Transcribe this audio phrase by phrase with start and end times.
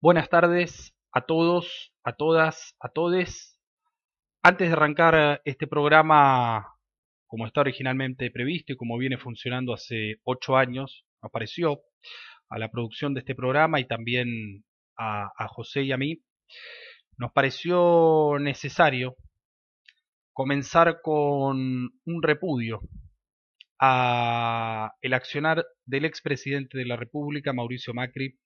[0.00, 3.58] Buenas tardes a todos, a todas, a todes.
[4.44, 6.76] Antes de arrancar este programa,
[7.26, 11.80] como está originalmente previsto y como viene funcionando hace ocho años, apareció
[12.48, 14.64] a la producción de este programa y también
[14.96, 16.22] a, a José y a mí,
[17.16, 19.16] nos pareció necesario
[20.32, 22.82] comenzar con un repudio
[23.80, 28.38] a el accionar del expresidente de la República, Mauricio Macri,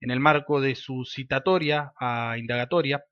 [0.00, 3.04] en el marco de su citatoria a indagatoria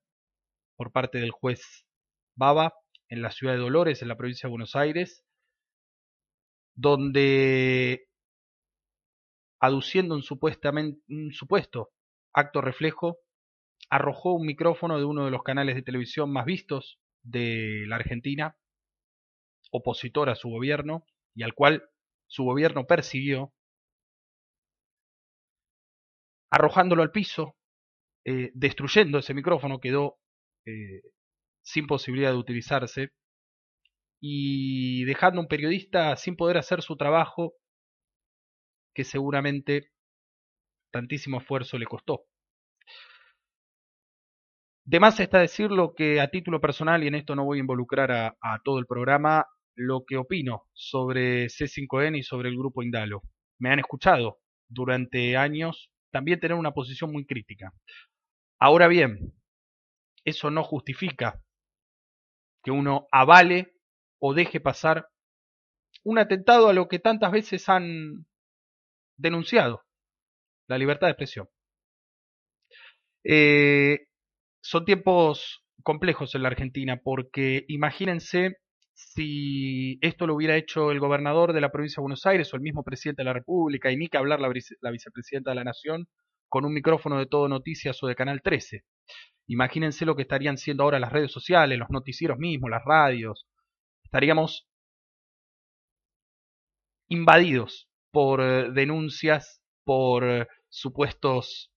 [0.76, 1.86] por parte del juez
[2.34, 2.74] Baba
[3.08, 5.24] en la ciudad de Dolores, en la provincia de Buenos Aires,
[6.74, 8.08] donde,
[9.60, 11.90] aduciendo un, supuestamente, un supuesto
[12.32, 13.18] acto reflejo,
[13.90, 18.56] arrojó un micrófono de uno de los canales de televisión más vistos de la Argentina,
[19.70, 21.04] opositor a su gobierno,
[21.34, 21.84] y al cual
[22.26, 23.52] su gobierno persiguió,
[26.52, 27.56] arrojándolo al piso,
[28.24, 30.18] eh, destruyendo ese micrófono, quedó
[30.66, 31.00] eh,
[31.62, 33.08] sin posibilidad de utilizarse,
[34.20, 37.54] y dejando a un periodista sin poder hacer su trabajo
[38.94, 39.90] que seguramente
[40.92, 42.26] tantísimo esfuerzo le costó.
[44.84, 48.12] De más está decirlo que a título personal, y en esto no voy a involucrar
[48.12, 53.22] a, a todo el programa, lo que opino sobre C5N y sobre el grupo Indalo.
[53.58, 57.72] Me han escuchado durante años también tener una posición muy crítica.
[58.60, 59.34] Ahora bien,
[60.24, 61.42] eso no justifica
[62.62, 63.74] que uno avale
[64.20, 65.08] o deje pasar
[66.04, 68.26] un atentado a lo que tantas veces han
[69.16, 69.84] denunciado,
[70.68, 71.48] la libertad de expresión.
[73.24, 74.06] Eh,
[74.62, 78.58] son tiempos complejos en la Argentina porque imagínense
[79.14, 82.62] si esto lo hubiera hecho el gobernador de la provincia de Buenos Aires o el
[82.62, 86.08] mismo presidente de la República y ni que hablar la, la vicepresidenta de la Nación
[86.48, 88.84] con un micrófono de todo noticias o de Canal 13.
[89.48, 93.46] Imagínense lo que estarían siendo ahora las redes sociales, los noticieros mismos, las radios.
[94.04, 94.68] Estaríamos
[97.08, 101.72] invadidos por eh, denuncias, por eh, supuestos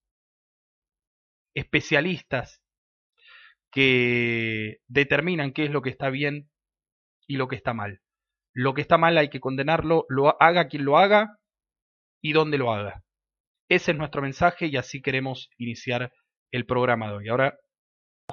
[1.54, 2.62] especialistas
[3.72, 6.50] que determinan qué es lo que está bien
[7.28, 8.02] y lo que está mal.
[8.54, 11.38] Lo que está mal hay que condenarlo, lo haga quien lo haga
[12.22, 13.04] y donde lo haga.
[13.70, 16.12] Ese es nuestro mensaje y así queremos iniciar
[16.52, 17.30] el programa de hoy.
[17.30, 17.58] Ahora,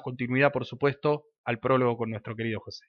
[0.03, 2.87] continuidad, por supuesto, al prólogo con nuestro querido José.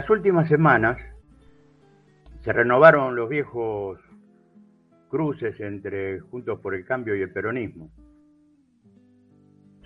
[0.00, 0.96] Las últimas semanas
[2.40, 4.00] se renovaron los viejos
[5.10, 7.90] cruces entre Juntos por el Cambio y el peronismo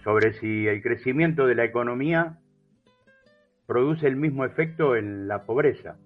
[0.04, 2.38] sobre si el crecimiento de la economía
[3.66, 5.96] produce el mismo efecto en la pobreza.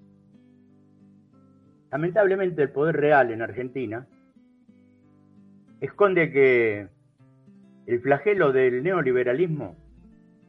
[1.92, 4.06] Lamentablemente el poder real en Argentina
[5.82, 6.88] esconde que
[7.84, 9.76] el flagelo del neoliberalismo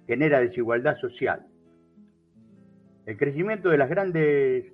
[0.08, 1.49] genera desigualdad social
[3.10, 4.72] el crecimiento de las grandes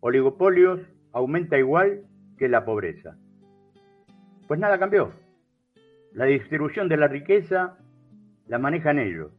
[0.00, 0.80] oligopolios
[1.12, 2.02] aumenta igual
[2.36, 3.16] que la pobreza.
[4.48, 5.12] Pues nada cambió.
[6.12, 7.78] La distribución de la riqueza
[8.48, 9.30] la manejan ellos.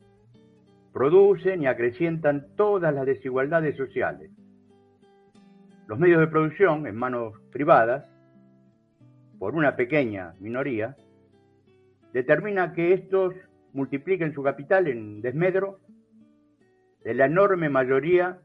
[0.93, 4.31] Producen y acrecientan todas las desigualdades sociales.
[5.87, 8.05] Los medios de producción en manos privadas,
[9.37, 10.95] por una pequeña minoría,
[12.13, 13.33] determina que estos
[13.73, 15.81] multipliquen su capital en desmedro
[17.03, 18.39] de la enorme mayoría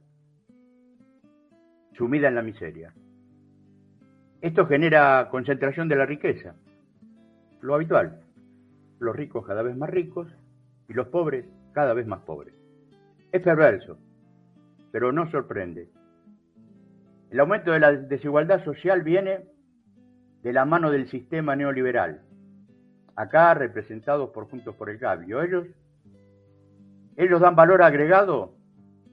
[1.96, 2.92] sumida en la miseria.
[4.40, 6.54] Esto genera concentración de la riqueza,
[7.60, 8.20] lo habitual,
[8.98, 10.28] los ricos cada vez más ricos
[10.88, 12.54] y los pobres cada vez más pobres.
[13.32, 13.98] Es perverso,
[14.92, 15.88] pero no sorprende.
[17.30, 19.48] El aumento de la desigualdad social viene
[20.42, 22.22] de la mano del sistema neoliberal,
[23.16, 25.42] acá representados por Juntos por el Cambio.
[25.42, 25.66] Ellos
[27.16, 28.54] ellos dan valor agregado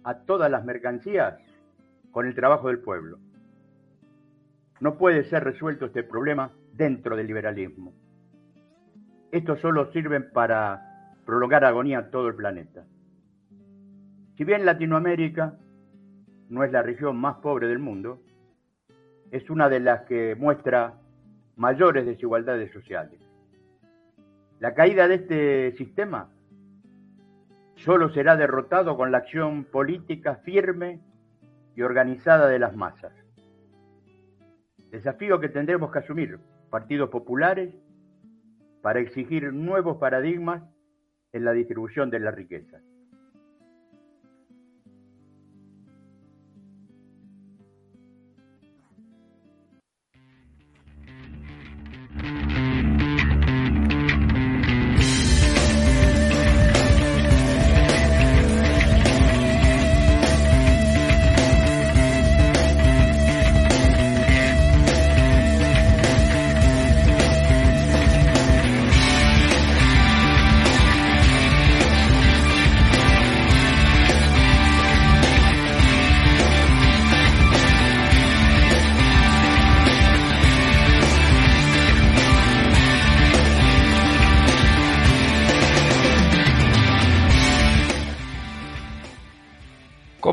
[0.03, 1.39] a todas las mercancías
[2.11, 3.19] con el trabajo del pueblo.
[4.79, 7.93] No puede ser resuelto este problema dentro del liberalismo.
[9.31, 12.83] Estos solo sirven para prolongar agonía a todo el planeta.
[14.35, 15.55] Si bien Latinoamérica
[16.49, 18.21] no es la región más pobre del mundo,
[19.29, 20.95] es una de las que muestra
[21.55, 23.21] mayores desigualdades sociales.
[24.59, 26.29] La caída de este sistema
[27.83, 31.01] solo será derrotado con la acción política firme
[31.75, 33.13] y organizada de las masas.
[34.91, 36.39] Desafío que tendremos que asumir
[36.69, 37.73] partidos populares
[38.81, 40.63] para exigir nuevos paradigmas
[41.31, 42.81] en la distribución de la riqueza.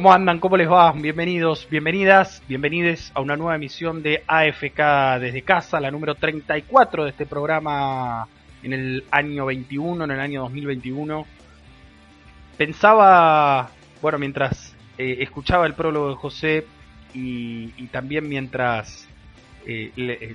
[0.09, 0.41] ¿Cómo andan?
[0.41, 0.91] ¿Cómo les va?
[0.93, 7.11] Bienvenidos, bienvenidas, bienvenides a una nueva emisión de AFK desde casa, la número 34 de
[7.11, 8.27] este programa
[8.63, 11.27] en el año 21, en el año 2021.
[12.57, 13.69] Pensaba,
[14.01, 16.67] bueno, mientras eh, escuchaba el prólogo de José
[17.13, 19.07] y, también mientras
[19.67, 20.35] eh, eh,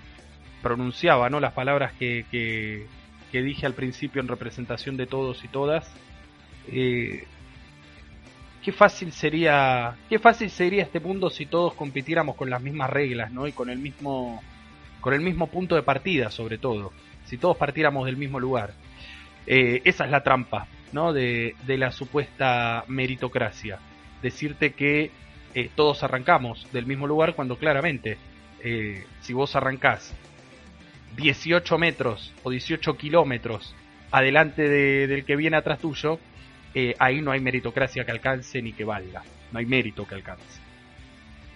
[0.62, 1.40] pronunciaba ¿no?
[1.40, 2.86] las palabras que, que,
[3.32, 5.92] que, dije al principio en representación de todos y todas,
[8.64, 13.32] qué fácil sería, qué fácil sería este mundo si todos compitiéramos con las mismas reglas,
[13.32, 13.48] ¿no?
[13.48, 14.42] Y con el mismo,
[15.02, 16.94] con el mismo punto de partida, sobre todo.
[17.26, 18.74] Si todos partiéramos del mismo lugar.
[19.46, 21.12] Eh, esa es la trampa, ¿no?
[21.12, 23.80] De, de, la supuesta meritocracia.
[24.22, 25.12] Decirte que
[25.54, 28.18] eh, todos arrancamos del mismo lugar cuando claramente,
[28.64, 30.16] eh, si vos arrancás
[31.18, 33.76] 18 metros o 18 kilómetros
[34.12, 36.20] adelante del que viene atrás tuyo,
[36.74, 40.60] eh, ahí no hay meritocracia que alcance ni que valga, no hay mérito que alcance.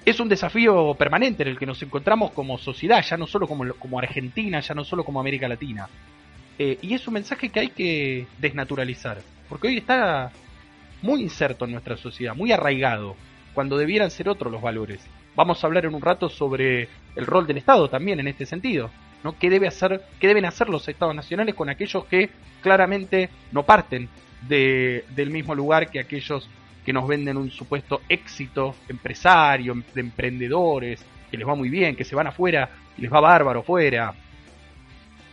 [0.06, 4.00] Es un desafío permanente en el que nos encontramos como sociedad, ya no solo como,
[4.00, 5.90] Argentina, ya no solo como América Latina.
[6.58, 9.18] Eh, y es un mensaje que hay que desnaturalizar,
[9.50, 10.32] porque hoy está
[11.02, 13.16] muy inserto en nuestra sociedad, muy arraigado,
[13.54, 15.02] cuando debieran ser otros los valores.
[15.36, 18.90] Vamos a hablar en un rato sobre el rol del Estado también en este sentido.
[19.24, 19.38] ¿no?
[19.38, 22.30] ¿Qué, debe hacer, ¿Qué deben hacer los Estados nacionales con aquellos que
[22.62, 24.10] claramente no parten
[24.42, 26.50] de, del mismo lugar que aquellos
[26.86, 31.96] que nos venden un supuesto éxito empresario, em, de emprendedores, que les va muy bien,
[31.96, 34.14] que se van afuera y les va bárbaro fuera.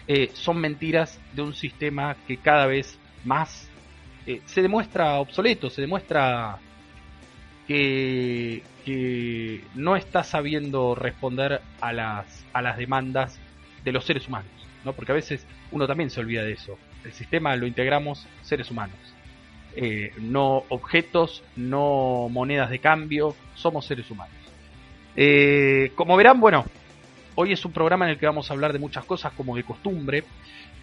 [0.08, 3.70] Eh, son mentiras de un sistema que cada vez más
[4.26, 6.58] eh, se demuestra obsoleto, se demuestra
[7.68, 13.38] que, que no está sabiendo responder a las, a las demandas
[13.84, 14.50] de los seres humanos,
[14.84, 14.92] ¿no?
[14.92, 18.96] Porque a veces uno también se olvida de eso el sistema lo integramos seres humanos.
[19.76, 24.36] Eh, no objetos, no monedas de cambio, somos seres humanos.
[25.16, 26.64] Eh, como verán, bueno,
[27.34, 29.64] hoy es un programa en el que vamos a hablar de muchas cosas como de
[29.64, 30.24] costumbre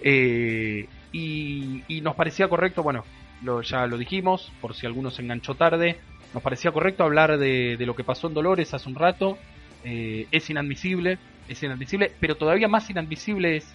[0.01, 3.05] eh, y, nos parecía correcto, bueno,
[3.43, 5.97] lo, ya lo dijimos, por si alguno se enganchó tarde,
[6.33, 9.37] nos parecía correcto hablar de, de lo que pasó en Dolores hace un rato,
[9.83, 13.73] es inadmisible, es inadmisible, pero todavía más inadmisible es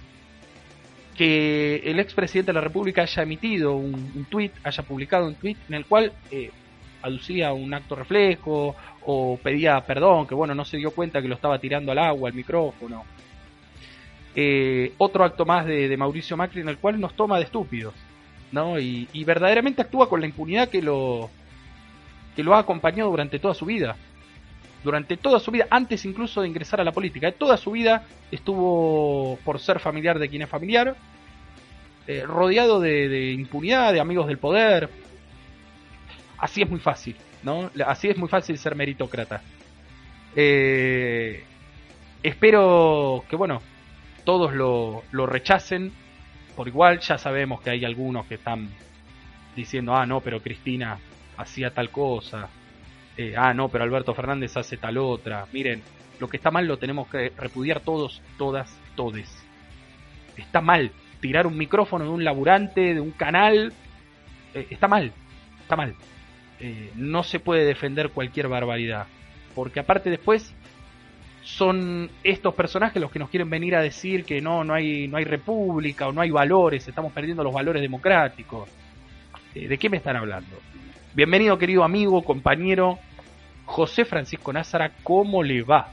[1.17, 5.75] que el expresidente de la República haya emitido un, un haya publicado un tuit en
[5.75, 6.51] el cual eh,
[7.03, 11.35] aducía un acto reflejo o pedía perdón, que bueno, no se dio cuenta que lo
[11.35, 13.05] estaba tirando al agua, al micrófono.
[14.35, 17.95] Eh, otro acto más de, Mauricio Macri en el cual nos toma de estúpidos,
[18.53, 18.79] ¿no?
[18.79, 21.31] Y, y, verdaderamente actúa con la impunidad que lo,
[22.35, 23.97] que lo ha acompañado durante toda su vida.
[24.87, 29.37] Durante toda su vida, antes incluso de ingresar a la política, toda su vida estuvo
[29.45, 30.95] por ser familiar de quien es familiar,
[32.07, 34.89] eh, rodeado de, impunidad, de amigos del poder.
[36.39, 37.69] Así es muy fácil, ¿no?
[37.85, 39.43] Así es muy fácil ser meritócrata.
[40.37, 41.43] Eh,
[42.23, 43.61] espero que, bueno,
[44.23, 45.91] todos lo, lo rechacen
[46.55, 47.01] por igual.
[47.01, 48.69] Ya sabemos que hay algunos que están
[49.57, 50.97] diciendo, ah, no, pero Cristina
[51.37, 52.49] hacía tal cosa.
[53.17, 55.47] Eh, ah, no, pero Alberto Fernández hace tal otra.
[55.53, 55.83] Miren,
[56.21, 59.31] lo que está mal lo tenemos que repudiar todos, todas, todes.
[60.37, 63.73] Está mal tirar un micrófono de un laburante, de un canal.
[64.55, 65.13] Eh, está mal,
[65.63, 65.95] está mal.
[66.61, 69.07] Eh, no se puede defender cualquier barbaridad.
[69.55, 70.55] Porque aparte después
[71.43, 75.17] son estos personajes los que nos quieren venir a decir que no, no hay, no
[75.17, 78.69] hay república o no hay valores, estamos perdiendo los valores democráticos.
[79.55, 80.55] ¿De qué me están hablando?
[81.17, 82.99] Bienvenido querido amigo, compañero
[83.65, 85.89] José Francisco Názara, ¿cómo le va?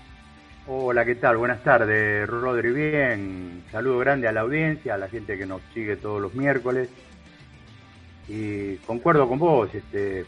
[0.67, 1.37] Hola, ¿qué tal?
[1.37, 2.73] Buenas tardes, Rodri.
[2.73, 6.89] Bien, saludo grande a la audiencia, a la gente que nos sigue todos los miércoles.
[8.27, 10.25] Y concuerdo con vos este,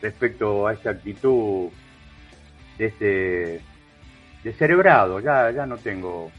[0.00, 1.70] respecto a esta actitud
[2.78, 3.60] de este
[4.56, 6.30] cerebrado, ya, ya no tengo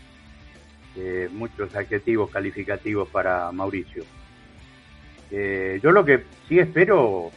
[0.96, 4.06] eh, muchos adjetivos calificativos para Mauricio.
[5.30, 7.32] Eh, yo lo que sí espero,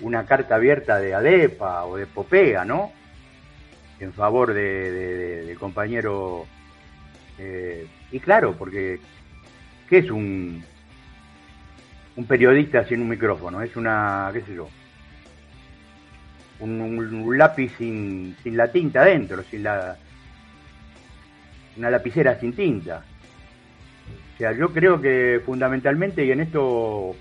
[0.00, 2.92] una carta abierta de ADEPA o de Popea, ¿no?
[4.00, 6.46] En favor de, compañero.
[7.38, 9.00] Eh, y claro, porque
[9.88, 10.62] ¿qué es un,
[12.16, 13.62] un periodista sin un micrófono?
[13.62, 14.68] Es una, qué sé yo,
[16.60, 19.96] un, lápiz sin, sin la tinta adentro, sin la
[21.76, 23.04] una lapicera sin tinta.
[24.34, 27.14] O sea, yo creo que fundamentalmente, y en esto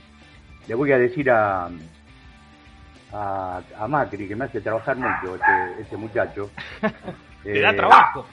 [0.67, 1.69] le voy a decir a,
[3.13, 6.49] a, Macri, que me hace trabajar mucho este, este muchacho.
[7.43, 8.25] Le da eh, trabajo.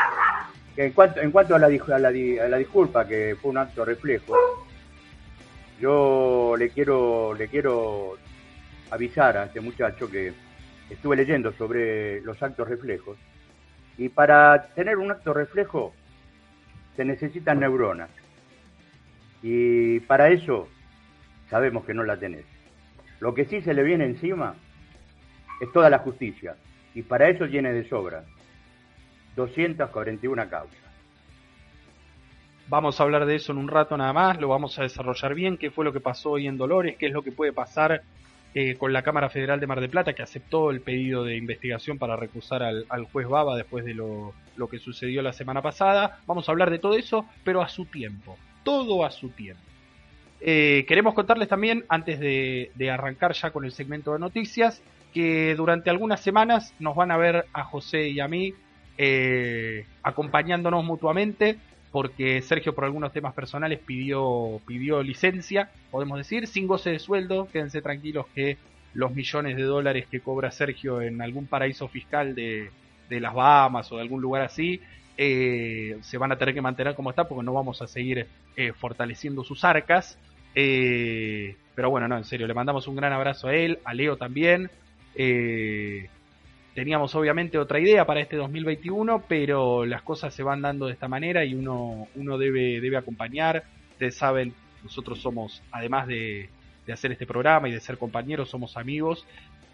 [0.76, 3.84] en cuanto, en cuanto a, la, a, la, a la disculpa, que fue un acto
[3.84, 4.34] reflejo,
[5.80, 8.16] yo le quiero, le quiero
[8.90, 10.32] avisar a este muchacho que
[10.90, 13.18] estuve leyendo sobre los actos reflejos
[13.96, 15.94] y para tener un acto reflejo
[16.96, 18.10] se necesitan neuronas.
[19.42, 20.68] Y para eso
[21.50, 22.51] sabemos que no la tenés.
[23.22, 24.56] Lo que sí se le viene encima
[25.60, 26.56] es toda la justicia.
[26.92, 28.24] Y para eso tiene de sobra
[29.36, 30.76] 241 causas.
[32.66, 35.56] Vamos a hablar de eso en un rato nada más, lo vamos a desarrollar bien,
[35.56, 38.02] qué fue lo que pasó hoy en Dolores, qué es lo que puede pasar
[38.54, 41.98] eh, con la Cámara Federal de Mar del Plata, que aceptó el pedido de investigación
[41.98, 44.34] para recusar al, juez Baba después de lo,
[44.68, 46.18] que sucedió la semana pasada.
[46.26, 48.36] Vamos a hablar de todo eso, pero a su tiempo.
[48.64, 49.62] Todo a su tiempo.
[50.44, 54.82] Eh, queremos contarles también, antes de, arrancar ya con el segmento de noticias,
[55.14, 58.54] que durante algunas semanas nos van a ver a José y a mí
[58.98, 61.58] eh, acompañándonos mutuamente
[61.92, 67.48] porque Sergio por algunos temas personales pidió, pidió licencia, podemos decir, sin goce de sueldo,
[67.52, 68.56] quédense tranquilos que
[68.94, 72.70] los millones de dólares que cobra Sergio en algún paraíso fiscal de,
[73.10, 74.80] las Bahamas o de algún lugar así,
[75.18, 78.72] eh, se van a tener que mantener como está porque no vamos a seguir eh,
[78.72, 80.18] fortaleciendo sus arcas.
[80.54, 84.16] Eh, pero bueno, no, en serio, le mandamos un gran abrazo a él, a Leo
[84.16, 84.70] también.
[86.74, 91.06] Teníamos obviamente otra idea para este 2021, pero las cosas se van dando de esta
[91.06, 93.64] manera y uno, uno debe, debe acompañar.
[93.92, 96.48] Ustedes saben, nosotros somos, además de,
[96.90, 99.26] hacer este programa y de ser compañeros, somos amigos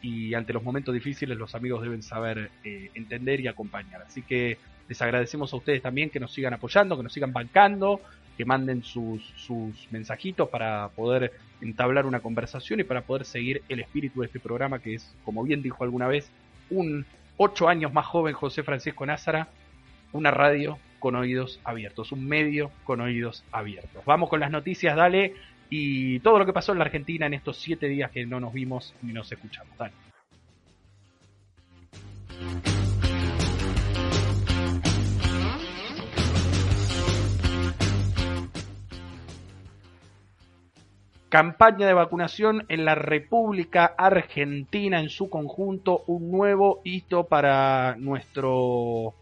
[0.03, 4.03] y ante los momentos difíciles los amigos deben saber eh, entender y acompañar.
[4.03, 4.59] Así que
[4.89, 8.01] les agradecemos a ustedes también que nos sigan apoyando, que nos sigan bancando,
[8.39, 13.81] que manden sus, sus mensajitos para poder entablar una conversación y para poder seguir el
[13.81, 16.31] espíritu de este programa que es, como bien dijo alguna vez,
[16.71, 17.05] un
[17.37, 19.49] ocho años más joven José Francisco Názara,
[20.13, 24.05] una radio con oídos abiertos, un medio con oídos abiertos.
[24.05, 25.35] Vamos con las noticias, dale,
[25.69, 28.53] y todo lo que pasó en la Argentina en estos siete días que no nos
[28.53, 29.77] vimos ni nos escuchamos.
[29.77, 29.93] Dale.
[41.29, 49.15] Campaña de vacunación en la República Argentina en su conjunto, un nuevo hito para nuestro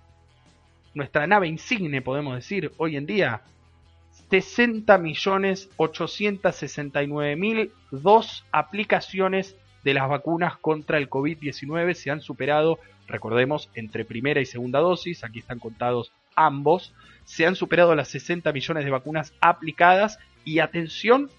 [0.94, 3.42] nuestra nave insigne, podemos decir, hoy en día.
[4.30, 12.78] 60 millones 869 mil dos aplicaciones de las vacunas contra el COVID-19 se han superado,
[13.06, 16.94] recordemos, entre primera y segunda dosis, aquí están contados ambos,
[17.24, 21.30] se han superado las 60 millones de vacunas aplicadas y atención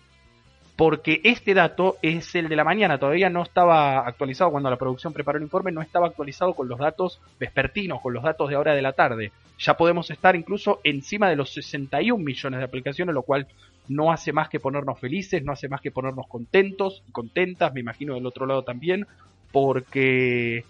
[0.77, 5.12] porque este dato es el de la mañana, todavía no estaba actualizado cuando la producción
[5.12, 8.75] preparó el informe, no estaba actualizado con los datos vespertinos, con los datos de ahora
[8.75, 9.31] de la tarde.
[9.57, 13.48] Ya podemos estar incluso encima de los 61 millones de aplicaciones, lo cual
[13.88, 17.79] no hace más que ponernos felices, no hace más que ponernos contentos y contentas, me
[17.79, 19.07] imagino del otro lado también,
[19.51, 20.63] porque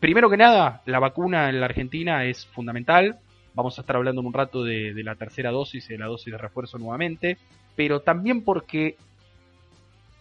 [0.00, 3.18] primero que nada, la vacuna en la Argentina es fundamental.
[3.54, 6.32] Vamos a estar hablando en un rato de, la tercera dosis y de la dosis
[6.32, 7.36] de refuerzo nuevamente,
[7.76, 8.96] pero también porque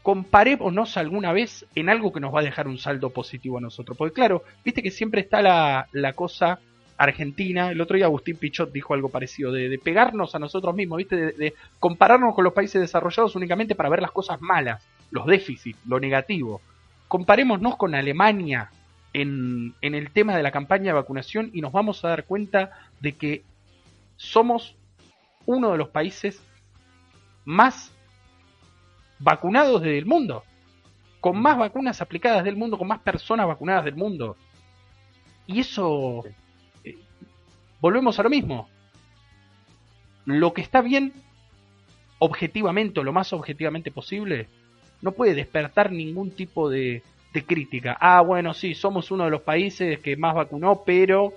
[0.02, 3.98] comparémonos alguna vez en algo que nos va a dejar un saldo positivo a nosotros.
[3.98, 6.60] Porque claro, viste que siempre está la, cosa
[6.98, 7.72] argentina.
[7.72, 11.54] El otro día Agustín Pichot dijo algo parecido, de, pegarnos a nosotros mismos, viste, de,
[11.80, 16.62] compararnos con los países desarrollados únicamente para ver las cosas malas, los déficits, lo negativo.
[17.08, 18.72] Comparémonos con Alemania
[19.14, 23.12] en el tema de la campaña de vacunación y nos vamos a dar cuenta de
[23.12, 23.44] que
[24.16, 24.78] somos
[25.46, 26.42] uno de los países
[27.44, 27.92] más
[29.22, 30.44] vacunados del mundo,
[31.20, 34.36] con más vacunas aplicadas del mundo, con más personas vacunadas del mundo.
[35.48, 36.24] Y eso,
[36.84, 36.98] eh,
[37.80, 38.68] volvemos a lo mismo.
[40.26, 41.14] Lo que está bien,
[42.20, 44.48] objetivamente o lo más objetivamente posible,
[45.02, 47.98] no puede despertar ningún tipo de, de crítica.
[48.00, 51.34] Ah, bueno, sí, somos uno de los países que más vacunó, pero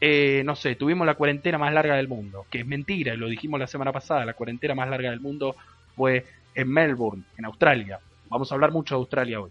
[0.00, 3.60] eh, no sé, tuvimos la cuarentena más larga del mundo, que es mentira, lo dijimos
[3.60, 5.56] la semana pasada, la cuarentena más larga del mundo
[5.94, 7.98] fue en Melbourne, en Australia.
[8.28, 9.50] Vamos a hablar mucho de Australia hoy.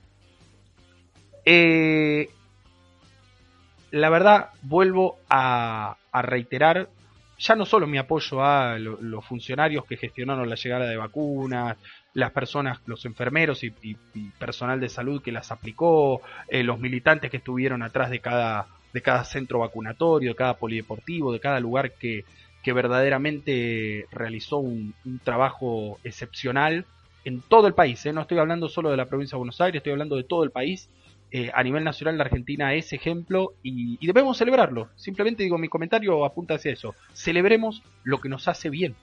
[1.46, 2.30] Eh,
[3.92, 6.90] la verdad, vuelvo a, reiterar
[7.38, 11.78] ya no solo mi apoyo a los funcionarios que gestionaron la llegada de vacunas,
[12.14, 13.72] las personas, los enfermeros y,
[14.38, 19.02] personal de salud que las aplicó, eh, los militantes que estuvieron atrás de cada, de
[19.02, 22.26] cada centro vacunatorio, de cada polideportivo, de cada lugar que,
[22.70, 26.86] que verdaderamente realizó un, trabajo excepcional
[27.26, 28.06] en todo el país.
[28.06, 28.14] ¿eh?
[28.14, 30.52] No estoy hablando solo de la provincia de Buenos Aires, estoy hablando de todo el
[30.52, 30.88] país
[31.32, 34.90] eh, a nivel nacional la Argentina es ejemplo y, debemos celebrarlo.
[34.96, 36.94] Simplemente digo, mi comentario apunta hacia eso.
[37.12, 38.96] Celebremos lo que nos hace bien.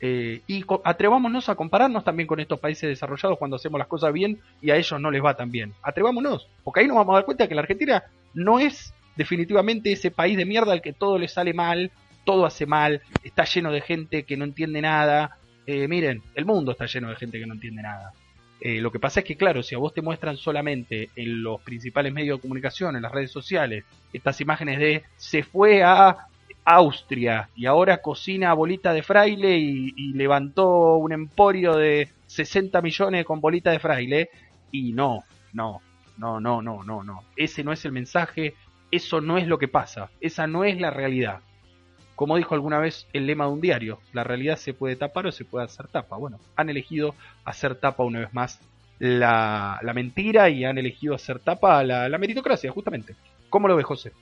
[0.00, 4.38] Eh, y atrevámonos a compararnos también con estos países desarrollados cuando hacemos las cosas bien
[4.62, 5.74] y a ellos no les va tan bien.
[5.82, 10.12] Atrevámonos, porque ahí nos vamos a dar cuenta que la Argentina no es definitivamente ese
[10.12, 11.90] país de mierda al que todo le sale mal,
[12.24, 15.38] todo hace mal, está lleno de gente que no entiende nada.
[15.66, 18.12] Eh, miren, el mundo está lleno de gente que no entiende nada.
[18.60, 21.60] Eh, lo que pasa es que, claro, si a vos te muestran solamente en los
[21.60, 26.28] principales medios de comunicación, en las redes sociales, estas imágenes de se fue a
[26.64, 33.40] Austria y ahora cocina bolita de fraile y, levantó un emporio de 60 millones con
[33.40, 34.30] bolita de fraile,
[34.70, 35.82] y no, no,
[36.16, 37.24] no, no, no, no, no.
[37.36, 38.54] Ese no es el mensaje,
[38.90, 41.40] eso no es lo que pasa, esa no es la realidad.
[42.14, 45.32] Como dijo alguna vez el lema de un diario, la realidad se puede tapar o
[45.32, 46.16] se puede hacer tapa.
[46.16, 48.60] Bueno, han elegido hacer tapa una vez más
[48.98, 53.14] la, mentira y han elegido hacer tapa la, la meritocracia, justamente.
[53.50, 54.12] ¿Cómo lo ve José?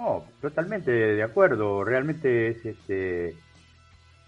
[0.00, 1.84] No, totalmente de acuerdo.
[1.84, 3.36] Realmente es, este,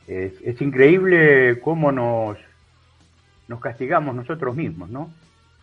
[0.06, 2.36] es, increíble cómo nos,
[3.48, 5.10] nos castigamos nosotros mismos, ¿no?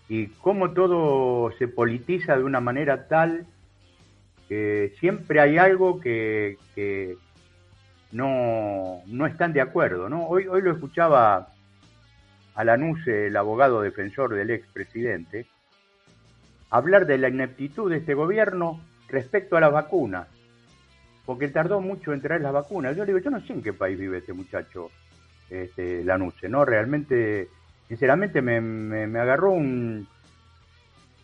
[0.07, 3.45] Y cómo todo se politiza de una manera tal
[4.99, 6.57] siempre hay algo que,
[8.11, 10.09] no, no, están de acuerdo.
[10.09, 10.25] ¿no?
[10.27, 11.49] Hoy, hoy lo escuchaba
[12.55, 15.45] a Lanuse, el abogado defensor del expresidente,
[16.69, 20.27] hablar de la ineptitud de este gobierno respecto a las vacunas,
[21.25, 22.95] porque tardó mucho en traer las vacunas.
[22.95, 24.89] Yo le digo, yo no sé en qué país vive este muchacho,
[25.49, 26.65] este, Lanuse, ¿no?
[26.65, 27.49] Realmente,
[27.87, 30.07] sinceramente me, me, agarró un,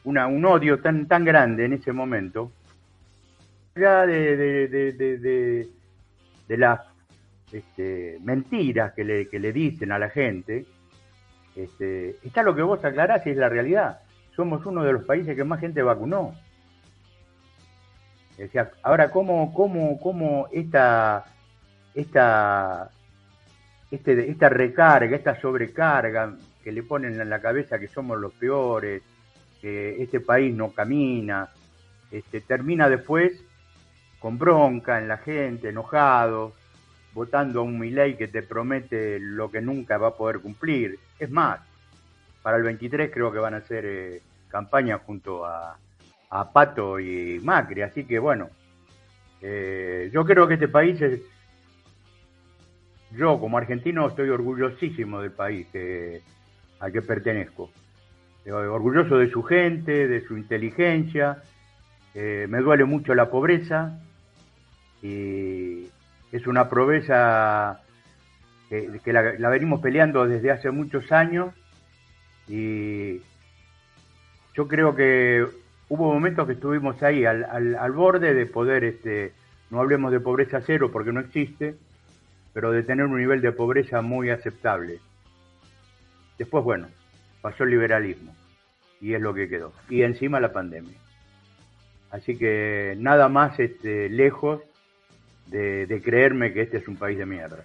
[0.04, 2.52] una, un odio tan, tan grande en ese momento
[3.76, 5.68] de, de,
[6.48, 6.80] de, las
[7.52, 10.66] este, mentiras que le, que le dicen a la gente,
[11.58, 14.00] este, está lo que vos aclarás y es la realidad.
[14.34, 16.34] Somos uno de los países que más gente vacunó.
[18.38, 21.26] Decía, ahora, ¿cómo, cómo, cómo esta,
[21.94, 22.92] esta,
[23.92, 26.34] este, esta recarga, esta sobrecarga
[26.64, 29.04] que le ponen en la cabeza que somos los peores,
[29.62, 31.50] que este país no camina,
[32.10, 33.44] este, termina después
[34.26, 36.54] con bronca en la gente, enojado,
[37.14, 40.98] votando a un Milei que te promete lo que nunca va a poder cumplir.
[41.20, 41.60] Es más,
[42.42, 45.78] para el 23 creo que van a hacer eh, campaña junto a,
[46.52, 48.50] Pato y Macri, así que bueno,
[49.44, 51.22] eh, yo creo que este país es,
[53.12, 55.68] yo como argentino estoy orgullosísimo del país
[56.80, 57.70] al que pertenezco,
[58.50, 61.44] orgulloso de su gente, de su inteligencia,
[62.16, 64.00] eh, me duele mucho la pobreza,
[65.02, 65.88] y
[66.32, 67.82] es una pobreza
[68.70, 71.54] que, la, venimos peleando desde hace muchos años
[72.48, 73.22] y
[74.54, 75.46] yo creo que
[75.90, 79.34] hubo momentos que estuvimos ahí al, al, borde de poder, este,
[79.70, 81.76] no hablemos de pobreza cero porque no existe,
[82.54, 85.00] pero de tener un nivel de pobreza muy aceptable.
[86.38, 86.88] Después, bueno,
[87.42, 88.36] pasó el liberalismo
[89.00, 89.74] y es lo que quedó.
[89.90, 90.98] Y encima la pandemia.
[92.12, 94.62] Así que nada más este, lejos
[95.48, 97.64] de, creerme que este es un país de mierda.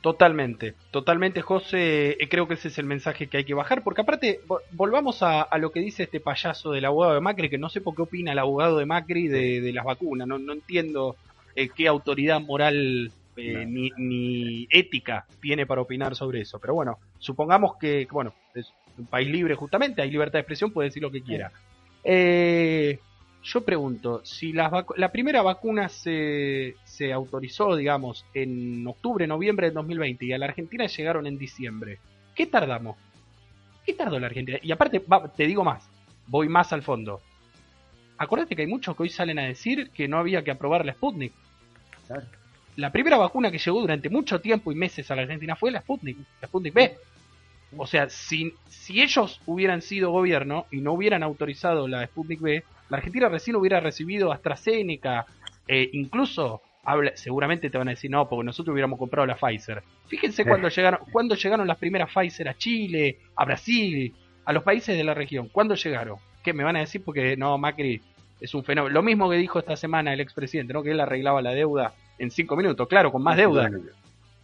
[0.00, 2.16] Totalmente, totalmente, José.
[2.18, 4.40] Eh, creo que ese es el mensaje que hay que bajar, porque aparte,
[4.72, 7.94] volvamos a, lo que dice este payaso del abogado de Macri, que no sé por
[7.94, 10.26] qué opina el abogado de Macri de, las vacunas.
[10.26, 11.16] No, no entiendo
[11.54, 16.58] eh, qué autoridad moral eh, ni, ni, ética tiene para opinar sobre eso.
[16.58, 20.88] Pero bueno, supongamos que, bueno, es un país libre justamente, hay libertad de expresión, puede
[20.88, 21.52] decir lo que quiera.
[22.04, 22.98] Eh,
[23.42, 29.72] yo pregunto, si la, la primera vacuna se, se, autorizó, digamos, en octubre, noviembre de
[29.72, 31.98] 2020 y a la Argentina llegaron en diciembre,
[32.34, 32.96] ¿qué tardamos?
[33.84, 34.58] ¿Qué tardó la Argentina?
[34.62, 35.02] Y aparte,
[35.36, 35.88] te digo más,
[36.26, 37.20] voy más al fondo.
[38.18, 40.92] Acuérdate que hay muchos que hoy salen a decir que no había que aprobar la
[40.92, 41.32] Sputnik.
[42.76, 45.80] La primera vacuna que llegó durante mucho tiempo y meses a la Argentina fue la
[45.80, 46.98] Sputnik, la Sputnik B.
[47.76, 52.64] O sea, si, si ellos hubieran sido gobierno y no hubieran autorizado la Sputnik B,
[52.90, 55.24] la Argentina recién hubiera recibido AstraZeneca,
[55.66, 59.82] eh, incluso habla, seguramente te van a decir no, porque nosotros hubiéramos comprado la Pfizer.
[60.08, 64.12] Fíjense cuando llegaron, cuando llegaron las primeras Pfizer a Chile, a Brasil,
[64.44, 65.48] a los países de la región.
[65.48, 66.18] ¿Cuándo llegaron?
[66.42, 67.02] ¿Qué me van a decir?
[67.04, 68.00] Porque no, Macri
[68.40, 68.92] es un fenómeno.
[68.92, 70.82] Lo mismo que dijo esta semana el expresidente, ¿no?
[70.82, 73.70] Que él arreglaba la deuda en cinco minutos, claro, con más deuda.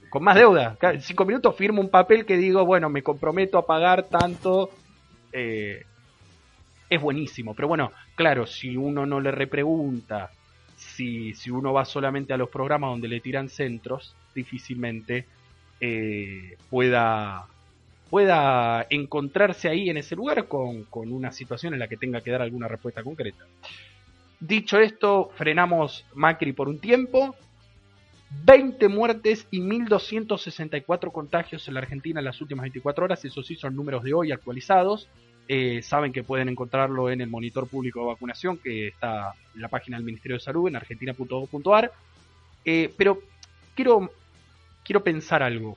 [0.08, 0.76] Con más deuda.
[0.80, 4.70] En cinco minutos firmo un papel que digo, bueno, me comprometo a pagar tanto.
[5.32, 5.84] Eh,
[6.88, 7.54] es buenísimo.
[7.54, 10.30] Pero bueno, claro, si uno no le repregunta,
[10.76, 15.26] si, si uno va solamente a los programas donde le tiran centros, difícilmente
[15.80, 17.46] eh, pueda,
[18.10, 22.30] pueda encontrarse ahí en ese lugar con, con una situación en la que tenga que
[22.30, 23.44] dar alguna respuesta concreta.
[24.38, 27.34] Dicho esto, frenamos Macri por un tiempo.
[28.44, 33.24] 20 muertes y 1.264 contagios en la Argentina en las últimas 24 horas.
[33.24, 35.08] Esos sí son números de hoy actualizados.
[35.48, 39.68] Eh, saben que pueden encontrarlo en el monitor público de vacunación que está en la
[39.68, 41.92] página del Ministerio de Salud en argentina.gov.ar.
[42.64, 43.20] Eh, pero
[43.74, 44.10] quiero,
[44.84, 45.76] quiero pensar algo.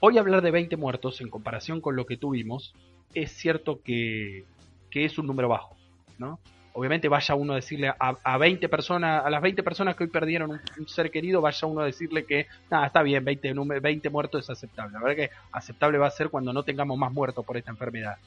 [0.00, 2.74] Hoy hablar de 20 muertos en comparación con lo que tuvimos
[3.14, 4.44] es cierto que,
[4.90, 5.74] que es un número bajo,
[6.18, 6.38] ¿no?
[6.78, 10.10] Obviamente vaya uno a decirle a, a 20 personas, a las 20 personas que hoy
[10.10, 14.44] perdieron un, ser querido, vaya uno a decirle que nada, está bien, 20, 20 muertos
[14.44, 14.92] es aceptable.
[14.92, 18.18] La verdad que aceptable va a ser cuando no tengamos más muertos por esta enfermedad.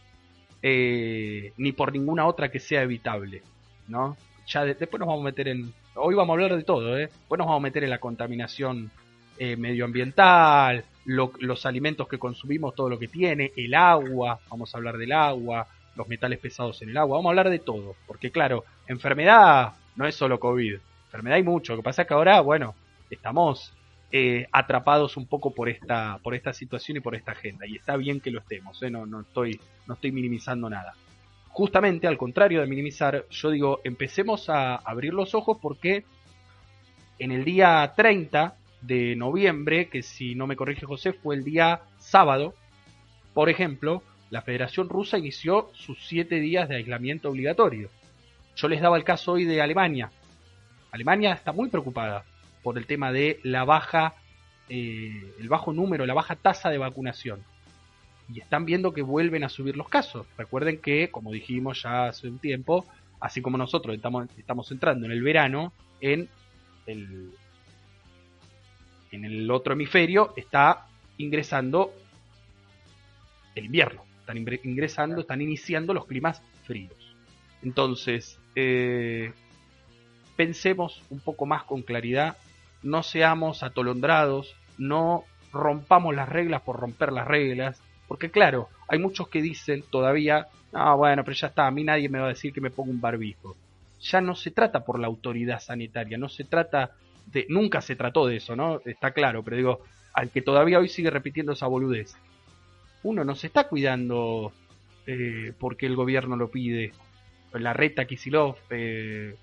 [0.64, 3.44] Eh, ni por ninguna otra que sea evitable,
[3.88, 4.18] ¿no?
[4.48, 5.72] Ya después nos vamos a meter en...
[5.94, 7.02] Hoy vamos a hablar de todo, ¿eh?
[7.02, 8.90] Después nos vamos a meter en la contaminación
[9.38, 14.80] eh, medioambiental, lo, los alimentos que consumimos, todo lo que tiene, el agua, vamos a
[14.80, 15.68] hablar del agua,
[16.00, 20.08] los metales pesados en el agua, vamos a hablar de todo, porque claro, enfermedad no
[20.08, 22.74] es solo COVID, enfermedad hay mucho, lo que pasa es que ahora, bueno,
[23.10, 23.74] estamos
[24.12, 27.98] eh, atrapados un poco por esta, por esta situación y por esta agenda, y está
[27.98, 28.90] bien que lo estemos, ¿eh?
[28.90, 30.94] no, no, estoy, no estoy minimizando nada.
[31.50, 36.06] Justamente al contrario de minimizar, yo digo, empecemos a abrir los ojos porque
[37.18, 41.82] en el día 30 de noviembre, que si no me corrige José, fue el día
[41.98, 42.54] sábado,
[43.34, 47.90] por ejemplo, la Federación Rusa inició sus siete días de aislamiento obligatorio.
[48.56, 50.12] Yo les daba el caso hoy de Alemania.
[50.92, 52.26] Alemania está muy preocupada
[52.62, 54.16] por el tema de la baja,
[54.68, 57.44] eh, el bajo número, la baja tasa de vacunación.
[58.32, 60.28] Y están viendo que vuelven a subir los casos.
[60.38, 62.86] Recuerden que, como dijimos ya hace un tiempo,
[63.20, 66.30] así como nosotros estamos, estamos entrando en el verano, en
[66.86, 67.32] el,
[69.12, 70.86] en el otro hemisferio está
[71.18, 71.92] ingresando
[73.56, 77.16] el invierno están ingresando, están iniciando los climas fríos.
[77.64, 79.34] Entonces, eh,
[80.36, 82.38] pensemos un poco más con claridad,
[82.84, 89.28] no seamos atolondrados, no rompamos las reglas por romper las reglas, porque claro, hay muchos
[89.28, 92.54] que dicen todavía, ah, bueno, pero ya está, a mí nadie me va a decir
[92.54, 93.56] que me ponga un barbijo.
[94.02, 96.92] Ya no se trata por la autoridad sanitaria, no se trata
[97.26, 98.80] de, nunca se trató de eso, ¿no?
[98.86, 99.80] Está claro, pero digo,
[100.14, 102.16] al que todavía hoy sigue repitiendo esa boludez,
[103.04, 104.52] uno no se está cuidando
[105.08, 106.92] eh, porque el gobierno lo pide.
[107.54, 109.36] La reta Kisilov, eh,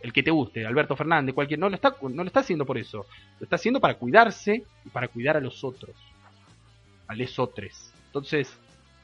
[0.00, 2.78] el que te guste, Alberto Fernández, cualquier, no lo está, no lo está haciendo por
[2.78, 3.06] eso.
[3.38, 5.96] Lo está haciendo para cuidarse y para cuidar a los otros,
[7.08, 7.92] a los otros.
[8.06, 8.56] Entonces,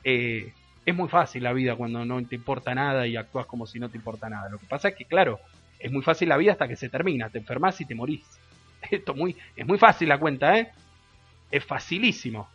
[0.05, 0.53] eh,
[0.85, 3.89] es muy fácil la vida cuando no te importa nada y actúas como si no
[3.89, 4.49] te importa nada.
[4.49, 5.41] Lo que pasa es que, claro,
[5.81, 7.29] es muy fácil la vida hasta que se termina.
[7.31, 8.25] Te enfermas y te morís.
[8.91, 10.71] Esto muy, es muy fácil la cuenta, ¿eh?
[11.51, 12.49] Es facilísimo.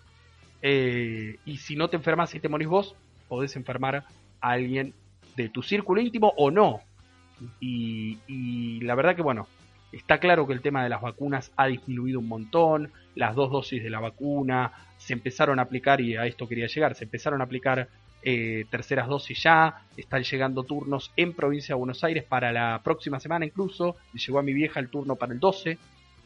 [0.61, 2.95] Eh, y si no te enfermas y te morís vos,
[3.27, 4.05] podés enfermar a
[4.41, 4.93] alguien
[5.35, 6.81] de tu círculo íntimo o no.
[7.59, 9.47] Y, la verdad que bueno,
[9.91, 13.81] está claro que el tema de las vacunas ha disminuido un montón, las dos dosis
[13.81, 17.45] de la vacuna se empezaron a aplicar, y a esto quería llegar, se empezaron a
[17.45, 17.89] aplicar
[18.21, 23.19] eh, terceras dosis ya, están llegando turnos en provincia de Buenos Aires para la próxima
[23.19, 25.79] semana incluso, llegó a mi vieja el turno para el 12,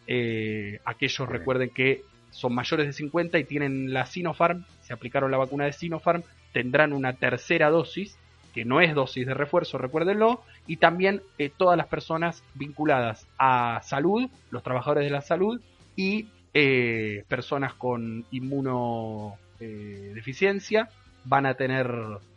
[0.08, 2.04] eh, aquellos recuerden que
[2.36, 6.92] son mayores de 50 y tienen la Sinopharm, se aplicaron la vacuna de Sinopharm, tendrán
[6.92, 8.18] una tercera dosis,
[8.54, 13.80] que no es dosis de refuerzo, recuérdenlo, y también eh, todas las personas vinculadas a
[13.84, 15.62] salud, los trabajadores de la salud
[15.96, 20.88] y eh, personas con inmunodeficiencia eh,
[21.24, 21.90] van a tener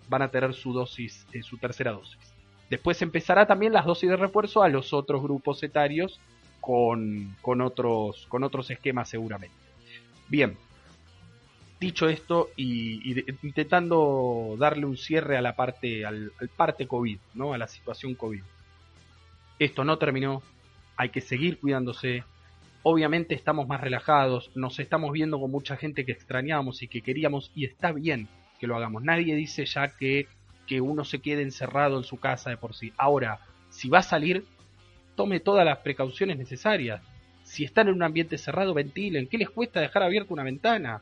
[0.09, 2.17] van a tener su dosis, su tercera dosis.
[2.71, 6.19] Después empezará también las dosis de refuerzo a los otros grupos etarios
[6.61, 9.68] con, con, otros, con otros esquemas seguramente.
[10.29, 10.57] Bien,
[11.81, 17.55] dicho esto y, intentando darle un cierre a la parte, al, parte COVID, ¿no?
[17.55, 18.43] A la situación COVID.
[19.59, 20.43] Esto no terminó,
[20.97, 22.25] hay que seguir cuidándose,
[22.83, 27.51] obviamente estamos más relajados, nos estamos viendo con mucha gente que extrañamos y que queríamos
[27.55, 28.29] y está bien
[28.61, 29.03] que lo hagamos.
[29.03, 30.29] Nadie dice ya que,
[30.67, 32.93] que uno se quede encerrado en su casa de por sí.
[32.97, 34.45] Ahora, si va a salir,
[35.17, 37.03] tome todas las precauciones necesarias.
[37.49, 39.27] Si están en un ambiente cerrado, ventilen.
[39.27, 41.01] ¿Qué les cuesta dejar abierta una ventana?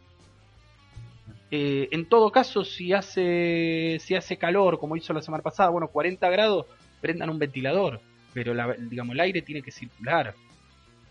[1.51, 5.89] Eh, en todo caso, si hace, si hace calor, como hizo la semana pasada, bueno,
[5.89, 6.67] 40 grados,
[7.01, 8.01] prendan un ventilador.
[8.33, 10.35] Pero digamos, el aire tiene que circular.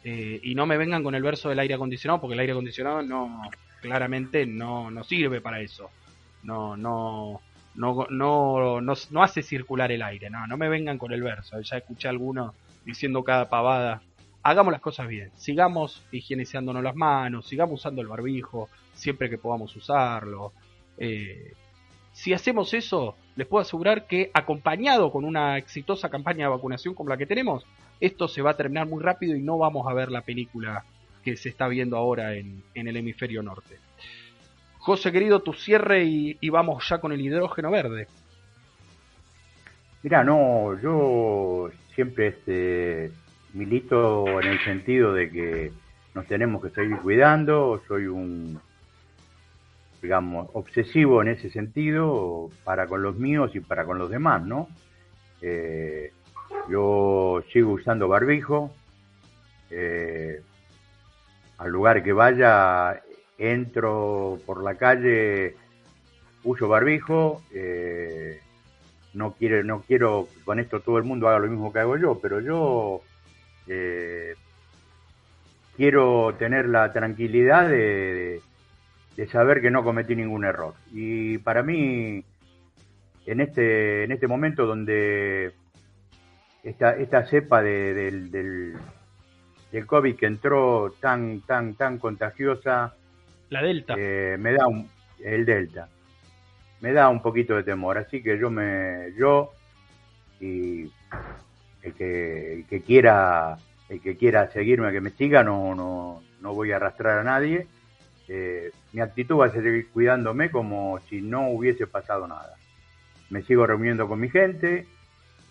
[0.05, 3.01] Eh, y no me vengan con el verso del aire acondicionado, porque el aire acondicionado
[3.01, 3.41] no,
[3.81, 5.89] claramente no, no sirve para eso.
[6.43, 7.41] No, no,
[7.75, 10.29] no, no, no, hace circular el aire.
[10.29, 11.59] No, no me vengan con el verso.
[11.59, 12.53] Ya escuché algunos
[12.85, 14.01] diciendo cada pavada.
[14.47, 15.31] Hagamos las cosas bien.
[15.33, 20.53] Sigamos higienizándonos las manos, sigamos usando el barbijo siempre que podamos usarlo.
[20.99, 21.53] Eh,
[22.11, 27.09] si hacemos eso, les puedo asegurar que acompañado con una exitosa campaña de vacunación como
[27.09, 27.65] la que tenemos,
[27.99, 30.85] esto se va a terminar muy rápido y no vamos a ver la película
[31.23, 33.79] que se está viendo ahora en, el hemisferio norte.
[34.77, 38.07] José querido, tu cierre y, vamos ya con el hidrógeno verde.
[40.03, 43.11] Mira, no, yo siempre este,
[43.55, 45.71] milito en el sentido de que
[46.13, 48.59] nos tenemos que seguir cuidando, soy un,
[50.01, 54.67] digamos, obsesivo en ese sentido para con los míos y para con los demás, ¿no?
[55.41, 56.11] Eh,
[56.69, 58.73] yo sigo usando barbijo.
[59.71, 60.41] Eh,
[61.57, 63.01] al lugar que vaya,
[63.37, 65.55] entro por la calle,
[66.43, 67.41] uso barbijo.
[67.53, 68.39] Eh,
[69.13, 72.19] no, quiero, no quiero con esto todo el mundo haga lo mismo que hago yo,
[72.21, 73.01] pero yo
[73.67, 74.35] eh,
[75.75, 78.41] quiero tener la tranquilidad de,
[79.15, 80.73] de, saber que no cometí ningún error.
[80.91, 82.23] Y para mí,
[83.25, 85.53] en este, en este momento donde
[86.63, 88.75] esta, esta cepa del, del,
[89.85, 92.95] COVID que entró tan, tan, tan contagiosa.
[93.49, 93.95] La Delta.
[93.97, 94.89] Eh, me da un,
[95.21, 95.89] el Delta.
[96.81, 97.97] Me da un poquito de temor.
[97.97, 99.51] Así que yo me, yo
[100.39, 100.91] y
[101.85, 103.57] el que, el que quiera,
[103.89, 107.67] el que quiera seguirme, que me siga, no, no, no voy a arrastrar a nadie.
[108.27, 112.55] Eh, mi actitud va a seguir cuidándome como si no hubiese pasado nada.
[113.29, 114.87] Me sigo reuniendo con mi gente,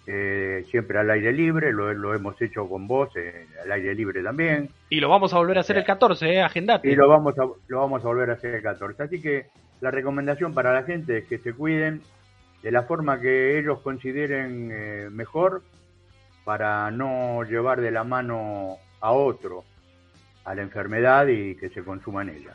[0.07, 4.69] eh, siempre al aire libre, lo, hemos hecho con vos, eh, al aire libre también.
[4.91, 6.91] Y lo vamos a volver a hacer el 14, eh, agendate.
[6.91, 9.03] Y lo vamos, a, lo vamos a volver a hacer el 14.
[9.03, 9.47] Así que
[9.81, 12.03] la recomendación para la gente es que se cuiden
[12.63, 15.63] de la forma que ellos consideren mejor
[16.45, 19.65] para no llevar de la mano a otro
[20.45, 22.55] a la enfermedad y que se consuma en ella.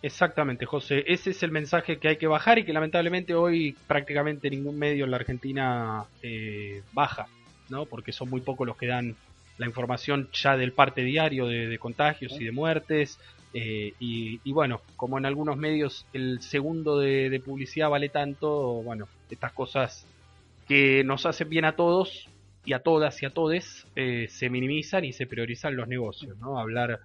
[0.00, 1.04] Exactamente, José.
[1.06, 5.04] Ese es el mensaje que hay que bajar y que lamentablemente hoy prácticamente ningún medio
[5.04, 7.26] en la Argentina eh, baja,
[7.68, 7.84] ¿no?
[7.84, 9.16] Porque son muy pocos los que dan
[9.58, 13.18] la información ya del parte diario de, contagios y de muertes.
[13.52, 19.52] Eh, y, bueno, como en algunos medios el segundo de, publicidad vale tanto, bueno, estas
[19.52, 20.06] cosas
[20.68, 22.28] que nos hacen bien a todos
[22.64, 26.58] y a todas y a todes eh, se minimizan y se priorizan los negocios, ¿no?
[26.58, 27.00] Hablar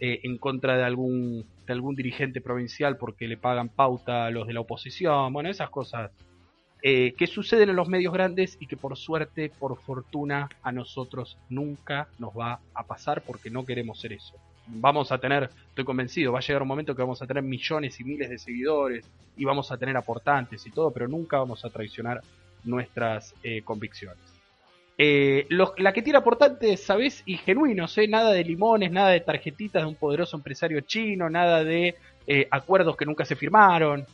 [0.00, 4.46] eh, en contra de algún, de algún dirigente provincial porque le pagan pauta a los
[4.46, 6.12] de la oposición, bueno, esas cosas
[6.82, 11.36] eh, que suceden en los medios grandes y que por suerte, por fortuna, a nosotros
[11.48, 14.34] nunca nos va a pasar porque no queremos ser eso.
[14.68, 17.98] Vamos a tener, estoy convencido, va a llegar un momento que vamos a tener millones
[17.98, 21.70] y miles de seguidores y vamos a tener aportantes y todo, pero nunca vamos a
[21.70, 22.22] traicionar
[22.64, 24.18] nuestras eh, convicciones.
[25.02, 27.22] Eh, la que tiene aportantes, ¿sabes?
[27.24, 28.06] Y genuinos, ¿eh?
[28.06, 31.94] Nada de limones, nada de tarjetitas de un poderoso empresario chino, nada de
[32.26, 34.04] eh, acuerdos que nunca se firmaron.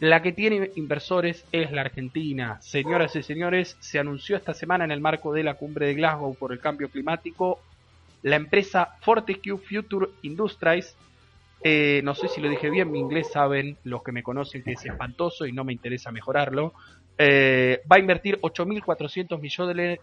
[0.00, 2.58] La que tiene inversores es la Argentina.
[2.62, 6.34] Señoras y señores, se anunció esta semana en el marco de la cumbre de Glasgow
[6.34, 7.60] por el cambio climático
[8.22, 10.96] la empresa Fortescue Future Industries.
[12.02, 14.84] No sé si lo dije bien, mi inglés saben los que me conocen que es
[14.84, 16.72] espantoso y no me interesa mejorarlo.
[17.18, 19.40] Eh, va a invertir 8.400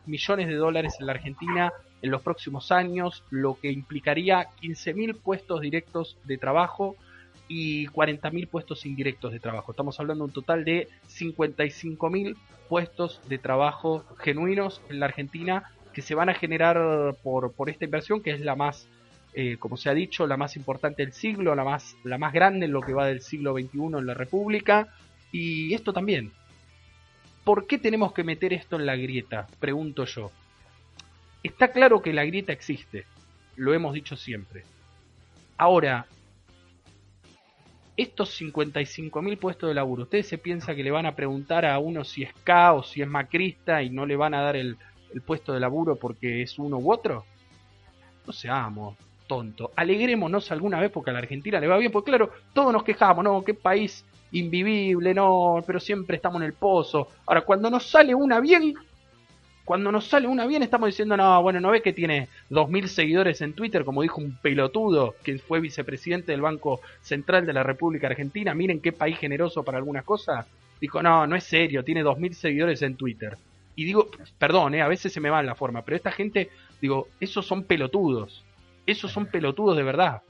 [0.06, 1.72] millones de dólares en la Argentina
[2.02, 6.96] en los próximos años, lo que implicaría 15.000 puestos directos de trabajo
[7.48, 9.72] y 40.000 puestos indirectos de trabajo.
[9.72, 12.36] Estamos hablando de un total de 55.000
[12.68, 17.86] puestos de trabajo genuinos en la Argentina que se van a generar por, por esta
[17.86, 18.88] inversión, que es la más,
[19.36, 22.66] eh, como se ha dicho, la más importante del siglo, la más, la más grande
[22.66, 24.88] en lo que va del siglo XXI en la República.
[25.32, 26.32] Y esto también,
[27.44, 29.48] ¿Por qué tenemos que meter esto en la grieta?
[29.60, 30.32] Pregunto yo.
[31.44, 33.06] Está claro que la grieta existe,
[33.58, 34.64] lo hemos dicho siempre.
[35.58, 36.06] Ahora,
[37.98, 42.06] estos 55.000 puestos de laburo, ¿ustedes se piensa que le van a preguntar a uno
[42.06, 44.78] si es K o si es macrista y no le van a dar el,
[45.26, 47.26] puesto de laburo porque es uno u otro?
[48.26, 48.96] no seamos
[49.28, 52.84] tontos, alegrémonos alguna vez porque a la Argentina le va bien, porque claro, todos nos
[52.84, 57.08] quejamos, no, qué país invivible, no, pero siempre estamos en el pozo.
[57.26, 58.76] Ahora, cuando nos sale una bien,
[59.64, 63.42] cuando nos sale una bien estamos diciendo, no, bueno, no ves que tiene 2.000 seguidores
[63.42, 68.08] en Twitter, como dijo un pelotudo que fue vicepresidente del Banco Central de la República
[68.08, 70.46] Argentina, miren qué país generoso para algunas cosas.
[70.82, 73.38] Dijo, no, no es serio, tiene 2.000 seguidores en Twitter.
[73.76, 76.50] Y digo, perdón, eh, a veces se me va la forma, pero esta gente,
[76.82, 78.44] digo, esos son pelotudos.
[78.86, 80.22] Esos son pelotudos de verdad.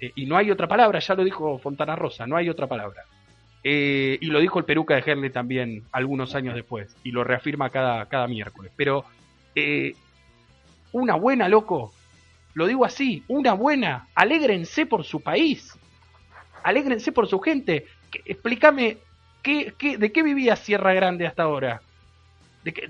[0.00, 3.04] Eh, y no hay otra palabra, ya lo dijo Fontana Rosa, no hay otra palabra.
[3.64, 7.70] Eh, y lo dijo el peruca de Herley también algunos años después, y lo reafirma
[7.70, 8.72] cada, cada miércoles.
[8.76, 9.04] Pero
[10.92, 11.92] una buena, loco,
[12.54, 15.76] lo digo así, una buena, alégrense por su país,
[16.62, 17.86] alégrense por su gente.
[18.24, 18.98] Explícame,
[19.42, 21.82] ¿qué, qué, ¿de qué vivía Sierra Grande hasta ahora?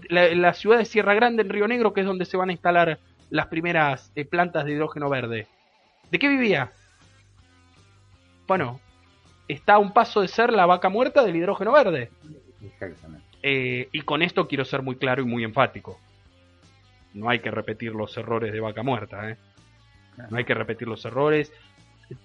[0.09, 2.99] la, ciudad de Sierra Grande en Río Negro, que es donde se van a instalar
[3.31, 5.47] las primeras eh, plantas de hidrógeno verde.
[6.11, 6.73] ¿De qué vivía?
[8.47, 8.81] Bueno,
[9.49, 12.11] está a un paso de ser la vaca muerta del hidrógeno verde.
[13.43, 15.99] Eh, y con esto quiero ser muy claro y muy enfático.
[17.15, 19.31] No hay que repetir los errores de vaca muerta.
[19.31, 19.37] ¿eh?
[20.31, 21.53] No hay que repetir los errores.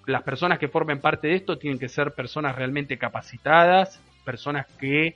[0.06, 5.08] Las personas que formen parte de esto tienen que ser personas realmente capacitadas, personas que
[5.08, 5.16] eh,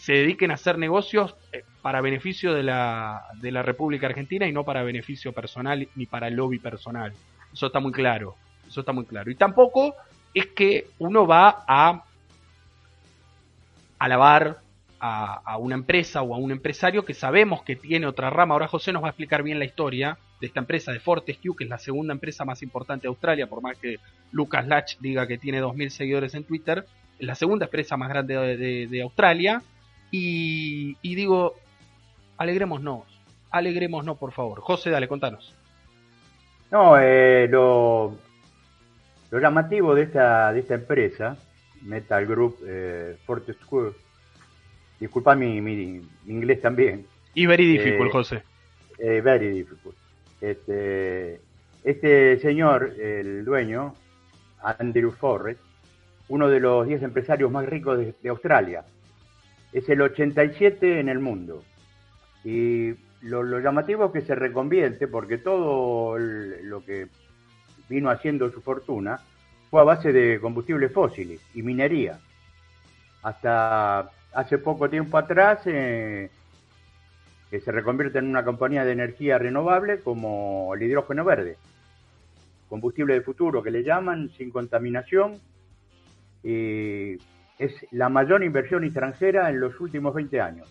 [0.00, 4.52] se dediquen a hacer negocios eh, para beneficio de la, de la República Argentina y
[4.52, 7.12] no para beneficio personal ni para el lobby personal.
[7.52, 8.36] Eso está muy claro.
[8.66, 9.30] Eso está muy claro.
[9.30, 9.94] Y tampoco
[10.34, 12.04] es que uno va a
[13.98, 14.58] alabar
[15.00, 18.54] a, a, una empresa o a un empresario que sabemos que tiene otra rama.
[18.54, 21.64] Ahora José nos va a explicar bien la historia de esta empresa de Fortescue, que
[21.64, 23.98] es la segunda empresa más importante de Australia, por más que
[24.32, 26.84] Lucas Lach diga que tiene 2.000 seguidores en Twitter
[27.18, 28.56] la segunda empresa más grande
[28.88, 29.62] de, Australia.
[30.10, 31.54] Y, digo,
[32.36, 33.02] alegrémonos,
[33.50, 34.60] alegrémonos por favor.
[34.60, 35.54] José, dale, contanos.
[36.70, 38.16] No, eh, lo,
[39.34, 41.36] lo llamativo de esta, de esta empresa,
[41.82, 43.92] Metal Group eh, Fortescue,
[45.00, 47.04] disculpa mi, mi, inglés también.
[47.34, 48.42] Y very difficult, eh, José.
[48.96, 49.96] Eh, very difficult.
[50.40, 51.40] Este,
[51.82, 53.96] este señor, el dueño,
[54.62, 55.60] Andrew Forrest,
[56.28, 58.84] uno de los 10 empresarios más ricos de, Australia.
[59.72, 61.64] Es el 87 en el mundo.
[62.44, 67.08] Y lo, llamativo es que se reconvierte porque todo lo que
[67.88, 69.20] vino haciendo su fortuna
[69.70, 72.18] fue a base de combustibles fósiles y minería.
[73.22, 76.30] Hasta hace poco tiempo atrás, eh,
[77.50, 81.56] que se reconvierte en una compañía de energía renovable como el hidrógeno verde.
[82.68, 85.40] Combustible de futuro que le llaman, sin contaminación
[86.42, 87.18] eh,
[87.58, 90.68] es la mayor inversión extranjera en los últimos 20 años.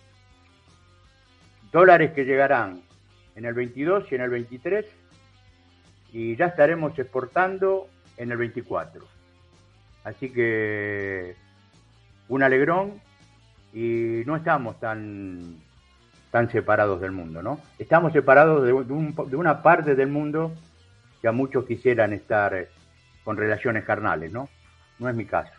[1.72, 2.82] Dólares que llegarán
[3.36, 4.86] en el 22 y en el 23
[6.14, 9.04] y ya estaremos exportando en el 24.
[10.04, 11.36] Así que
[12.30, 13.02] un alegrón
[13.74, 15.58] y no estamos tan,
[16.30, 17.60] tan separados del mundo, ¿no?
[17.80, 18.74] Estamos separados de,
[19.36, 20.54] una parte del mundo
[21.22, 22.68] que a muchos quisieran estar
[23.24, 24.50] con relaciones carnales, ¿no?
[25.00, 25.52] No es mi caso.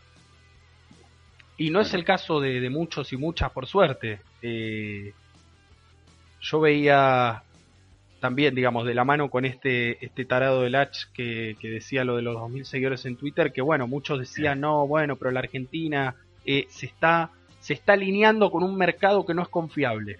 [1.56, 4.20] Y no es el caso de, muchos y muchas, por suerte.
[4.42, 5.12] Eh,
[6.40, 7.43] yo veía
[8.24, 12.22] también, digamos, de la mano con este, este tarado del H que, decía lo de
[12.22, 16.14] los 2.000 seguidores en Twitter, que bueno, muchos decían, no, bueno, pero la Argentina
[16.46, 20.16] eh, se, está, se está alineando con un mercado que no es confiable.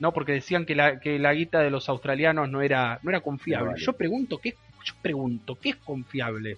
[0.00, 0.10] ¿no?
[0.10, 3.74] Porque decían que la, que la guita de los australianos no era, no era confiable.
[3.76, 6.56] Yo pregunto, ¿qué, yo pregunto, ¿qué es confiable?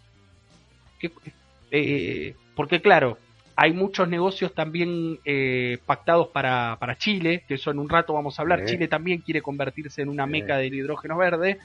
[1.73, 3.19] Eh, porque claro,
[3.57, 8.39] hay muchos negocios también eh, pactados para, para, Chile, que eso en un rato vamos
[8.39, 8.67] a hablar.
[8.67, 11.59] Chile también quiere convertirse en una meca del hidrógeno verde.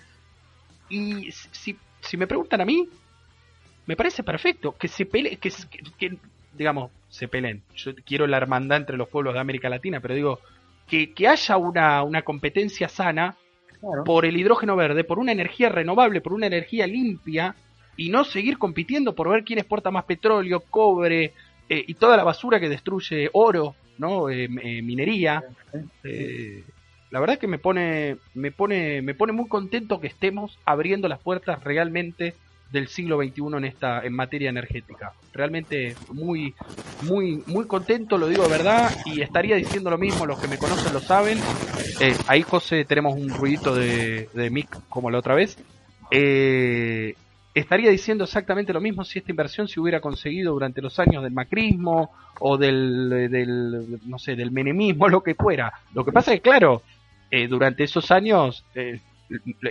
[0.90, 2.88] Y si, si me preguntan a mí,
[3.86, 5.52] me parece perfecto que se peleen, que,
[5.98, 6.18] que,
[6.54, 7.62] digamos, se peleen.
[7.76, 10.40] Yo quiero la hermandad entre los pueblos de América Latina, pero digo,
[10.88, 13.36] que, que haya una, una competencia sana
[14.06, 17.54] por el hidrógeno verde, por una energía renovable, por una energía limpia,
[17.98, 21.34] y no seguir compitiendo por ver quién exporta más petróleo, cobre,
[21.72, 24.30] eh, y toda la basura que destruye oro, ¿no?
[24.30, 25.42] Eh, eh, minería.
[27.12, 31.20] la verdad que me pone, me pone, me pone muy contento que estemos abriendo las
[31.20, 32.34] puertas realmente
[32.74, 35.14] del siglo XXI en esta, en materia energética.
[35.32, 36.54] Realmente muy,
[37.04, 40.58] muy, muy contento, lo digo de verdad, y estaría diciendo lo mismo, los que me
[40.58, 41.38] conocen lo saben.
[42.28, 45.58] ahí José tenemos un ruidito de, de mic como la otra vez.
[46.12, 47.16] Eh,
[47.54, 51.34] estaría diciendo exactamente lo mismo si esta inversión se hubiera conseguido durante los años del
[51.34, 55.74] macrismo o del, del no sé, del menemismo, lo que fuera.
[55.94, 56.82] Lo que pasa es que, claro,
[57.30, 59.00] eh, durante esos años eh,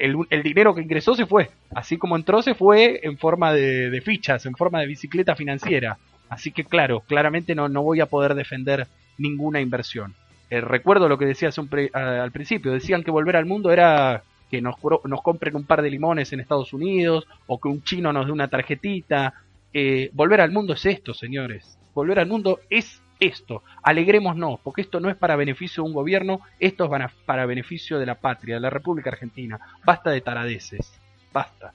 [0.00, 1.50] el, dinero que ingresó se fue.
[1.74, 5.98] Así como entró, se fue en forma de, fichas, en forma de bicicleta financiera.
[6.28, 8.86] Así que claro, claramente no, no voy a poder defender
[9.18, 10.14] ninguna inversión.
[10.48, 11.56] Eh, recuerdo lo que decías
[11.92, 15.90] al principio, decían que volver al mundo era que nos, nos compren un par de
[15.90, 19.34] limones en Estados Unidos o que un chino nos dé una tarjetita.
[19.72, 21.78] Eh, volver al mundo es esto, señores.
[21.94, 23.62] Volver al mundo es esto.
[23.82, 27.98] Alegrémonos, porque esto no es para beneficio de un gobierno, esto es para, para beneficio
[27.98, 29.60] de la patria, de la República Argentina.
[29.84, 30.92] Basta de taradeces.
[31.32, 31.72] Basta.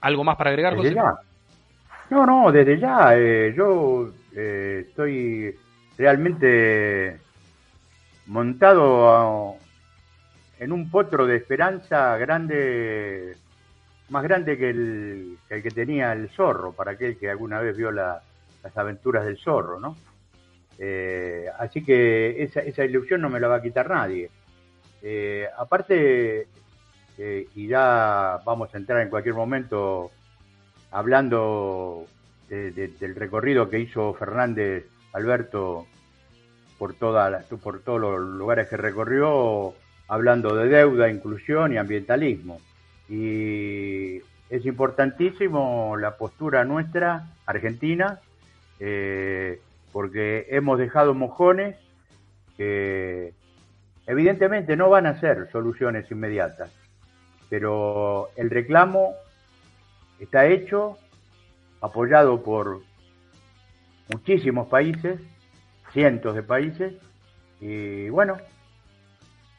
[0.00, 0.94] ¿Algo más para agregar, José?
[2.10, 3.10] No, no, desde ya.
[3.16, 5.54] Eh, yo eh, estoy
[5.98, 7.18] realmente
[8.26, 9.56] montado
[10.60, 13.36] en un potro de esperanza grande,
[14.08, 18.22] más grande que el, que tenía el zorro, para aquel que alguna vez vio las
[18.76, 19.96] aventuras del zorro, ¿no?
[20.78, 24.30] Eh, así que esa, esa, ilusión no me la va a quitar nadie.
[25.56, 26.46] aparte,
[27.18, 30.12] y ya vamos a entrar en cualquier momento
[30.92, 32.06] hablando
[32.48, 35.86] del recorrido que hizo Fernández Alberto
[36.78, 39.74] por, toda por todos los lugares que recorrió,
[40.06, 42.60] hablando de deuda, inclusión y ambientalismo.
[43.08, 44.18] Y
[44.50, 48.20] es importantísimo la postura nuestra, argentina,
[48.80, 49.60] eh,
[49.92, 51.76] porque hemos dejado mojones
[52.56, 53.32] que
[54.06, 56.70] evidentemente no van a ser soluciones inmediatas,
[57.50, 59.14] pero el reclamo
[60.18, 60.98] está hecho,
[61.80, 62.82] apoyado por
[64.12, 65.20] muchísimos países,
[65.92, 66.94] cientos de países,
[67.60, 68.36] y bueno,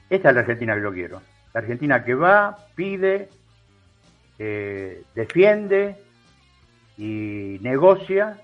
[0.09, 1.21] esta es la Argentina que yo quiero.
[1.53, 3.29] La Argentina que va, pide,
[4.37, 5.97] eh, defiende
[6.97, 8.37] y negocia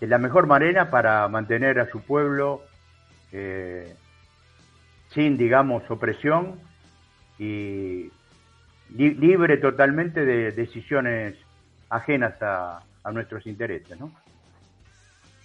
[0.00, 2.62] de la mejor manera para mantener a su pueblo
[3.32, 3.94] eh,
[5.10, 6.58] sin, digamos, opresión
[7.38, 8.10] y
[8.90, 11.36] libre totalmente de decisiones
[11.88, 14.12] ajenas a, nuestros intereses, ¿no?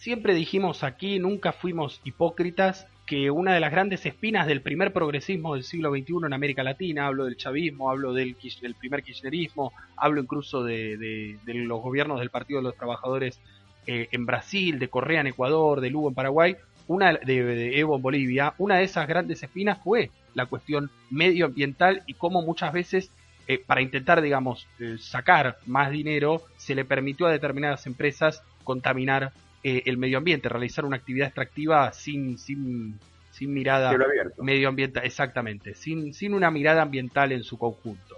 [0.05, 5.55] Siempre dijimos aquí, nunca fuimos hipócritas, que una de las grandes espinas del primer progresismo
[5.55, 8.35] del siglo XXI en América Latina, hablo del chavismo, hablo del,
[8.79, 13.39] primer kirchnerismo, hablo incluso de, los gobiernos del Partido de los Trabajadores
[13.87, 18.03] eh, en Brasil, de Correa en Ecuador, de Lugo en Paraguay, una de, Evo en
[18.03, 23.09] Bolivia, una de esas grandes espinas fue la cuestión medioambiental y cómo muchas veces
[23.47, 29.31] eh, para intentar, digamos, eh, sacar más dinero, se le permitió a determinadas empresas contaminar
[29.67, 32.99] eh, el medio ambiente, realizar una actividad extractiva sin, sin,
[33.31, 33.97] sin mirada
[34.37, 38.17] medioambiental, exactamente, sin, sin una mirada ambiental en su conjunto.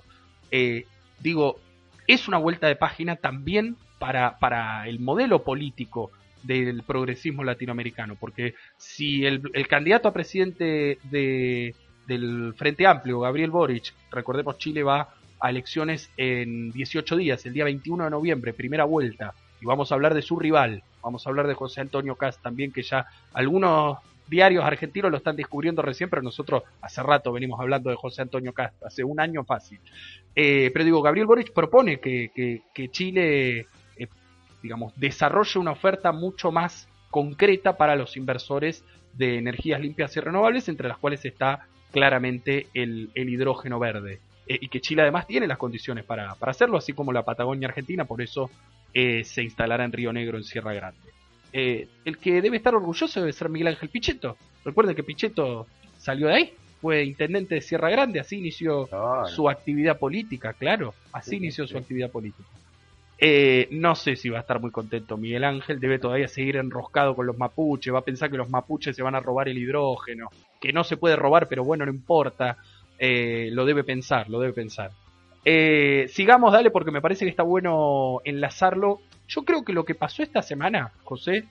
[1.21, 1.61] digo,
[2.05, 6.11] es una vuelta de página también para, para el modelo político
[6.43, 11.75] del progresismo latinoamericano, porque si el, el candidato a presidente de,
[12.07, 17.65] del Frente Amplio, Gabriel Boric, recordemos Chile va a elecciones en 18 días, el día
[17.65, 21.47] 21 de noviembre, primera vuelta, y vamos a hablar de su rival, vamos a hablar
[21.47, 26.21] de José Antonio Cast también, que ya algunos diarios argentinos lo están descubriendo recién, pero
[26.21, 29.79] nosotros hace rato venimos hablando de José Antonio Cast, hace un año fácil.
[30.35, 32.31] Eh, pero digo, Gabriel Boric propone que,
[32.73, 33.67] que, Chile,
[33.97, 34.07] eh,
[34.61, 38.83] digamos, desarrolle una oferta mucho más concreta para los inversores
[39.13, 44.19] de energías limpias y renovables, entre las cuales está claramente el, el hidrógeno verde.
[44.47, 48.05] Eh, y que Chile además tiene las condiciones para, hacerlo, así como la Patagonia Argentina,
[48.05, 48.49] por eso
[48.99, 51.11] eh, se instalará en Río Negro, en Sierra Grande.
[51.53, 54.37] Eh, el que debe estar orgulloso debe ser Miguel Ángel Pichetto.
[54.65, 55.67] Recuerden que Pichetto
[55.99, 58.89] salió de ahí, fue intendente de Sierra Grande, así inició
[59.27, 62.49] su actividad política, claro, así inició su actividad política.
[63.69, 67.27] no sé si va a estar muy contento Miguel Ángel, debe todavía seguir enroscado con
[67.27, 70.29] los mapuches, va a pensar que los mapuches se van a robar el hidrógeno,
[70.59, 72.57] que no se puede robar, pero bueno, no importa.
[72.97, 74.89] Eh, lo debe pensar, lo debe pensar.
[75.45, 79.01] Eh, sigamos, dale, porque me parece que está bueno enlazarlo.
[79.27, 81.45] Yo creo que lo que pasó esta semana, José,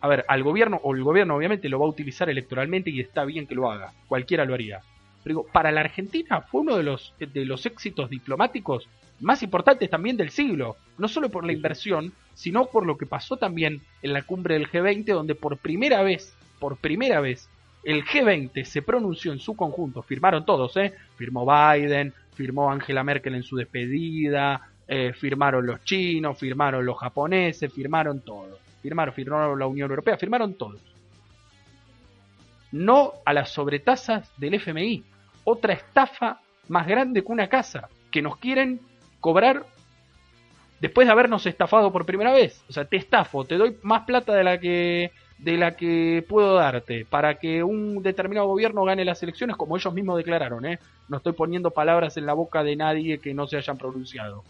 [0.00, 3.24] a ver, al gobierno, o el gobierno obviamente lo va a utilizar electoralmente y está
[3.24, 4.80] bien que lo haga, cualquiera lo haría.
[5.22, 8.88] Pero digo, para la Argentina fue uno de los, de los éxitos diplomáticos
[9.20, 13.36] más importantes también del siglo, no solo por la inversión, sino por lo que pasó
[13.36, 17.48] también en la cumbre del G20, donde por primera vez, por primera vez,
[17.84, 20.92] el G20 se pronunció en su conjunto, firmaron todos, ¿eh?
[21.16, 27.72] Firmó Biden, firmó Angela Merkel en su despedida, eh, firmaron los chinos, firmaron los japoneses,
[27.72, 28.60] firmaron todos.
[28.82, 30.80] Firmaron, firmaron la Unión Europea, firmaron todos.
[32.70, 35.02] No a las sobretasas del FMI.
[35.44, 38.80] Otra estafa más grande que una casa, que nos quieren
[39.20, 39.64] cobrar
[40.80, 42.62] después de habernos estafado por primera vez.
[42.68, 46.54] O sea, te estafo, te doy más plata de la que de la que puedo
[46.54, 50.78] darte para que un determinado gobierno gane las elecciones, como ellos mismos declararon, ¿eh?
[51.08, 54.44] no estoy poniendo palabras en la boca de nadie que no se hayan pronunciado.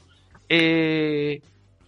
[0.49, 1.41] Eh,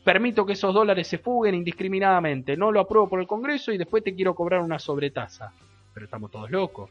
[0.02, 4.02] permito que esos dólares se fuguen indiscriminadamente, no lo apruebo por el Congreso y después
[4.02, 5.52] te quiero cobrar una sobretasa.
[5.94, 6.90] Pero estamos todos locos.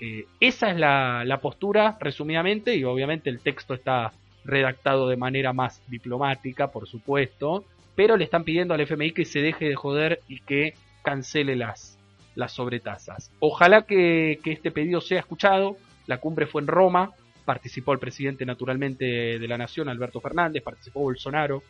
[0.00, 4.12] Eh, esa es la, la postura, resumidamente, y obviamente el texto está
[4.44, 7.64] redactado de manera más diplomática, por supuesto,
[7.94, 11.98] pero le están pidiendo al FMI que se deje de joder y que cancele las,
[12.34, 13.30] las sobretasas.
[13.40, 15.76] Ojalá que, este pedido sea escuchado.
[16.06, 17.12] La cumbre fue en Roma,
[17.44, 21.62] participó el presidente naturalmente de la nación, Alberto Fernández, participó Bolsonaro.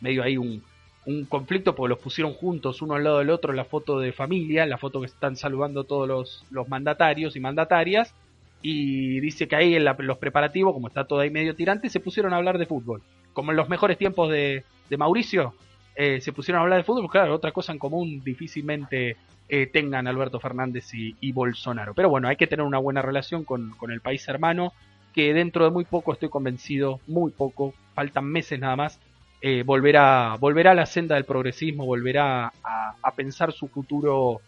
[0.00, 0.62] Medio ahí un,
[1.06, 4.12] un conflicto porque los pusieron juntos uno al lado del otro en la foto de
[4.12, 8.14] familia, la foto que están saludando todos los, los mandatarios y mandatarias.
[8.60, 12.32] Y dice que ahí en los preparativos, como está todo ahí medio tirante, se pusieron
[12.32, 13.02] a hablar de fútbol.
[13.34, 14.64] Como en los mejores tiempos de,
[14.96, 15.54] Mauricio,
[15.96, 19.16] eh, se pusieron a hablar de fútbol, claro, otra cosa en común difícilmente
[19.48, 21.94] eh, tengan Alberto Fernández y, Bolsonaro.
[21.94, 24.72] Pero bueno, hay que tener una buena relación con, el país hermano,
[25.12, 29.00] que dentro de muy poco estoy convencido, muy poco, faltan meses nada más,
[29.42, 34.40] eh, volverá, volverá a la senda del progresismo, volverá a, pensar su futuro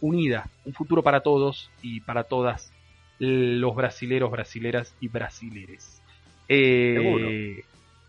[0.00, 2.72] unida, un futuro para todos y para todas
[3.18, 6.00] los brasileros, brasileras y brasileres.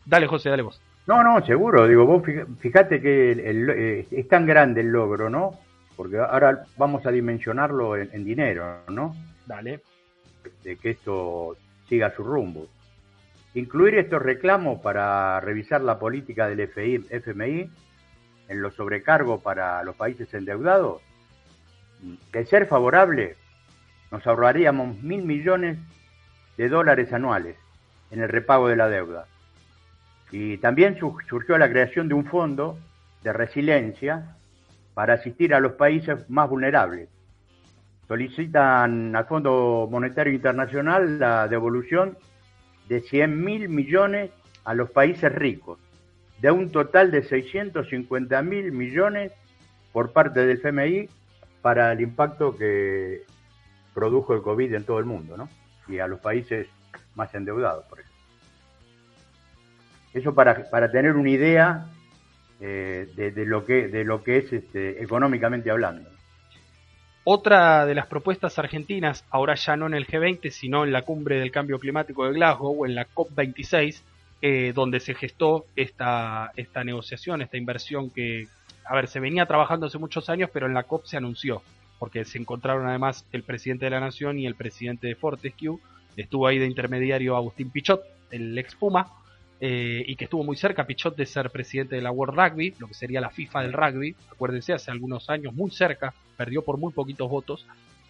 [0.08, 0.82] Dale José, dale vos.
[1.06, 1.88] No, no, seguro.
[1.88, 2.24] Digo, vos
[2.60, 5.60] fíjate que eh, es tan grande el logro, ¿no?
[5.96, 9.16] Porque ahora vamos a dimensionarlo en, dinero, ¿no?
[9.46, 9.82] Dale.
[10.64, 11.56] De que esto
[11.88, 12.68] siga su rumbo.
[13.54, 17.72] Incluir estos reclamos para revisar la política del FMI
[18.50, 21.02] en los sobrecargos para los países endeudados,
[22.32, 23.36] de ser favorable,
[24.12, 25.80] nos ahorraríamos mil millones
[26.58, 27.58] de dólares anuales
[28.12, 29.26] en el repago de la deuda
[30.32, 32.78] y también surgió la creación de un fondo
[33.24, 34.36] de resiliencia
[34.94, 37.10] para asistir a los países más vulnerables.
[38.08, 42.18] Solicitan al Fondo Monetario Internacional la devolución
[42.88, 44.32] de 100 mil millones
[44.64, 45.80] a los países ricos,
[46.42, 49.32] de un total de 650 mil millones
[49.92, 51.10] por parte del FMI
[51.62, 53.24] para el impacto que
[53.94, 55.50] produjo el COVID en todo el mundo, ¿no?
[55.88, 56.68] Y a los países
[57.16, 58.17] más endeudados, por ejemplo.
[60.18, 61.86] Eso para, para tener una idea
[62.60, 66.10] eh, de, lo que, de lo que es este, económicamente hablando.
[67.24, 71.40] Otra de las propuestas argentinas, ahora ya no en el G20, sino en la cumbre
[71.40, 74.02] del cambio climático de Glasgow o en la COP26,
[74.42, 78.48] eh, donde se gestó esta, esta negociación, esta inversión que,
[78.86, 81.62] a ver, se venía trabajando hace muchos años, pero en la COP se anunció,
[82.00, 85.78] porque se encontraron además el presidente de la Nación y el presidente de Fortescue.
[86.16, 88.02] Estuvo ahí de intermediario Agustín Pichot,
[88.32, 89.12] el ex Puma,
[89.60, 92.88] eh, y que estuvo muy cerca Pichot de ser presidente de la World Rugby, lo
[92.88, 96.94] que sería la FIFA del rugby, acuérdense, hace algunos años, muy cerca, perdió por muy
[96.94, 97.66] poquitos votos.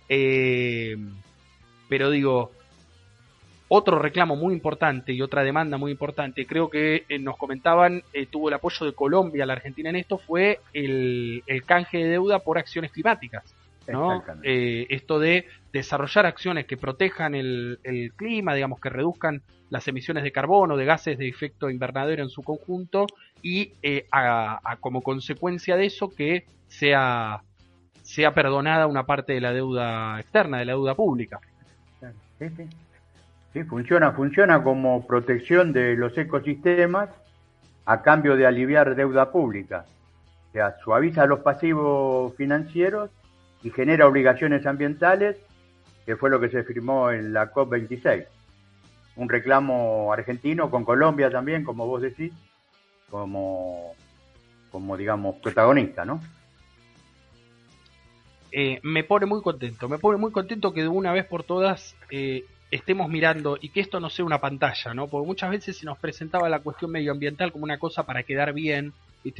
[0.09, 0.97] Eh,
[1.87, 2.51] pero digo,
[3.69, 8.49] otro reclamo muy importante y otra demanda muy importante, creo que eh, nos comentaban, tuvo
[8.49, 12.91] el apoyo de Colombia, la Argentina en esto, fue el canje de deuda por acciones
[12.91, 13.55] climáticas.
[13.87, 14.23] ¿No?
[14.43, 17.79] Eh, esto de desarrollar acciones que protejan el,
[18.15, 22.41] clima, digamos, que reduzcan las emisiones de carbono, de gases de efecto invernadero en su
[22.41, 23.05] conjunto
[23.41, 27.41] y eh, a, como consecuencia de eso que sea,
[28.01, 31.39] sea perdonada una parte de la deuda externa, de la deuda pública.
[33.53, 37.09] Sí, funciona, funciona como protección de los ecosistemas
[37.85, 39.85] a cambio de aliviar deuda pública.
[40.49, 43.09] O sea, suaviza los pasivos financieros
[43.63, 45.37] y genera obligaciones ambientales,
[46.05, 48.25] que fue lo que se firmó en la COP26.
[49.15, 52.31] Un reclamo argentino con Colombia también, como vos decís,
[53.09, 53.93] como,
[54.71, 56.21] como digamos, protagonista, ¿no?
[58.51, 61.95] Eh, me pone muy contento, me pone muy contento que de una vez por todas
[62.09, 65.07] eh, estemos mirando y que esto no sea una pantalla, ¿no?
[65.07, 68.93] Porque muchas veces se nos presentaba la cuestión medioambiental como una cosa para quedar bien,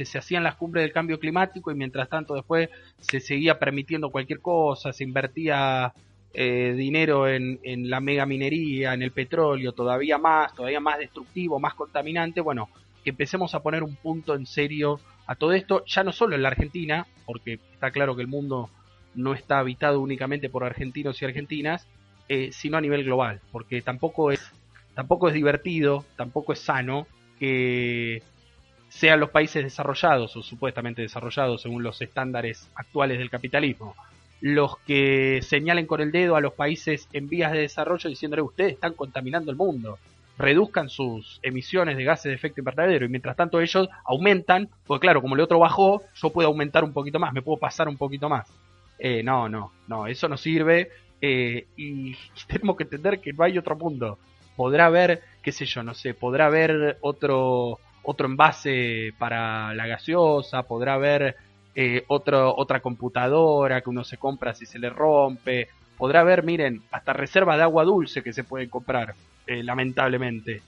[0.04, 2.68] se hacían las cumbres del cambio climático y mientras tanto después
[3.00, 5.92] se seguía permitiendo cualquier cosa, se invertía
[6.34, 7.58] eh, dinero en,
[7.88, 12.40] la mega minería, en el petróleo, todavía más, todavía más destructivo, más contaminante.
[12.40, 12.68] Bueno,
[13.02, 16.42] que empecemos a poner un punto en serio a todo esto, ya no solo en
[16.42, 18.70] la Argentina, porque está claro que el mundo
[19.14, 21.86] no está habitado únicamente por argentinos y argentinas,
[22.28, 24.52] eh, sino a nivel global, porque tampoco es,
[24.94, 27.06] tampoco es divertido, tampoco es sano
[27.38, 28.22] que
[28.88, 33.94] sean los países desarrollados o supuestamente desarrollados según los estándares actuales del capitalismo,
[34.40, 38.74] los que señalen con el dedo a los países en vías de desarrollo diciéndole ustedes
[38.74, 39.98] están contaminando el mundo.
[40.38, 45.20] reduzcan sus emisiones de gases de efecto invernadero y mientras tanto ellos aumentan, porque claro,
[45.20, 48.28] como el otro bajó, yo puedo aumentar un poquito más, me puedo pasar un poquito
[48.28, 48.46] más.
[49.00, 52.14] Eh, no, no, no, eso no sirve eh, y
[52.46, 54.18] tenemos que entender que no hay otro mundo.
[54.54, 60.62] Podrá haber, qué sé yo, no sé, podrá haber otro otro envase para la gaseosa,
[60.62, 61.36] podrá haber
[61.74, 66.82] eh, otro, otra computadora que uno se compra si se le rompe, podrá haber, miren,
[66.90, 69.14] hasta reservas de agua dulce que se pueden comprar,
[69.46, 70.62] eh, lamentablemente.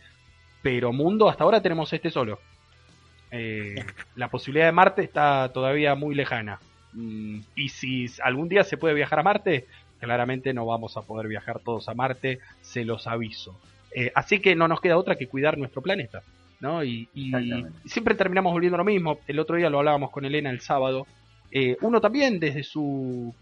[0.61, 2.41] Pero mundo, hasta ahora tenemos este solo.
[3.31, 3.77] Eh,
[4.17, 6.61] la posibilidad de Marte está todavía muy lejana.
[6.93, 9.67] Mm, y si algún día se puede viajar a Marte,
[10.01, 13.59] claramente no vamos a poder viajar todos a Marte, se los aviso.
[13.95, 16.23] Eh, así que no nos queda otra que cuidar nuestro planeta.
[16.61, 16.85] ¿No?
[16.85, 17.09] Y,
[17.87, 19.19] siempre terminamos volviendo lo mismo.
[19.27, 21.07] El otro día lo hablábamos con Elena el sábado.
[21.81, 23.35] uno también desde su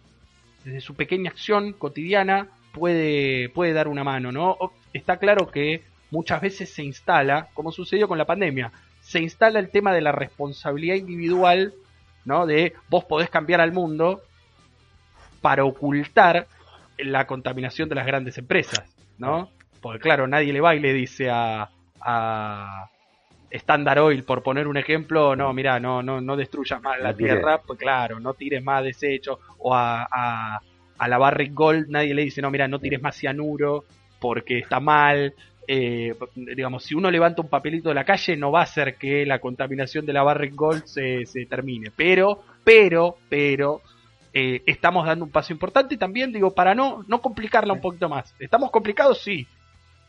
[0.65, 4.57] desde su pequeña acción cotidiana puede, puede dar una mano, ¿no?
[4.93, 9.71] Está claro que muchas veces se instala, como sucedió con la pandemia, se instala el
[9.71, 11.73] tema de la responsabilidad individual,
[12.25, 12.47] ¿no?
[12.47, 14.23] De vos podés cambiar al mundo
[15.41, 16.47] para ocultar
[16.99, 18.85] la contaminación de las grandes empresas,
[19.17, 19.51] ¿no?
[19.81, 22.91] Porque claro, nadie le va y le dice a, a
[23.51, 27.61] Standard Oil, por poner un ejemplo, no, mira, no, no, no destruyas más la tierra,
[27.67, 30.61] pues claro, no tires más desechos, o a, a,
[30.99, 33.85] a, la Barrick Gold nadie le dice, no, mira, no tires más cianuro
[34.19, 35.35] porque está mal.
[35.71, 39.27] Eh, digamos, si uno levanta un papelito de la calle, no va a hacer que
[39.27, 41.91] la contaminación de la Barrick Gold se, se termine.
[41.95, 43.83] Pero, pero, pero,
[44.33, 48.35] eh, estamos dando un paso importante también, digo, para no, no complicarla un poquito más.
[48.39, 49.21] ¿Estamos complicados?
[49.21, 49.47] Sí.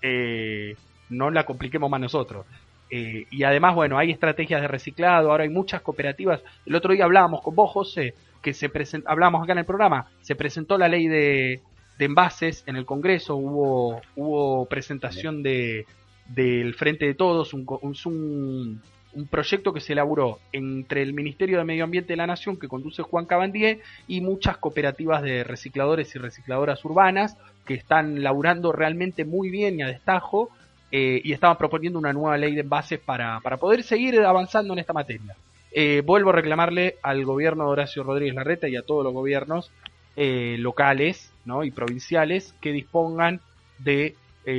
[0.01, 0.75] Eh,
[1.09, 2.45] no la compliquemos más nosotros.
[2.89, 6.41] Eh, y además, bueno, hay estrategias de reciclado, ahora hay muchas cooperativas.
[6.65, 10.07] El otro día hablábamos con vos, José, que se presentó, hablábamos acá en el programa,
[10.21, 11.61] se presentó la ley de,
[11.99, 15.85] envases en el Congreso, hubo, hubo presentación de,
[16.27, 18.81] del Frente de Todos, un, un,
[19.13, 22.69] un, proyecto que se elaboró entre el Ministerio de Medio Ambiente de la Nación, que
[22.69, 29.25] conduce Juan Cabandier, y muchas cooperativas de recicladores y recicladoras urbanas, que están laburando realmente
[29.25, 30.49] muy bien y a destajo,
[30.91, 34.79] eh, y estaban proponiendo una nueva ley de envases para, para poder seguir avanzando en
[34.79, 35.35] esta materia.
[35.71, 39.71] Eh, vuelvo a reclamarle al gobierno de Horacio Rodríguez Larreta y a todos los gobiernos
[40.15, 41.63] eh, locales ¿no?
[41.63, 43.39] y provinciales que dispongan
[43.77, 44.15] de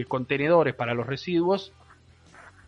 [0.07, 1.72] contenedores para los residuos,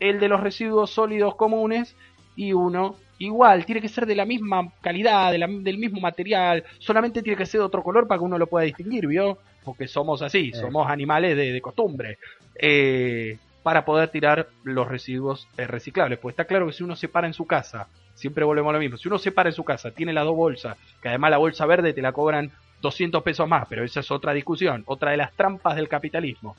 [0.01, 1.95] el de los residuos sólidos comunes
[2.35, 7.37] y uno igual, tiene que ser de la misma calidad, del mismo material, solamente tiene
[7.37, 9.39] que ser de otro color para que uno lo pueda distinguir, ¿vio?
[9.65, 12.19] Porque somos así, somos animales de, de costumbre.
[12.57, 16.19] Eh, para poder tirar los residuos eh, reciclables.
[16.19, 18.79] Pues está claro que si uno se para en su casa, siempre volvemos a lo
[18.79, 21.39] mismo, si uno se para en su casa, tiene las dos bolsas, que además la
[21.39, 22.51] bolsa verde te la cobran
[22.81, 26.57] 200 pesos más, pero esa es otra discusión, otra de las trampas del capitalismo.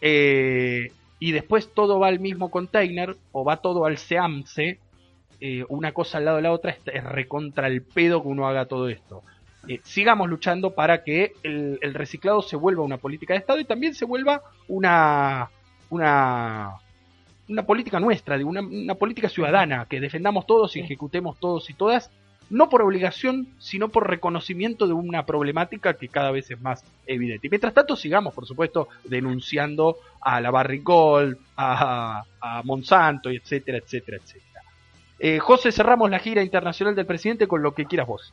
[0.00, 4.78] Eh, y después todo va al mismo container o va todo al SEAMSE,
[5.40, 8.66] eh, una cosa al lado de la otra, es, recontra el pedo que uno haga
[8.66, 9.22] todo esto.
[9.82, 14.06] sigamos luchando para que el reciclado se vuelva una política de Estado y también se
[14.06, 15.50] vuelva una,
[15.90, 16.74] una,
[17.48, 21.74] una política nuestra, de una, una política ciudadana, que defendamos todos y ejecutemos todos y
[21.74, 22.10] todas,
[22.50, 27.46] no por obligación, sino por reconocimiento de una problemática que cada vez es más evidente.
[27.46, 33.78] Y mientras tanto sigamos, por supuesto, denunciando a la Barrick Gold, a, a Monsanto, etcétera,
[33.78, 34.62] etcétera, etcétera.
[35.18, 38.32] Eh, José, cerramos la gira internacional del presidente con lo que quieras vos.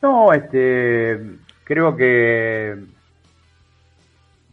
[0.00, 1.18] No, este,
[1.64, 2.76] creo que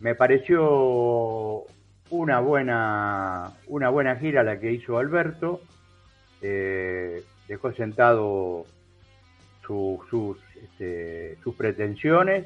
[0.02, 1.64] me pareció
[2.10, 5.62] una buena, una buena gira la que hizo Alberto.
[6.42, 8.66] Eh, dejó sentado
[9.66, 12.46] sus, este, sus pretensiones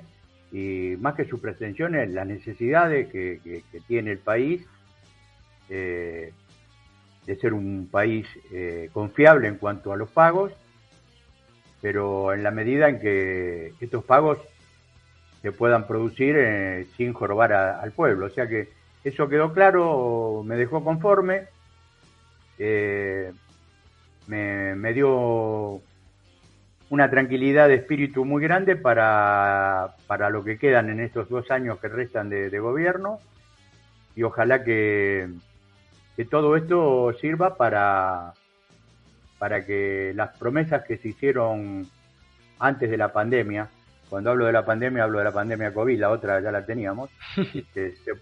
[0.52, 4.64] y más que sus pretensiones, las necesidades que, tiene el país
[5.70, 6.34] eh,
[7.26, 10.52] de ser un país eh, confiable en cuanto a los pagos,
[11.82, 14.40] pero en la medida en que estos pagos
[15.46, 18.26] que puedan producir eh, sin jorobar al pueblo.
[18.26, 18.70] O sea que
[19.04, 21.44] eso quedó claro, me dejó conforme,
[22.58, 23.32] eh,
[24.26, 25.82] me, dio
[26.90, 31.80] una tranquilidad de espíritu muy grande para, para, lo que quedan en estos dos años
[31.80, 33.20] que restan de, gobierno
[34.16, 35.30] y ojalá que,
[36.16, 38.34] que, todo esto sirva para,
[39.38, 41.88] para que las promesas que se hicieron
[42.58, 43.70] antes de la pandemia,
[44.16, 47.10] cuando hablo de la pandemia, hablo de la pandemia COVID, la otra ya la teníamos.
[47.76, 48.14] Este,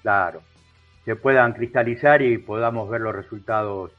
[0.00, 0.42] claro,
[1.04, 3.90] se puedan cristalizar y podamos ver los resultados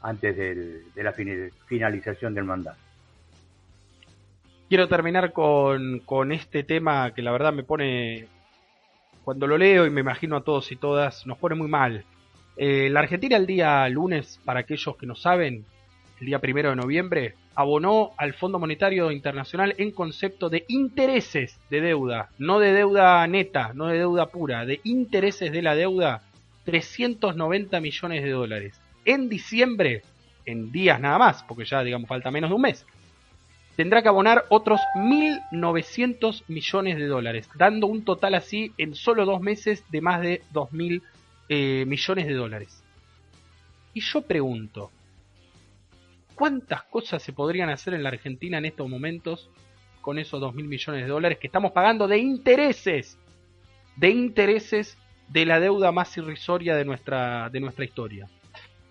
[0.00, 2.78] antes de la finalización del mandato.
[4.70, 8.26] Quiero terminar con, con este tema que la verdad me pone
[9.22, 12.06] cuando lo leo y me imagino a todos y todas, nos pone muy mal.
[12.56, 15.66] Eh, la Argentina el día lunes, para aquellos que no saben,
[16.20, 21.80] el día primero de noviembre, abonó al Fondo Monetario Internacional en concepto de intereses de
[21.80, 26.22] deuda, no de deuda neta, no de deuda pura, de intereses de la deuda,
[26.64, 28.80] 390 millones de dólares.
[29.06, 30.02] En diciembre,
[30.44, 32.84] en días nada más, porque ya digamos falta menos de un mes,
[33.74, 39.40] tendrá que abonar otros 1.900 millones de dólares, dando un total así en solo dos
[39.40, 41.00] meses de más de 2.000
[41.48, 42.82] eh, millones de dólares.
[43.94, 44.90] Y yo pregunto,
[46.36, 49.50] ¿cuántas cosas se podrían hacer en la Argentina en estos momentos
[50.00, 53.18] con esos 2.000 millones de dólares que estamos pagando de intereses?
[53.96, 54.96] De intereses
[55.28, 58.28] de la deuda más irrisoria de nuestra, de nuestra historia.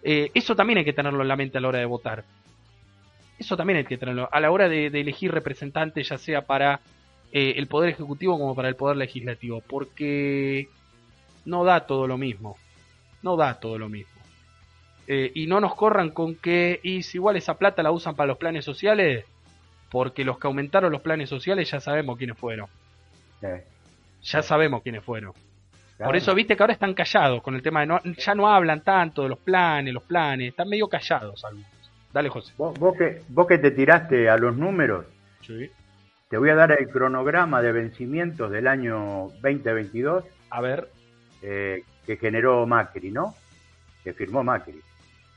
[0.04, 2.26] Eh, eso también hay que tenerlo en la mente a la hora de votar.
[3.38, 4.28] Eso también hay que tenerlo.
[4.32, 6.82] A la hora de, elegir representantes, ya sea para
[7.32, 9.62] eh, el Poder Ejecutivo como para el Poder Legislativo.
[9.62, 10.68] Porque
[11.46, 12.58] no da todo lo mismo.
[13.22, 14.14] No da todo lo mismo.
[15.08, 18.28] Eh, y no nos corran con que, y si igual esa plata la usan para
[18.28, 19.26] los planes sociales,
[19.91, 22.68] porque los que aumentaron los planes sociales ya sabemos quiénes fueron.
[24.24, 25.34] Ya sabemos quiénes fueron.
[25.97, 28.82] Por eso viste que ahora están callados con el tema de no, ya no hablan
[28.82, 31.70] tanto de los planes, los planes, están medio callados algunos.
[32.12, 32.53] Dale, José.
[32.58, 35.06] Vos, que, vos que te tiraste a los números,
[36.30, 40.24] te voy a dar el cronograma de vencimientos del año 2022.
[40.49, 40.89] A ver.
[41.41, 43.36] Eh, que generó Macri, ¿no?
[44.03, 44.80] Que firmó Macri.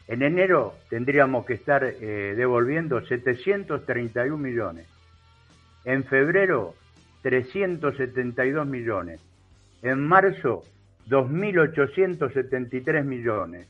[0.09, 4.87] En enero tendríamos que estar eh, devolviendo 731 millones.
[5.85, 6.75] En febrero,
[7.23, 9.21] 372 millones.
[9.83, 10.63] En marzo,
[11.09, 13.69] 2.873 millones.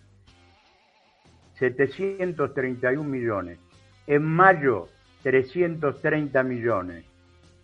[1.58, 3.58] 731 millones.
[4.06, 4.88] En mayo,
[5.24, 7.04] 330 millones.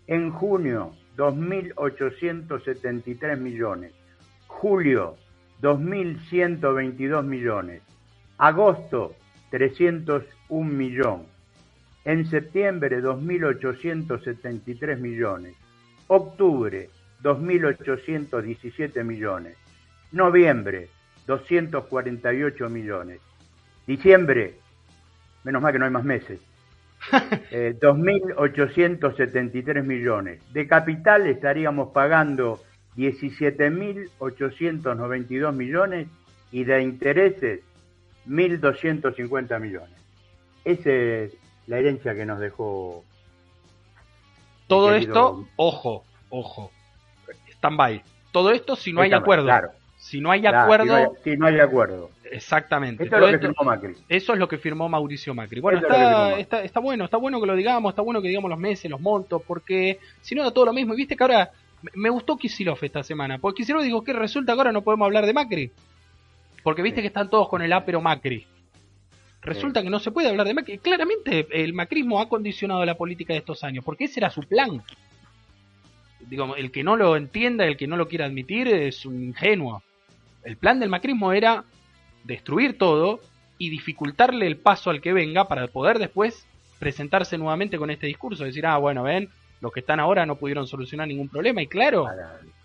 [0.08, 3.92] En junio, 2.873 millones.
[4.48, 5.14] Julio,
[5.62, 7.80] 2.122 millones.
[8.38, 9.14] Agosto,
[9.50, 11.26] 301 millones.
[12.04, 15.54] En septiembre, 2.873 millones.
[16.08, 16.90] Octubre,
[17.22, 19.56] 2.817 millones.
[20.12, 20.88] Noviembre,
[21.26, 23.20] 248 millones.
[23.86, 24.54] Diciembre,
[25.44, 26.38] menos mal que no hay más meses,
[27.10, 30.42] 2.873 eh, millones.
[30.52, 32.60] De capital estaríamos pagando
[32.96, 36.08] 17.892 millones
[36.52, 37.60] y de intereses
[38.28, 39.96] 1.250 millones.
[40.64, 41.32] Esa es
[41.66, 43.04] la herencia que nos dejó.
[44.66, 46.70] Todo esto, ojo, ojo,
[47.56, 48.02] stand-by.
[48.32, 49.44] Todo esto si no hay acuerdo.
[49.44, 49.70] Claro.
[49.96, 51.14] Si no hay acuerdo.
[51.22, 52.10] Si no hay, acuerdo.
[52.30, 53.04] Exactamente.
[53.04, 53.94] Eso es lo que firmó Macri.
[54.08, 55.60] Eso es lo que firmó Mauricio Macri.
[55.60, 58.58] Bueno, está, está, está, bueno, está bueno que lo digamos, está bueno que digamos los
[58.58, 60.92] meses, los montos, porque si no da todo lo mismo.
[60.92, 61.50] Y viste que ahora
[61.94, 65.24] me gustó Kisilov esta semana, porque Kisilov digo que resulta que ahora no podemos hablar
[65.24, 65.70] de Macri.
[66.64, 68.44] Porque viste que están todos con el apero Macri.
[69.42, 70.78] Resulta que no se puede hablar de Macri.
[70.78, 74.82] Claramente el macrismo ha condicionado la política de estos años, porque ese era su plan.
[76.20, 79.84] Digo, el que no lo entienda, el que no lo quiera admitir, es un ingenuo
[80.44, 81.64] el plan del macrismo era
[82.22, 83.20] destruir todo
[83.58, 86.46] y dificultarle el paso al que venga para poder después
[86.78, 90.66] presentarse nuevamente con este discurso, decir, ah, bueno, ven, los que están ahora no pudieron
[90.66, 91.62] solucionar ningún problema.
[91.62, 92.06] Y claro,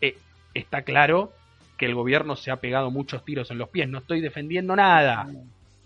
[0.01, 0.17] eh,
[0.53, 1.31] está claro
[1.79, 5.27] que el gobierno se ha pegado muchos tiros en los pies, no estoy defendiendo nada.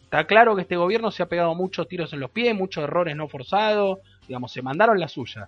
[0.03, 3.15] Está claro que este gobierno se ha pegado muchos tiros en los pies, muchos errores
[3.15, 5.47] no forzados, digamos, se mandaron la suya.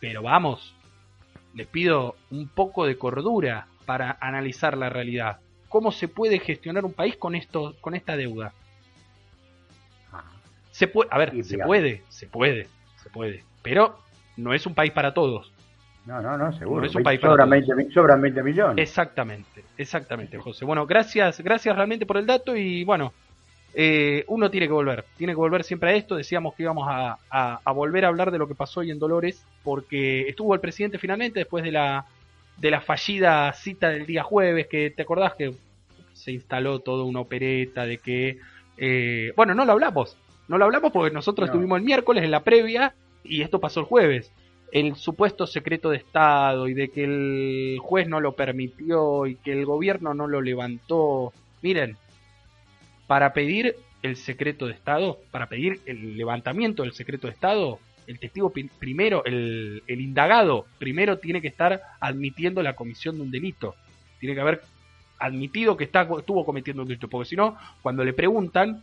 [0.00, 0.74] Pero vamos,
[1.54, 5.38] les pido un poco de cordura para analizar la realidad
[5.74, 8.52] cómo se puede gestionar un país con esto, con esta deuda.
[10.70, 12.68] Se puede, a ver, se puede, se puede,
[13.02, 13.98] se puede, pero
[14.36, 15.52] no es un país para todos.
[16.06, 16.82] No, no, no, seguro.
[16.82, 18.88] No es un país sobran, 20, sobran 20 millones.
[18.88, 20.64] Exactamente, exactamente, José.
[20.64, 23.12] Bueno, gracias, gracias realmente por el dato y bueno,
[23.74, 26.14] eh, uno tiene que volver, tiene que volver siempre a esto.
[26.14, 29.44] Decíamos que íbamos a, a, volver a hablar de lo que pasó hoy en Dolores,
[29.62, 32.06] porque estuvo el presidente finalmente después de la,
[32.56, 35.54] de la fallida cita del día jueves, que te acordás que
[36.12, 38.38] se instaló toda una opereta de que...
[38.76, 40.16] Eh, bueno, no lo hablamos,
[40.48, 43.86] no lo hablamos porque nosotros estuvimos el miércoles en la previa y esto pasó el
[43.86, 44.32] jueves.
[44.74, 49.52] El supuesto secreto de Estado y de que el juez no lo permitió y que
[49.52, 51.32] el gobierno no lo levantó.
[51.62, 51.96] Miren,
[53.06, 58.18] para pedir el secreto de Estado, para pedir el levantamiento del secreto de Estado, el
[58.18, 63.76] testigo primero, el, el, indagado, primero tiene que estar admitiendo la comisión de un delito.
[64.18, 64.62] Tiene que haber
[65.20, 68.82] admitido que está, estuvo cometiendo un delito, porque si no, cuando le preguntan,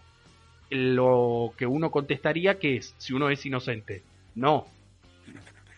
[0.69, 4.03] lo que uno contestaría que es si uno es inocente.
[4.35, 4.67] No.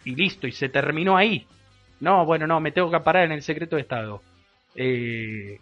[0.06, 1.46] Y listo, y se terminó ahí.
[2.00, 4.22] No, bueno, no, me tengo que parar en el secreto de Estado.
[4.76, 5.60] Eh,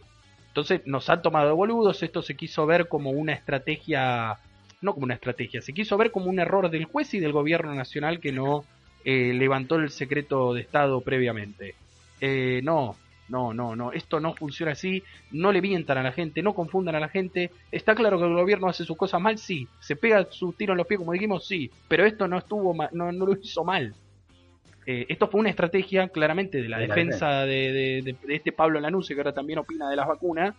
[0.47, 4.37] entonces nos han tomado boludos, esto se quiso ver como una estrategia,
[4.81, 7.73] no como una estrategia, se quiso ver como un error del juez y del gobierno
[7.73, 8.65] nacional que no
[9.05, 11.75] eh, levantó el secreto de Estado previamente.
[12.19, 12.97] Eh, no,
[13.29, 16.95] no, no, no, esto no funciona así, no le mientan a la gente, no confundan
[16.95, 17.51] a la gente.
[17.71, 19.67] Está claro que el gobierno hace sus cosas mal, sí.
[19.79, 21.71] Se pega su tiro en los pies, como dijimos, sí.
[21.87, 23.95] Pero esto no estuvo no, no lo hizo mal.
[24.85, 29.19] Eh, esto fue una estrategia claramente de la defensa de, de, este Pablo Lanuse, que
[29.19, 30.55] ahora también opina de las vacunas.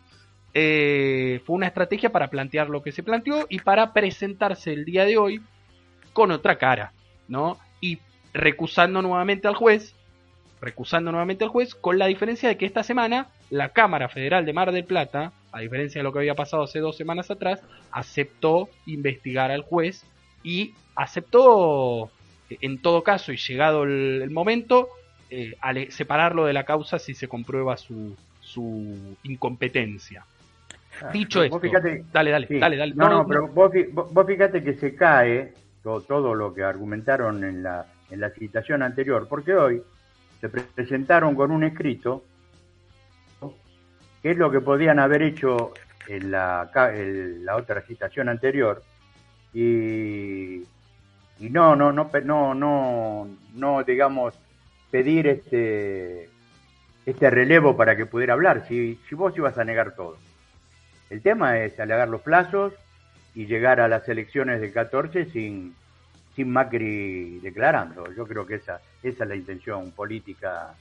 [0.55, 5.05] Eh, fue una estrategia para plantear lo que se planteó y para presentarse el día
[5.05, 5.41] de hoy
[6.13, 6.93] con otra cara,
[7.27, 7.59] ¿no?
[7.81, 7.99] Y
[8.35, 9.95] recusando nuevamente al juez
[10.63, 14.53] recusando nuevamente al juez, con la diferencia de que esta semana la Cámara Federal de
[14.53, 17.61] Mar del Plata, a diferencia de lo que había pasado hace dos semanas atrás,
[17.91, 20.05] aceptó investigar al juez
[20.45, 22.11] y aceptó,
[22.61, 24.89] en todo caso, y llegado el, momento,
[25.31, 25.55] eh,
[25.91, 30.25] separarlo de la causa si se comprueba su, su incompetencia.
[31.01, 31.61] Ah, Dicho esto,
[32.13, 32.95] dale, dale, dale, dale.
[32.95, 37.63] No, no, pero vos, vos, fíjate que se cae todo, todo, lo que argumentaron en
[37.63, 39.83] la, en la citación anterior, porque hoy
[40.41, 42.25] se presentaron con un escrito,
[44.23, 45.73] que es lo que podían haber hecho
[46.09, 48.83] en la, la otra citación anterior,
[49.55, 50.63] y,
[51.43, 54.33] y no, no, no, no, no, no, digamos,
[54.93, 56.31] pedir este,
[57.05, 60.17] este relevo para que pudiera hablar, si, si vos ibas a negar todo.
[61.11, 62.73] El tema es alegar los plazos
[63.35, 65.75] y llegar a las elecciones del 14 sin,
[66.37, 68.13] sin Macri declarando.
[68.15, 70.75] Yo creo que esa, esa es la intención política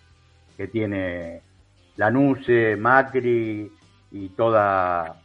[0.55, 1.41] que tiene
[1.97, 3.71] Lanuse, Macri
[4.11, 5.21] y toda,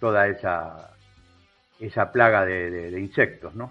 [0.00, 0.90] toda esa,
[1.78, 3.70] esa plaga de, insectos, ¿no?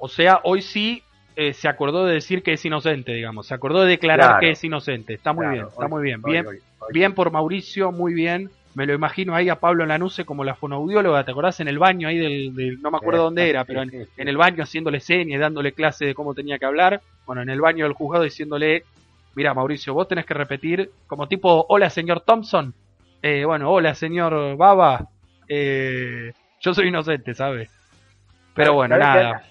[0.00, 1.02] O sea, hoy sí
[1.36, 4.64] eh, se acordó de decir que es inocente, digamos, se acordó de declarar que es
[4.64, 5.14] inocente.
[5.14, 6.22] Está muy bien, está muy bien.
[6.22, 6.46] bien,
[6.92, 11.24] bien por Mauricio, muy bien me lo imagino ahí a Pablo Lanuse como la fonoaudióloga,
[11.24, 11.60] ¿te acordás?
[11.60, 15.00] En el baño ahí del, no me acuerdo dónde era, pero en, el baño haciéndole
[15.00, 18.84] señas, dándole clase de cómo tenía que hablar, bueno, en el baño del juzgado diciéndole,
[19.34, 22.72] mira Mauricio, vos tenés que repetir como tipo, hola señor Thompson,
[23.22, 25.08] eh, bueno, hola señor Baba,
[25.48, 27.70] eh, yo soy inocente, ¿sabes?
[28.54, 29.42] Pero bueno, nada.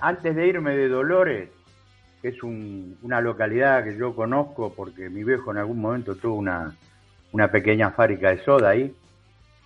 [0.00, 1.50] Antes de irme de Dolores,
[2.20, 6.74] que es una localidad que yo conozco porque mi viejo en algún momento tuvo una
[7.32, 8.94] una pequeña fábrica de soda ahí,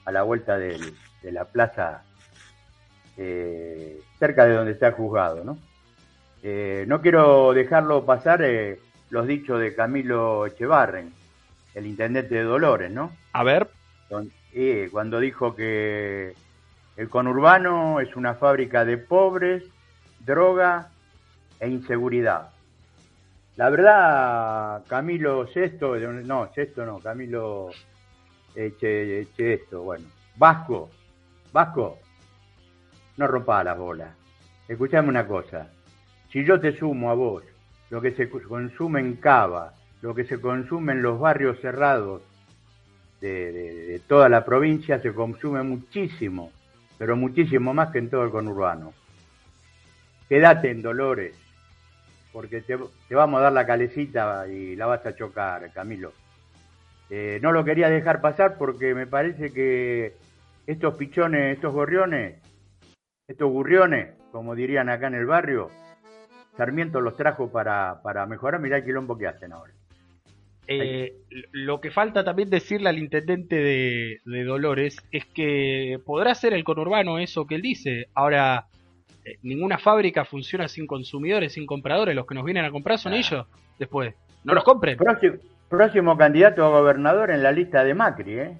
[0.05, 0.79] a la vuelta de
[1.25, 2.03] la plaza,
[3.17, 5.59] eh, cerca de donde está el juzgado, ¿no?
[6.43, 8.79] Eh, no quiero dejarlo pasar eh,
[9.11, 11.13] los dichos de Camilo Echevarren,
[11.75, 13.11] el intendente de Dolores, ¿no?
[13.33, 13.69] A ver.
[14.93, 16.35] cuando dijo que
[16.97, 19.65] el conurbano es una fábrica de pobres,
[20.27, 20.91] droga
[21.61, 22.51] e inseguridad.
[23.55, 27.71] La verdad, Camilo Sexto, no, Sexto no, Camilo
[28.55, 30.07] Eche, Eche esto, bueno.
[30.35, 30.91] Vasco,
[31.53, 31.99] Vasco,
[33.17, 34.11] no rompa las bolas.
[34.69, 35.71] Escuchame una cosa.
[36.31, 37.45] Si yo te sumo a vos
[37.89, 39.73] lo que se consume en Cava,
[40.03, 42.23] lo que se consume en los barrios cerrados
[43.21, 46.53] de toda la provincia, se consume muchísimo,
[46.99, 48.93] pero muchísimo más que en todo el conurbano.
[50.29, 51.37] Quédate en Dolores,
[52.33, 52.77] porque te,
[53.11, 56.13] vamos a dar la calecita y la vas a chocar, Camilo.
[57.09, 60.15] Eh, no lo quería dejar pasar porque me parece que
[60.67, 62.41] estos pichones, estos gorriones,
[63.29, 65.71] estos gurriones, como dirían acá en el barrio,
[66.57, 68.61] Sarmiento los trajo para, para mejorar.
[68.61, 69.73] Mirá el quilombo que hacen ahora.
[70.69, 71.15] Eh,
[71.53, 76.65] lo que falta también decirle al intendente de, de, Dolores es que podrá ser el
[76.65, 78.09] conurbano eso que él dice.
[78.15, 78.67] Ahora,
[79.43, 82.15] ninguna fábrica funciona sin consumidores, sin compradores.
[82.15, 83.47] Los que nos vienen a comprar son ellos
[83.79, 84.15] después.
[84.45, 84.99] No los compren.
[85.69, 88.59] Próximo, candidato a gobernador en la lista de Macri, ¿eh?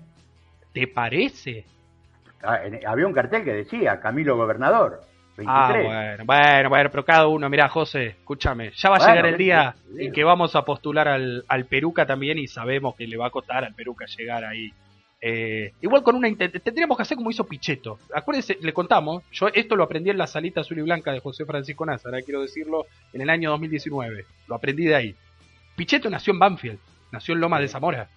[0.73, 1.65] ¿Te parece?
[2.43, 5.03] Ah, había un cartel que decía Camilo Gobernador.
[5.47, 9.37] Ah, bueno, bueno, bueno, pero cada uno, mira, José, escúchame, ya va a llegar el
[9.37, 13.27] día en que vamos a postular al, al Peruca también y sabemos que le va
[13.27, 14.73] a costar al Peruca llegar ahí
[15.29, 17.99] eh, igual con una tendríamos que hacer como hizo Pichetto.
[18.15, 21.45] Acuérdense, le contamos, yo esto lo aprendí en la salita azul y blanca de José
[21.45, 24.25] Francisco Nazar, quiero decirlo, en el año 2019.
[24.47, 25.17] Lo aprendí de ahí.
[25.75, 26.79] Pichetto nació en Banfield,
[27.11, 28.09] nació en Loma de Zamora.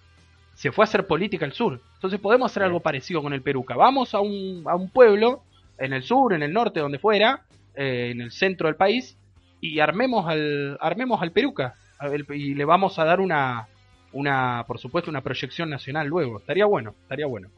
[0.54, 1.80] Se fue a hacer política al sur.
[1.94, 3.74] Entonces podemos hacer algo parecido con el Peruca.
[3.74, 5.42] Vamos a un, a un pueblo,
[5.78, 7.42] en el sur, en el norte, donde fuera,
[7.74, 9.16] eh, en el centro del país,
[9.60, 11.74] y armemos al, armemos al Peruca.
[12.28, 13.66] Y le vamos a dar una,
[14.12, 16.38] una, por supuesto, una proyección nacional luego.
[16.38, 17.48] Estaría bueno, estaría bueno.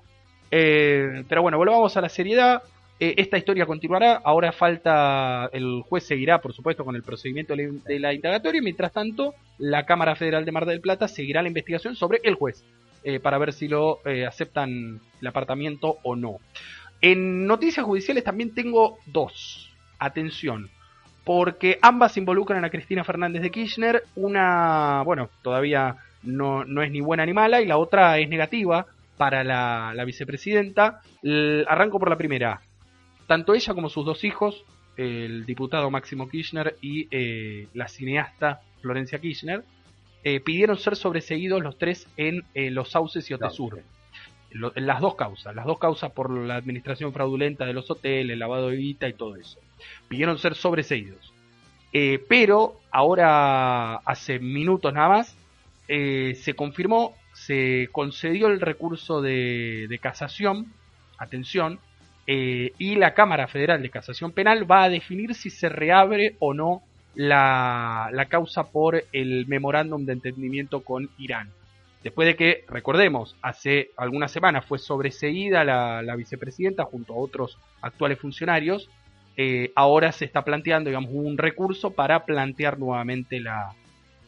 [0.50, 2.62] Eh, pero bueno, volvamos a la seriedad.
[3.00, 4.20] Eh, esta historia continuará.
[4.24, 8.60] Ahora falta, el juez seguirá, por supuesto, con el procedimiento de la indagatoria.
[8.62, 12.64] Mientras tanto, la Cámara Federal de Mar del Plata seguirá la investigación sobre el juez.
[13.04, 16.38] eh, para ver si lo aceptan el apartamiento o no.
[17.00, 19.68] En noticias judiciales también tengo dos.
[19.98, 20.68] Atención,
[21.24, 24.02] porque ambas involucran a Cristina Fernández de Kirchner.
[24.16, 28.86] Una, bueno, todavía no, no es ni buena ni mala y la otra es negativa
[29.16, 31.00] para la, vicepresidenta.
[31.68, 32.60] arranco por la primera.
[33.26, 34.64] Tanto ella como sus dos hijos,
[34.96, 39.62] el diputado Máximo Kirchner y eh, la cineasta Florencia Kirchner,
[40.24, 43.82] eh, pidieron ser sobreseguidos los tres en eh, los sauces y Otesur.
[44.50, 48.76] las dos causas, las dos causas por la administración fraudulenta de los hoteles, lavado de
[48.76, 49.58] guita y todo eso.
[50.08, 51.32] Pidieron ser sobreseídos.
[52.28, 55.36] pero ahora, hace minutos nada más,
[56.34, 60.72] se confirmó se concedió el recurso de, casación,
[61.18, 61.78] atención,
[62.26, 66.54] eh, y la Cámara Federal de Casación Penal va a definir si se reabre o
[66.54, 66.82] no
[67.14, 71.50] la, causa por el memorándum de entendimiento con Irán.
[72.02, 78.18] Después de que, recordemos, hace algunas semanas fue sobreseída la, vicepresidenta junto a otros actuales
[78.18, 78.88] funcionarios,
[79.36, 83.72] eh, ahora se está planteando, digamos, un recurso para plantear nuevamente la,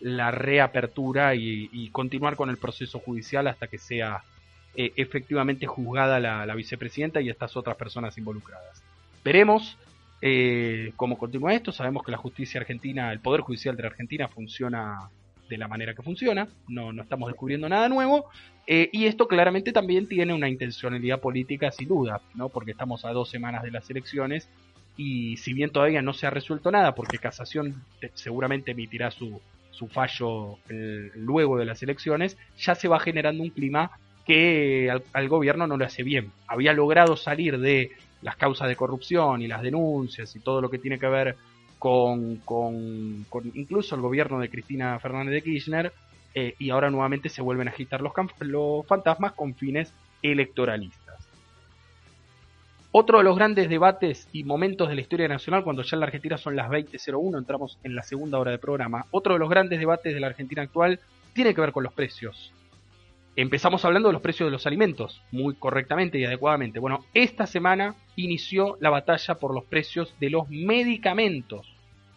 [0.04, 4.22] la reapertura y, continuar con el proceso judicial hasta que sea
[4.74, 8.82] eh, efectivamente juzgada la, vicepresidenta y estas otras personas involucradas.
[9.24, 9.78] Veremos
[10.20, 11.72] eh, cómo continúa esto.
[11.72, 15.08] Sabemos que la justicia argentina, el Poder Judicial de la Argentina funciona
[15.48, 18.26] de la manera que funciona, no, no estamos descubriendo nada nuevo,
[18.66, 22.50] eh, y esto claramente también tiene una intencionalidad política sin duda, ¿no?
[22.50, 24.48] porque estamos a dos semanas de las elecciones
[24.96, 27.82] y si bien todavía no se ha resuelto nada, porque Casación
[28.14, 29.40] seguramente emitirá su,
[29.74, 33.90] su fallo luego de las elecciones, ya se va generando un clima
[34.24, 36.32] que al, gobierno no le hace bien.
[36.46, 40.78] Había logrado salir de las causas de corrupción y las denuncias y todo lo que
[40.78, 41.36] tiene que ver
[41.78, 45.92] con, con, incluso el gobierno de Cristina Fernández de Kirchner
[46.34, 51.03] eh, y ahora nuevamente se vuelven a agitar los, los fantasmas con fines electoralistas.
[52.96, 56.06] Otro de los grandes debates y momentos de la historia nacional, cuando ya en la
[56.06, 59.80] Argentina son las 20.01, entramos en la segunda hora de programa, otro de los grandes
[59.80, 61.00] debates de la Argentina actual
[61.32, 62.52] tiene que ver con los precios.
[63.34, 66.78] Empezamos hablando de los precios de los alimentos, muy correctamente y adecuadamente.
[66.78, 71.66] Bueno, esta semana inició la batalla por los precios de los medicamentos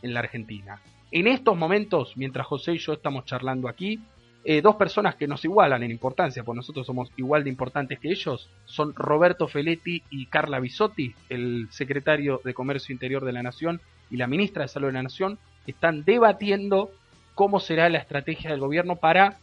[0.03, 0.79] en la Argentina.
[1.09, 3.99] En estos momentos, mientras José y yo estamos charlando aquí,
[4.43, 8.09] eh, dos personas que nos igualan en importancia, pues nosotros somos igual de importantes que
[8.09, 13.81] ellos, son Roberto Feletti y Carla Bisotti, el secretario de Comercio Interior de la Nación
[14.09, 16.91] y la ministra de Salud de la Nación, están debatiendo
[17.35, 19.37] cómo será la estrategia del gobierno para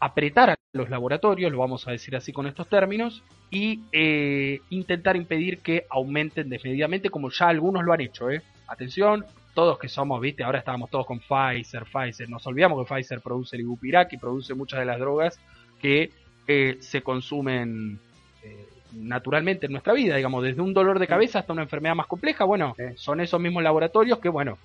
[0.00, 5.16] apretar a los laboratorios, lo vamos a decir así con estos términos, y eh, intentar
[5.16, 8.30] impedir que aumenten desmedidamente, como ya algunos lo han hecho.
[8.30, 8.42] ¿eh?
[8.68, 9.24] Atención,
[9.60, 13.56] todos que somos, viste, ahora estábamos todos con Pfizer, Pfizer, nos olvidamos que Pfizer produce
[13.56, 15.38] el ibupirac y produce muchas de las drogas
[15.78, 16.10] que
[16.48, 17.98] eh, se consumen
[18.42, 22.06] eh, naturalmente en nuestra vida, digamos, desde un dolor de cabeza hasta una enfermedad más
[22.06, 24.56] compleja, bueno, son esos mismos laboratorios que, bueno,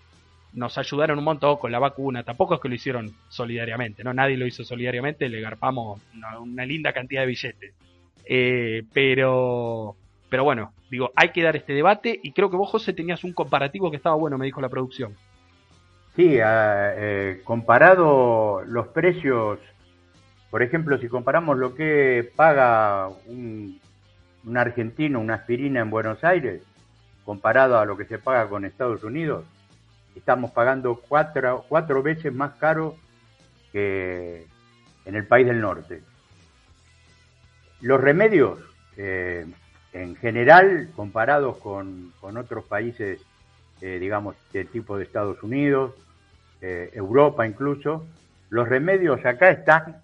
[0.54, 4.14] nos ayudaron un montón con la vacuna, tampoco es que lo hicieron solidariamente, ¿no?
[4.14, 6.00] Nadie lo hizo solidariamente, le garpamos
[6.42, 7.74] una, linda cantidad de billetes.
[8.24, 9.98] Eh, pero
[10.36, 13.32] pero bueno, digo, hay que dar este debate y creo que vos, José, tenías un
[13.32, 15.16] comparativo que estaba bueno, me dijo la producción.
[16.14, 19.60] Sí, ah, eh, comparado los precios,
[20.52, 23.80] por ejemplo, si comparamos lo que paga un,
[24.58, 26.62] argentino una aspirina en Buenos Aires,
[27.24, 29.46] comparado a lo que se paga con Estados Unidos,
[30.18, 32.98] estamos pagando cuatro, cuatro veces más caro
[33.72, 34.46] que
[35.06, 36.02] en el país del norte.
[37.80, 38.60] Los remedios,
[38.98, 39.46] eh,
[39.96, 43.22] en general, comparados con, otros países,
[43.82, 45.94] eh, digamos, del tipo de Estados Unidos,
[46.62, 48.06] eh, Europa incluso,
[48.50, 50.02] los remedios acá están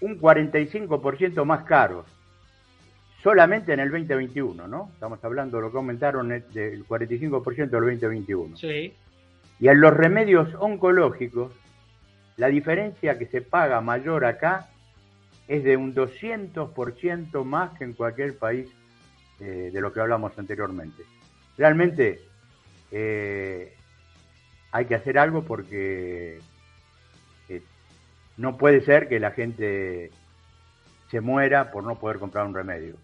[0.00, 2.06] un 45% más caros,
[3.22, 4.90] solamente en el 2021, ¿no?
[4.92, 8.56] Estamos hablando de lo que aumentaron del 45% del 2021.
[8.56, 8.92] Sí.
[9.60, 11.52] Y en los remedios oncológicos,
[12.36, 14.70] la diferencia que se paga mayor acá
[15.48, 18.68] es de un 200% más que en cualquier país
[19.40, 21.02] eh, de lo que hablamos anteriormente.
[21.58, 22.20] Realmente
[22.90, 23.74] eh,
[24.72, 26.38] hay que hacer algo porque
[27.48, 27.62] eh,
[28.36, 30.10] no puede ser que la gente
[31.10, 32.96] se muera por no poder comprar un remedio.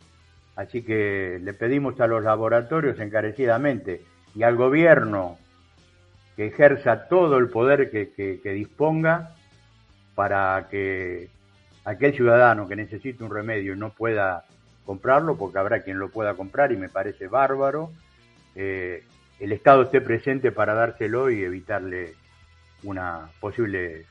[0.56, 4.02] Así que le pedimos a los laboratorios encarecidamente
[4.34, 5.38] y al gobierno
[6.36, 9.34] que ejerza todo el poder que disponga
[10.14, 11.28] para que
[11.84, 14.44] aquel ciudadano que necesite un remedio y no pueda
[14.84, 17.90] comprarlo, porque habrá quien lo pueda comprar y me parece bárbaro,
[18.54, 19.04] eh,
[19.38, 22.14] el Estado esté presente para dárselo y evitarle
[22.82, 24.06] una posible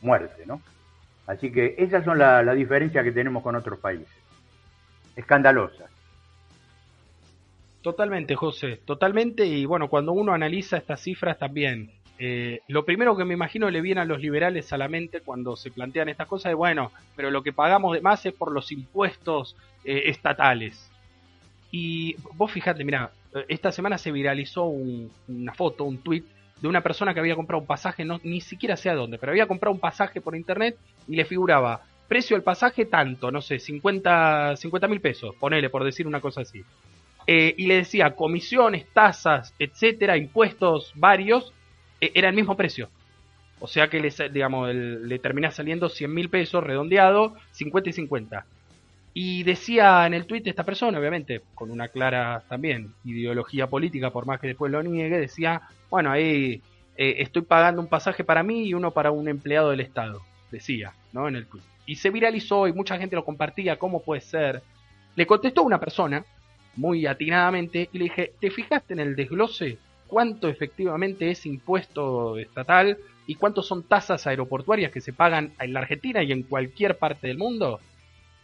[0.00, 0.62] muerte, ¿no?
[1.26, 4.08] Así que esas son las la diferencias que tenemos con otros países.
[5.16, 5.90] Escandalosas.
[7.82, 9.44] Totalmente, José, totalmente.
[9.44, 13.80] Y bueno, cuando uno analiza estas cifras también, eh, lo primero que me imagino le
[13.80, 17.30] viene a los liberales a la mente cuando se plantean estas cosas es, bueno, pero
[17.30, 20.90] lo que pagamos de más es por los impuestos eh, estatales.
[21.70, 23.10] Y vos fíjate, mira,
[23.48, 26.24] esta semana se viralizó una foto, un tweet
[26.60, 29.32] de una persona que había comprado un pasaje, no, ni siquiera sé a dónde, pero
[29.32, 30.76] había comprado un pasaje por internet
[31.08, 34.54] y le figuraba precio del pasaje tanto, no sé, 50
[34.88, 36.62] mil pesos, ponele por decir una cosa así.
[37.26, 41.61] Eh, y le decía comisiones, tasas, etcétera, impuestos varios, eh,
[42.14, 42.88] era el mismo precio.
[43.60, 48.44] O sea que le, digamos, le termina saliendo 100 mil pesos redondeado, 50 y 50.
[49.14, 54.26] Y decía en el tuit esta persona, obviamente, con una clara también ideología política, por
[54.26, 56.62] más que después lo niegue, decía, bueno, ahí
[56.96, 60.94] eh, estoy pagando un pasaje para mí y uno para un empleado del Estado, decía,
[61.12, 61.28] ¿no?
[61.28, 61.62] En el tuit.
[61.86, 64.62] Y se viralizó y mucha gente lo compartía, ¿cómo puede ser?
[65.14, 66.24] Le contestó una persona,
[66.76, 69.78] muy atinadamente, y le dije, ¿te fijaste en el desglose?
[70.12, 75.80] ¿Cuánto efectivamente es impuesto estatal y cuánto son tasas aeroportuarias que se pagan en la
[75.80, 77.80] Argentina y en cualquier parte del mundo?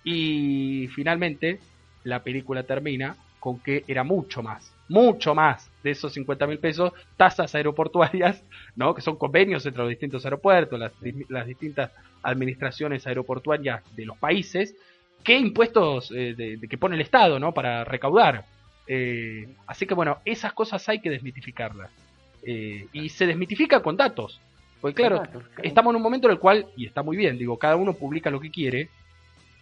[0.03, 1.61] Y finalmente
[2.05, 6.95] la película termina con que era mucho más, mucho más de esos 50 mil pesos,
[7.19, 8.43] tasas aeroportuarias,
[8.75, 8.95] ¿no?
[8.95, 11.93] que son convenios entre los distintos aeropuertos, las, distintas
[12.23, 14.75] administraciones aeroportuarias de los países,
[15.23, 17.53] que impuestos eh, de, que pone el Estado ¿no?
[17.53, 18.47] para recaudar.
[18.89, 21.91] Eh, así que bueno, esas cosas hay que desmitificarlas.
[22.43, 24.41] Eh, y se desmitifica con datos.
[24.81, 25.23] Porque claro,
[25.63, 28.31] estamos en un momento en el cual, y está muy bien, digo, cada uno publica
[28.31, 28.89] lo que quiere,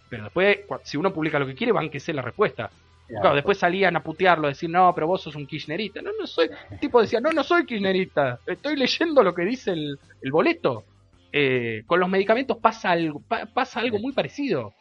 [0.09, 2.69] pero después, si uno publica lo que quiere, van que ser la respuesta.
[3.07, 6.01] Claro, después salían a putearlo, a decir, no, pero vos sos un kirchnerista.
[6.01, 6.49] No, no soy.
[6.69, 8.39] El tipo decía, no, no soy kirchnerista.
[8.45, 9.97] Estoy leyendo lo que dice el,
[10.29, 10.83] boleto.
[11.31, 13.21] Eh, con los medicamentos pasa algo,
[13.53, 14.73] pasa algo muy parecido.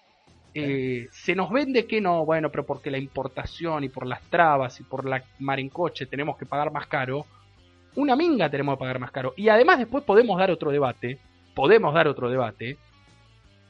[0.59, 4.81] Eh, se nos vende que no, bueno, pero porque la importación y por las trabas
[4.81, 7.27] y por la mar en coche tenemos que pagar más caro.
[7.97, 9.35] Una minga tenemos que pagar más caro.
[9.37, 11.19] Y además después podemos dar otro debate,
[11.55, 12.79] podemos dar otro debate,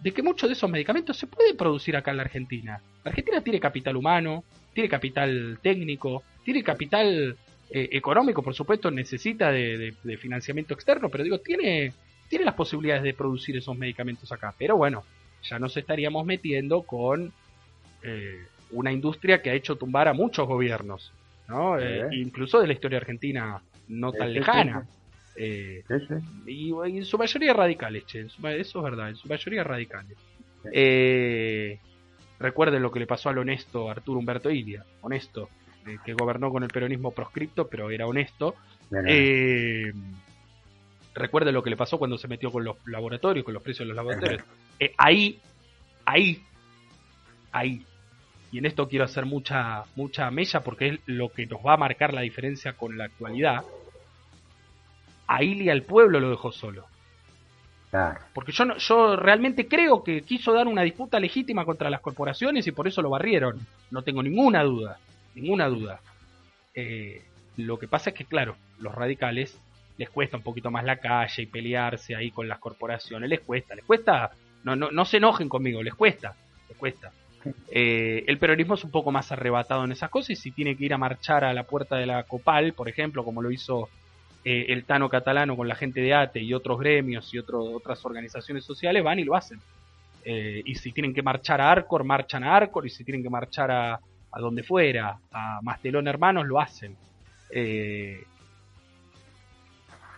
[0.01, 2.81] de que muchos de esos medicamentos se pueden producir acá en la Argentina.
[3.05, 7.37] La Argentina tiene capital humano, tiene capital técnico, tiene capital
[7.71, 11.93] eh, económico, por supuesto, necesita de, financiamiento externo, pero digo, tiene,
[12.29, 14.55] tiene las posibilidades de producir esos medicamentos acá.
[14.57, 15.03] Pero bueno,
[15.49, 17.33] ya nos estaríamos metiendo con
[18.03, 21.13] eh, una industria que ha hecho tumbar a muchos gobiernos,
[21.49, 21.79] ¿no?
[21.79, 24.87] Eh, incluso de la historia argentina no tan lejana.
[25.37, 25.85] Eh,
[26.47, 30.17] y, en su mayoría radicales, che, eso es verdad, en su mayoría radicales.
[30.73, 31.79] Eh,
[32.39, 35.49] recuerden lo que le pasó al honesto Arturo Humberto Ilia, honesto,
[35.87, 38.55] eh, que gobernó con el peronismo proscripto, pero era honesto.
[41.17, 43.95] Recuerden lo que le pasó cuando se metió con los laboratorios, con los precios de
[43.95, 44.43] los laboratorios.
[44.79, 45.41] Eh, ahí,
[46.05, 46.43] ahí,
[47.53, 47.85] ahí.
[48.53, 51.79] Y en esto quiero hacer mucha, mucha mella porque es lo que nos va a
[51.79, 53.65] marcar la diferencia con la actualidad
[55.27, 56.87] a Ili al pueblo lo dejó solo.
[58.35, 62.73] Porque yo, yo realmente creo que quiso dar una disputa legítima contra las corporaciones y
[62.73, 63.67] por eso lo barrieron.
[63.91, 64.99] No tengo ninguna duda,
[65.35, 66.01] ninguna duda.
[66.75, 67.23] Eh,
[67.57, 69.59] lo que pasa es que, claro, los radicales
[69.99, 73.29] les cuesta un poquito más la calle y pelearse ahí con las corporaciones.
[73.29, 74.31] Les cuesta, les cuesta.
[74.65, 76.35] No, no, no se enojen conmigo, les cuesta,
[76.69, 77.13] les cuesta.
[77.71, 80.85] Eh, el peronismo es un poco más arrebatado en esas cosas y si tiene que
[80.85, 83.89] ir a marchar a la puerta de la Copal, por ejemplo, como lo hizo
[84.45, 88.65] eh, el Tano catalano con la gente de ATE y otros gremios y otras organizaciones
[88.65, 89.61] sociales van y lo hacen.
[90.25, 93.31] Eh, y si tienen que marchar a Arcor, marchan a Arcor, y si tienen que
[93.31, 96.97] marchar a, a donde fuera, a Mastelón Hermanos, lo hacen.
[97.51, 98.25] Eh,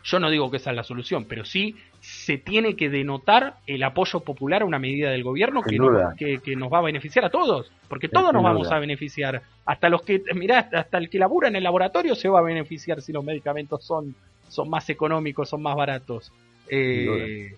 [0.09, 3.83] yo no digo que esa es la solución, pero sí se tiene que denotar el
[3.83, 7.71] apoyo popular a una medida del gobierno que, que, nos va a beneficiar a todos,
[7.89, 9.43] porque todos nos vamos a beneficiar.
[9.67, 13.03] Hasta los que, mirá, hasta el que labura en el laboratorio se va a beneficiar
[13.03, 14.15] si los medicamentos son,
[14.49, 16.33] son más económicos, son más baratos.
[16.71, 17.55] Eh,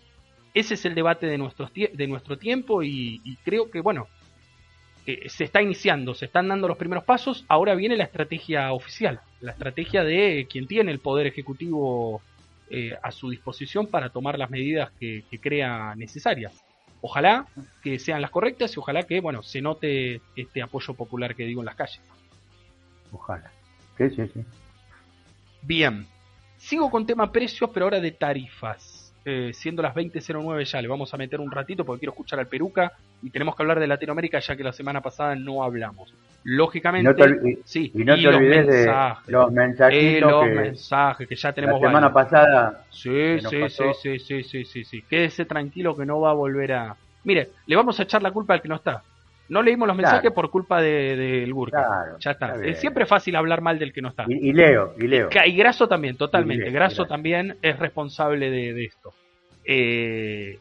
[0.53, 4.09] ese es el debate de, nuestros de nuestro tiempo y, creo que, bueno,
[5.07, 9.21] eh, se está iniciando, se están dando los primeros pasos, ahora viene la estrategia oficial,
[9.41, 12.23] la estrategia de quien tiene el poder ejecutivo
[12.71, 16.53] eh, a su disposición para tomar las medidas que, crea necesarias.
[17.01, 17.47] Ojalá
[17.83, 21.63] que sean las correctas y ojalá que, bueno, se note este apoyo popular que digo
[21.63, 22.01] en las calles.
[23.13, 23.51] Ojalá.
[23.99, 24.45] Sí, sí, sí.
[25.63, 26.07] Bien.
[26.59, 28.90] Sigo con tema precios, pero ahora de tarifas.
[29.25, 32.47] Eh, siendo las 20.09 ya, le vamos a meter un ratito porque quiero escuchar al
[32.47, 32.93] Peruca
[33.23, 36.15] y tenemos que hablar de Latinoamérica ya que la semana pasada no hablamos.
[36.43, 38.93] Lógicamente, sí, y no te olvides de
[39.27, 42.85] los mensajitos los mensajes que ya tenemos la semana pasada.
[42.89, 46.97] Sí, sí, sí, sí, sí, sí, sí, Quédese tranquilo que no va a volver a.
[47.25, 49.03] Mire, le vamos a echar la culpa al que no está.
[49.51, 52.17] No leímos los mensajes por culpa del de, Burka.
[52.19, 52.55] ya está.
[52.65, 54.25] Es siempre fácil hablar mal del que no está.
[54.29, 55.29] Y, Leo, y Leo.
[55.45, 56.71] Y, Graso también, totalmente.
[56.71, 59.13] Graso también es responsable de, de esto.
[59.65, 60.59] Eh,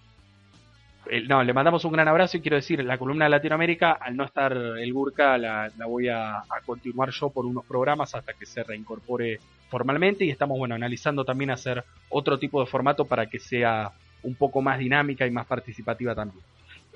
[1.28, 4.26] no, le mandamos un gran abrazo y quiero decir, la columna de Latinoamérica, al no
[4.26, 9.40] estar el Gurka, la, voy a, continuar yo por unos programas hasta que se reincorpore
[9.70, 13.91] formalmente y estamos, bueno, analizando también hacer otro tipo de formato para que sea
[14.24, 16.44] un poco más dinámica y más participativa también.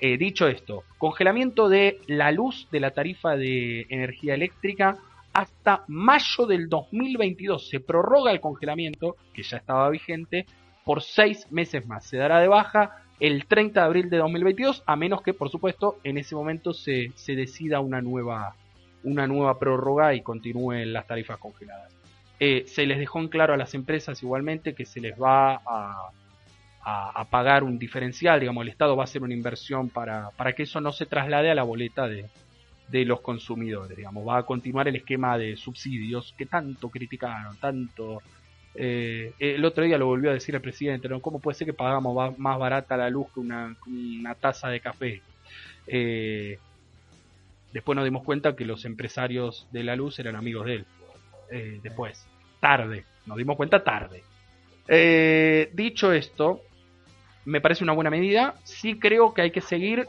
[0.06, 4.98] Eh, dicho esto, congelamiento de la luz de la tarifa de energía eléctrica
[5.32, 7.70] hasta mayo del 2022.
[7.70, 10.44] Se prorroga el congelamiento, que ya estaba vigente,
[10.84, 12.04] por seis meses más.
[12.04, 15.96] Se dará de baja el 30 de abril de 2022, a menos que, por supuesto,
[16.04, 18.56] en ese momento se, se decida una nueva,
[19.04, 21.90] una nueva prórroga y continúen las tarifas congeladas.
[22.40, 26.10] Eh, se les dejó en claro a las empresas igualmente que se les va a,
[26.86, 30.64] a, pagar un diferencial, digamos, el Estado va a hacer una inversión para, para que
[30.64, 32.26] eso no se traslade a la boleta de,
[32.88, 38.22] de los consumidores, digamos, va a continuar el esquema de subsidios que tanto criticaron, tanto
[38.74, 41.20] eh, el otro día lo volvió a decir el presidente, ¿no?
[41.20, 43.76] ¿Cómo puede ser que pagamos más barata la luz que una,
[44.40, 45.22] taza de café?
[45.86, 46.58] Eh,
[47.72, 50.86] después nos dimos cuenta que los empresarios de la luz eran amigos de él.
[51.52, 52.26] Eh, después,
[52.60, 54.24] tarde, nos dimos cuenta tarde.
[55.72, 56.62] dicho esto,
[57.44, 58.54] me parece una buena medida.
[58.64, 60.06] Sí creo que hay que seguir,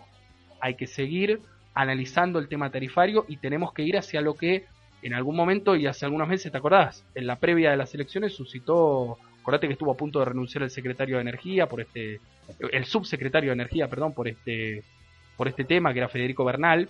[0.62, 1.42] hay que seguir
[1.74, 4.66] analizando el tema tarifario y tenemos que ir hacia lo que
[5.02, 7.06] en algún momento y hace algunos meses, ¿te acordás?
[7.14, 10.72] En la previa de las elecciones suscitó, acordate que estuvo a punto de renunciar el
[10.72, 12.20] secretario de Energía por este,
[12.72, 14.84] el subsecretario de Energía, perdón, por este,
[15.38, 16.90] por este tema, que era Federico Bernal,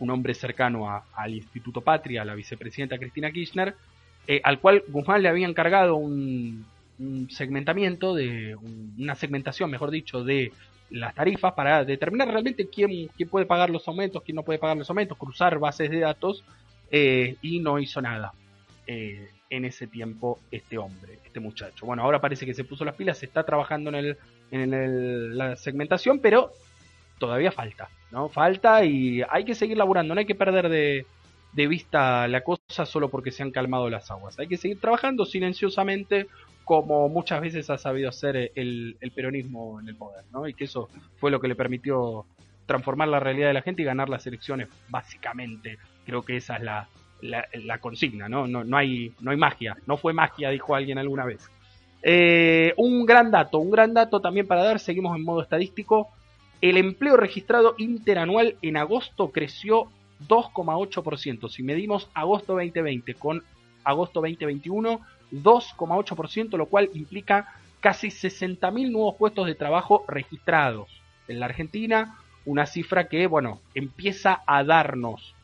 [0.00, 3.76] un hombre cercano al Instituto Patria, a la vicepresidenta Cristina Kirchner,
[4.26, 6.64] eh, al cual Guzmán le había encargado un,
[7.30, 8.56] segmentamiento, de
[8.98, 10.52] una segmentación, mejor dicho, de
[10.90, 14.76] las tarifas para determinar realmente quién, quién puede pagar los aumentos, quién no puede pagar
[14.76, 16.44] los aumentos, cruzar bases de datos
[16.90, 18.32] eh, y no hizo nada
[18.86, 21.86] eh, en ese tiempo este hombre, este muchacho.
[21.86, 24.18] Bueno, ahora parece que se puso las pilas, se está trabajando en, el,
[24.50, 26.52] en la segmentación, pero
[27.18, 28.28] todavía falta, ¿no?
[28.28, 31.06] Falta y hay que seguir laburando, no hay que perder de,
[31.54, 34.38] vista la cosa solo porque se han calmado las aguas.
[34.38, 36.28] Hay que seguir trabajando silenciosamente
[36.64, 40.46] como muchas veces ha sabido hacer el, el, peronismo en el poder, ¿no?
[40.46, 42.24] Y que eso fue lo que le permitió
[42.66, 45.78] transformar la realidad de la gente y ganar las elecciones, básicamente.
[46.06, 46.88] Creo que esa es la,
[47.20, 48.46] la, consigna, ¿no?
[48.46, 48.64] ¿no?
[48.64, 51.50] No, hay, no hay magia, no fue magia, dijo alguien alguna vez.
[52.02, 56.08] Eh, un gran dato, un gran dato también para dar, seguimos en modo estadístico.
[56.60, 59.88] El empleo registrado interanual en agosto creció
[60.28, 61.48] 2,8%.
[61.48, 63.42] Si medimos agosto 2020 con
[63.84, 65.00] agosto 2021,
[65.32, 70.88] 2,8%, lo cual implica casi 60.000 nuevos puestos de trabajo registrados
[71.28, 75.34] en la Argentina, una cifra que, bueno, empieza a darnos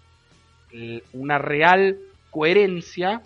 [1.13, 1.99] una real
[2.31, 3.23] coherencia,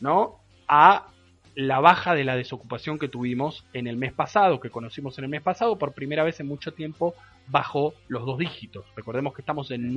[0.00, 0.36] ¿no?
[0.66, 1.06] A
[1.54, 5.30] la baja de la desocupación que tuvimos en el mes pasado, que conocimos en el
[5.30, 7.14] mes pasado, por primera vez en mucho tiempo
[7.48, 8.84] bajó los dos dígitos.
[8.94, 9.94] Recordemos que estamos en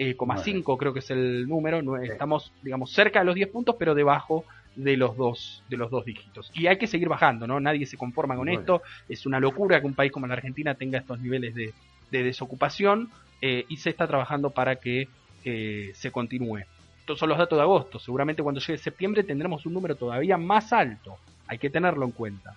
[0.00, 3.94] 9,5 eh, creo que es el número, estamos digamos cerca de los 10 puntos, pero
[3.94, 4.44] debajo
[4.76, 6.50] de los dos de los dos dígitos.
[6.54, 7.60] Y hay que seguir bajando, ¿no?
[7.60, 8.82] Nadie se conforma con esto.
[9.08, 11.72] Es una locura que un país como la Argentina tenga estos niveles de,
[12.10, 13.10] de desocupación
[13.42, 15.08] eh, y se está trabajando para que
[15.44, 16.60] eh, se continúe.
[17.00, 17.98] Estos son los datos de agosto.
[17.98, 21.16] Seguramente cuando llegue septiembre tendremos un número todavía más alto.
[21.46, 22.54] Hay que tenerlo en cuenta.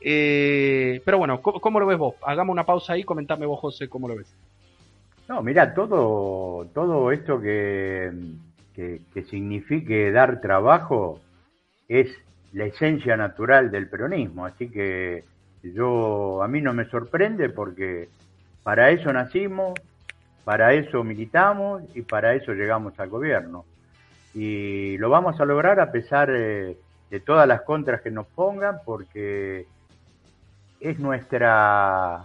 [0.00, 2.14] Eh, pero bueno, ¿cómo, lo ves vos?
[2.22, 4.34] Hagamos una pausa ahí, comentame vos, José, cómo lo ves.
[5.30, 8.10] No, mira, todo, todo esto que,
[8.74, 11.20] que, que signifique dar trabajo
[11.86, 12.08] es
[12.52, 14.44] la esencia natural del peronismo.
[14.44, 15.22] Así que
[15.62, 18.08] yo a mí no me sorprende porque
[18.64, 19.74] para eso nacimos,
[20.44, 23.64] para eso militamos y para eso llegamos al gobierno.
[24.34, 26.76] Y lo vamos a lograr a pesar de,
[27.24, 29.64] todas las contras que nos pongan porque
[30.80, 32.24] es nuestra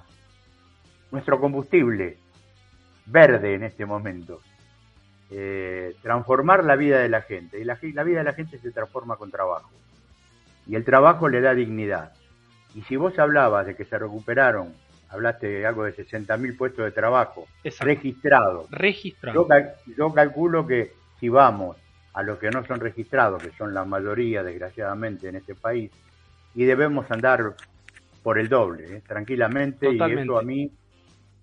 [1.11, 2.24] nuestro combustible
[3.06, 4.41] verde en este momento.
[5.32, 7.60] Eh, transformar la vida de la gente.
[7.60, 9.72] Y la, la vida de la gente se transforma con trabajo.
[10.68, 12.14] Y el trabajo le da dignidad.
[12.73, 14.73] Y si vos hablabas de que se recuperaron
[15.15, 17.48] hablaste de algo de 60.000 puestos de trabajo
[17.80, 18.69] registrados.
[18.72, 19.48] Registrados.
[19.98, 21.77] Yo, calculo que si vamos
[22.14, 25.91] a los que no son registrados, que son la mayoría desgraciadamente en este país,
[26.53, 27.56] y debemos andar
[28.23, 29.02] por el doble, ¿eh?
[29.06, 30.72] tranquilamente, y eso a mí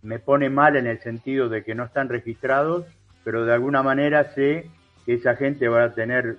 [0.03, 2.87] me pone mal en el sentido de que no están registrados
[3.24, 4.70] pero de alguna manera sé
[5.05, 6.39] que esa gente va a tener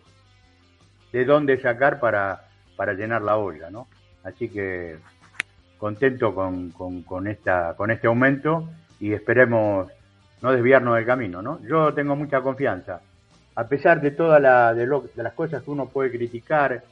[1.12, 3.88] de dónde sacar para, para llenar la olla, ¿no?
[4.24, 4.98] Así que
[5.78, 8.70] contento con, con, esta, con este aumento
[9.00, 9.92] y esperemos
[10.42, 11.62] no desviarnos del camino, ¿no?
[11.64, 13.02] Yo tengo mucha confianza.
[13.56, 14.42] A pesar de todas
[14.76, 16.84] de, de, las cosas que uno puede criticar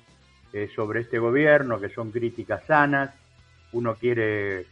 [0.53, 3.11] eh, sobre este gobierno, que son críticas sanas,
[3.72, 4.68] uno quiere,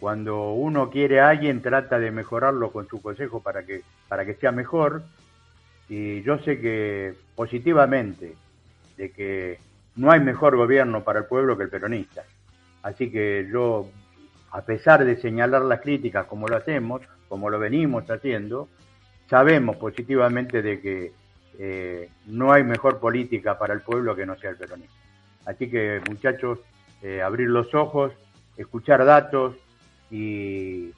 [0.00, 4.34] cuando uno quiere a alguien, trata de mejorarlo con su consejo para que, para que
[4.34, 5.02] sea mejor.
[5.88, 8.34] Y yo sé que positivamente
[8.96, 9.58] de que
[9.96, 12.24] no hay mejor gobierno para el pueblo que el peronista.
[12.82, 13.88] Así que yo,
[14.50, 18.68] a pesar de señalar las críticas como lo hacemos, como lo venimos haciendo,
[19.28, 21.12] sabemos positivamente de que
[21.58, 24.94] eh, no hay mejor política para el pueblo que no sea el peronismo.
[25.46, 26.58] Así que muchachos,
[27.02, 28.12] eh, abrir los ojos,
[28.56, 29.56] escuchar datos
[30.14, 30.92] y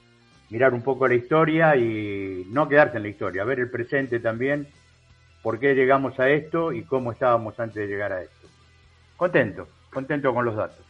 [0.51, 4.67] mirar un poco la historia y no quedarse en la historia, ver el presente también,
[5.43, 8.47] por qué llegamos a esto y cómo estábamos antes de llegar a esto.
[9.17, 10.85] Contento, contento con los datos.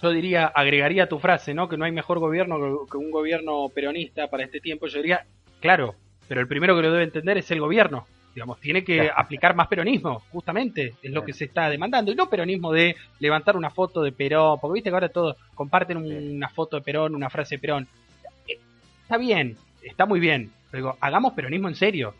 [0.00, 1.68] Yo diría, agregaría tu frase, ¿no?
[1.68, 4.86] Que no hay mejor gobierno que un gobierno peronista para este tiempo.
[4.86, 5.26] Yo diría,
[5.60, 5.94] claro,
[6.26, 8.06] pero el primero que lo debe entender es el gobierno.
[8.38, 12.12] Digamos, tiene que aplicar más peronismo, justamente, es lo que se está demandando.
[12.12, 15.96] Y no peronismo de levantar una foto de Perón, porque viste que ahora todos comparten
[15.96, 17.88] una foto de Perón, una frase de Perón.
[18.46, 18.60] Eh,
[19.02, 22.14] está bien, está muy bien, pero hagamos peronismo en serio,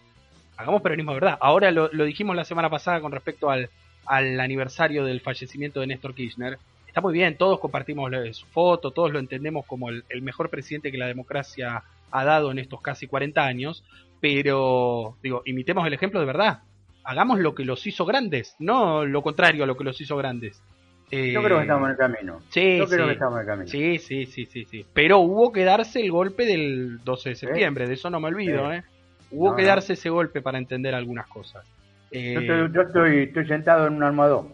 [0.56, 1.38] hagamos peronismo de verdad.
[1.40, 3.70] Ahora lo, dijimos la semana pasada con respecto al,
[4.04, 6.58] al aniversario del fallecimiento de Néstor Kirchner.
[6.88, 10.90] Está muy bien, todos compartimos su foto, todos lo entendemos como el, el mejor presidente
[10.90, 13.84] que la democracia ha dado en estos casi 40 años,
[14.20, 16.62] pero, digo, imitemos el ejemplo de verdad.
[17.04, 20.62] Hagamos lo que los hizo grandes, no lo contrario a lo que los hizo grandes.
[21.10, 22.40] Yo creo que estamos en el camino.
[22.50, 23.06] Sí, Yo creo sí.
[23.06, 23.68] que estamos en el camino.
[23.68, 24.84] Sí, sí, sí, sí, sí.
[24.92, 28.72] Pero hubo que darse el golpe del 12 de septiembre, de eso no me olvido,
[28.72, 28.84] ¿eh?
[29.30, 31.66] Hubo que darse ese golpe para entender algunas cosas.
[32.10, 34.52] yo, estoy, yo estoy, estoy, sentado en un almohadón.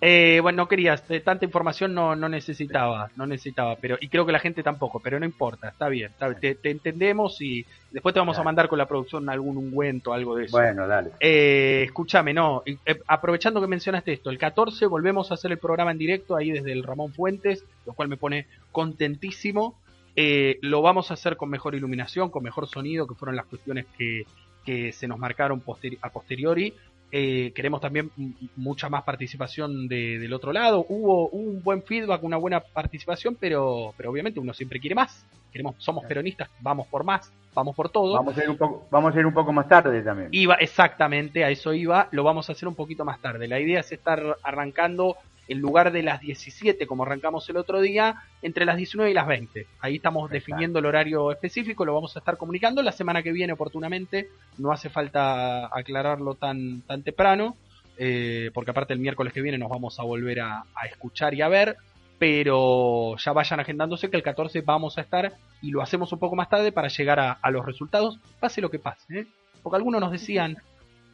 [0.00, 4.32] Eh, bueno, no querías, tanta información no, no necesitaba, no necesitaba, pero y creo que
[4.32, 8.42] la gente tampoco, pero no importa, está bien, te, entendemos y después te vamos a
[8.42, 10.56] mandar con la producción algún ungüento, algo de eso.
[10.58, 11.12] Bueno, dale.
[11.18, 15.92] Eh, escúchame, no, eh, aprovechando que mencionaste esto, el 14 volvemos a hacer el programa
[15.92, 19.80] en directo ahí desde el Ramón Fuentes, lo cual me pone contentísimo.
[20.14, 23.86] Eh, lo vamos a hacer con mejor iluminación, con mejor sonido, que fueron las cuestiones
[23.96, 24.24] que,
[24.64, 25.62] que se nos marcaron
[26.02, 26.74] a posteriori.
[27.12, 28.10] Eh, queremos también
[28.56, 30.84] mucha más participación de, del otro lado.
[30.88, 35.24] Hubo, un buen feedback, una buena participación, pero, pero obviamente uno siempre quiere más.
[35.52, 38.14] Queremos, somos peronistas, vamos por más, vamos por todo.
[38.14, 40.28] Vamos a ir un poco, vamos a ir un poco más tarde también.
[40.32, 42.08] Iba, exactamente, a eso iba.
[42.10, 43.48] Lo vamos a hacer un poquito más tarde.
[43.48, 45.16] La idea es estar arrancando
[45.48, 49.26] en lugar de las 17 como arrancamos el otro día, entre las 19 y las
[49.26, 49.66] 20.
[49.80, 53.52] Ahí estamos definiendo el horario específico, lo vamos a estar comunicando la semana que viene
[53.52, 54.28] oportunamente,
[54.58, 57.56] no hace falta aclararlo tan, tan temprano,
[57.98, 61.48] eh, porque aparte el miércoles que viene nos vamos a volver a, escuchar y a
[61.48, 61.76] ver,
[62.18, 65.32] pero ya vayan agendándose que el 14 vamos a estar
[65.62, 68.78] y lo hacemos un poco más tarde para llegar a, los resultados, pase lo que
[68.78, 69.26] pase, ¿eh?
[69.62, 70.56] porque algunos nos decían,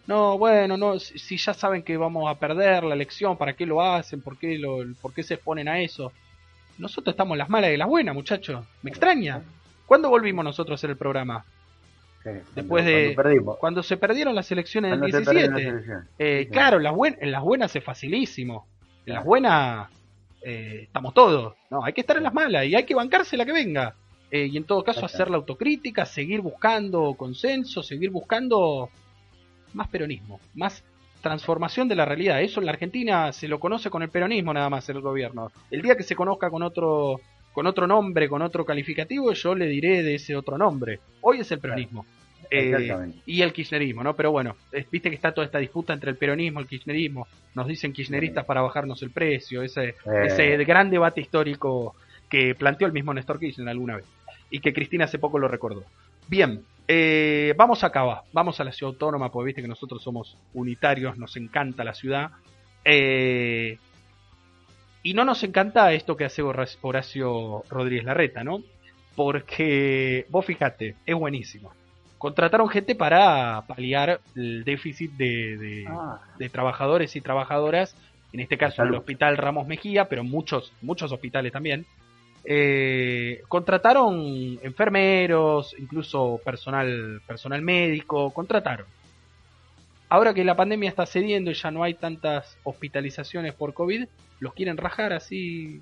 [0.07, 3.81] no, bueno, no, si ya saben que vamos a perder la elección, ¿para qué lo
[3.81, 4.21] hacen?
[4.21, 6.13] ¿Por qué, lo, ¿Por qué se exponen a eso?
[6.79, 8.65] Nosotros estamos las malas y las buenas, muchachos.
[8.83, 9.43] Me extraña.
[9.87, 11.45] ¿Cuándo volvimos nosotros a hacer el programa?
[12.55, 13.17] Después de
[13.59, 15.83] cuando, se perdieron las elecciones del 17.
[16.19, 18.67] Eh, claro, en las, en las buenas es facilísimo.
[19.07, 19.89] En las buenas
[20.43, 21.55] eh, estamos todos.
[21.71, 23.95] No, hay que estar en las malas y hay que bancarse la que venga.
[24.31, 28.89] Eh, y en todo caso hacer la autocrítica, seguir buscando consenso, seguir buscando
[29.75, 30.83] más peronismo, más
[31.21, 32.43] transformación de la realidad.
[32.43, 35.51] Eso en la Argentina se lo conoce con el peronismo nada más el gobierno.
[35.71, 37.21] El día que se conozca con otro
[37.53, 41.01] con otro nombre, con otro calificativo, yo le diré de ese otro nombre.
[41.21, 42.07] Hoy es el peronismo.
[42.51, 44.15] Eh, y el kirchnerismo, ¿no?
[44.15, 44.57] Pero bueno,
[44.91, 47.27] viste que está toda esta disputa entre el peronismo y el kirchnerismo.
[47.55, 49.95] Nos dicen kirchneristas para bajarnos el precio, ese, eh.
[50.27, 51.95] ese gran debate histórico
[52.29, 54.05] que planteó el mismo Néstor Kirchner alguna vez.
[54.51, 55.85] Y que Cristina hace poco lo recordó.
[56.29, 60.37] Bien, eh, vamos a Cava, vamos a la ciudad autónoma, porque viste que nosotros somos
[60.55, 62.31] unitarios, nos encanta la ciudad.
[62.85, 63.79] Eh,
[65.03, 68.63] y no nos encanta esto que hace Horacio Rodríguez Larreta, ¿no?
[69.17, 71.73] Porque, vos fíjate, es buenísimo.
[72.19, 76.21] Contrataron gente para paliar el déficit de, ah.
[76.53, 77.97] trabajadores y trabajadoras,
[78.33, 81.85] en este caso en el Hospital Ramos Mejía, pero muchos, muchos hospitales también.
[82.45, 88.87] Eh, contrataron enfermeros, incluso personal, personal médico, contrataron.
[90.09, 94.07] Ahora que la pandemia está cediendo y ya no hay tantas hospitalizaciones por COVID,
[94.41, 95.81] los quieren rajar así,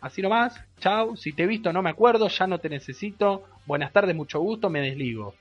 [0.00, 0.58] así nomás.
[0.78, 3.44] Chao, si te he visto no me acuerdo, ya no te necesito.
[3.66, 5.34] Buenas tardes, mucho gusto, me desligo.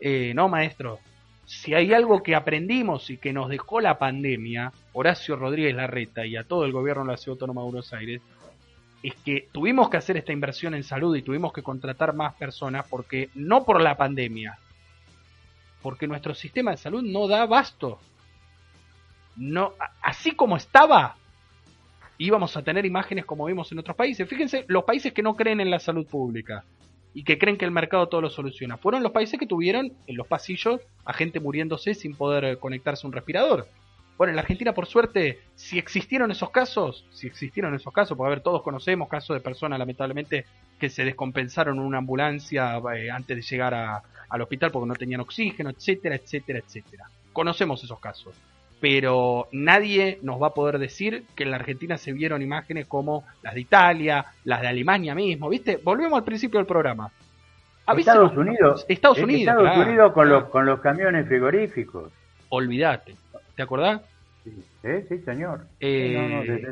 [0.00, 0.98] Eh, no, maestro,
[1.46, 6.36] si hay algo que aprendimos y que nos dejó la pandemia, Horacio Rodríguez Larreta y
[6.36, 8.20] a todo el gobierno de la Ciudad Autónoma de Buenos Aires,
[9.02, 12.86] es que tuvimos que hacer esta inversión en salud y tuvimos que contratar más personas
[12.88, 14.58] porque no por la pandemia,
[15.82, 18.00] porque nuestro sistema de salud no da abasto.
[19.36, 21.16] No, así como estaba,
[22.18, 24.28] íbamos a tener imágenes como vimos en otros países.
[24.28, 26.64] Fíjense, los países que no creen en la salud pública
[27.14, 30.16] y que creen que el mercado todo lo soluciona, fueron los países que tuvieron en
[30.16, 33.68] los pasillos a gente muriéndose sin poder conectarse a un respirador.
[34.18, 38.26] Bueno, en la Argentina, por suerte, si existieron esos casos, si existieron esos casos, porque
[38.26, 40.44] a ver, todos conocemos casos de personas, lamentablemente,
[40.76, 45.20] que se descompensaron en una ambulancia eh, antes de llegar al hospital porque no tenían
[45.20, 47.04] oxígeno, etcétera, etcétera, etcétera.
[47.32, 48.34] Conocemos esos casos.
[48.80, 53.24] Pero nadie nos va a poder decir que en la Argentina se vieron imágenes como
[53.42, 55.80] las de Italia, las de Alemania mismo, ¿viste?
[55.82, 57.10] Volvemos al principio del programa.
[57.96, 58.84] Estados Unidos.
[58.88, 59.56] Estados Unidos.
[59.56, 62.12] Estados Unidos con, los, con los camiones frigoríficos.
[62.50, 63.14] Olvídate.
[63.58, 64.02] ¿Te acordás?
[64.44, 64.52] Sí,
[65.08, 65.66] sí, señor.
[65.80, 66.70] Eh,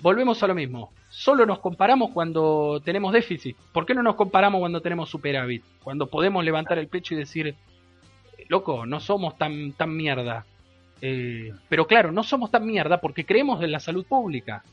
[0.00, 0.92] volvemos a lo mismo.
[1.08, 3.56] Solo nos comparamos cuando tenemos déficit.
[3.72, 5.62] ¿Por qué no nos comparamos cuando tenemos superávit?
[5.84, 7.54] Cuando podemos levantar el pecho y decir,
[8.48, 10.44] loco, no somos tan, tan mierda.
[11.00, 14.64] Eh, pero claro, no somos tan mierda porque creemos en la salud pública.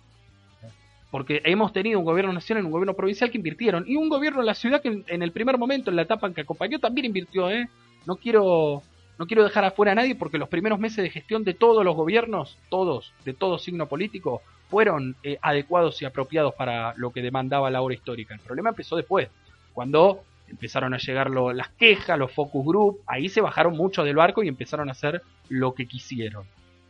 [1.12, 3.84] Porque hemos tenido un gobierno nacional y un gobierno provincial que invirtieron.
[3.88, 6.34] Y un gobierno de la ciudad que en, el primer momento, en la etapa en
[6.34, 7.52] que acompañó, también invirtió.
[7.52, 7.70] ¿eh?
[8.08, 8.82] No quiero
[9.22, 11.96] no quiero dejar afuera a nadie porque los primeros meses de gestión de todos los
[11.96, 17.70] gobiernos, todos, de todo signo político, fueron eh, adecuados y apropiados para lo que demandaba
[17.70, 18.34] la hora histórica.
[18.34, 19.30] El problema empezó después,
[19.74, 24.42] cuando empezaron a llegar las quejas, los focus group, ahí se bajaron mucho del barco
[24.42, 26.46] y empezaron a hacer lo que quisieron.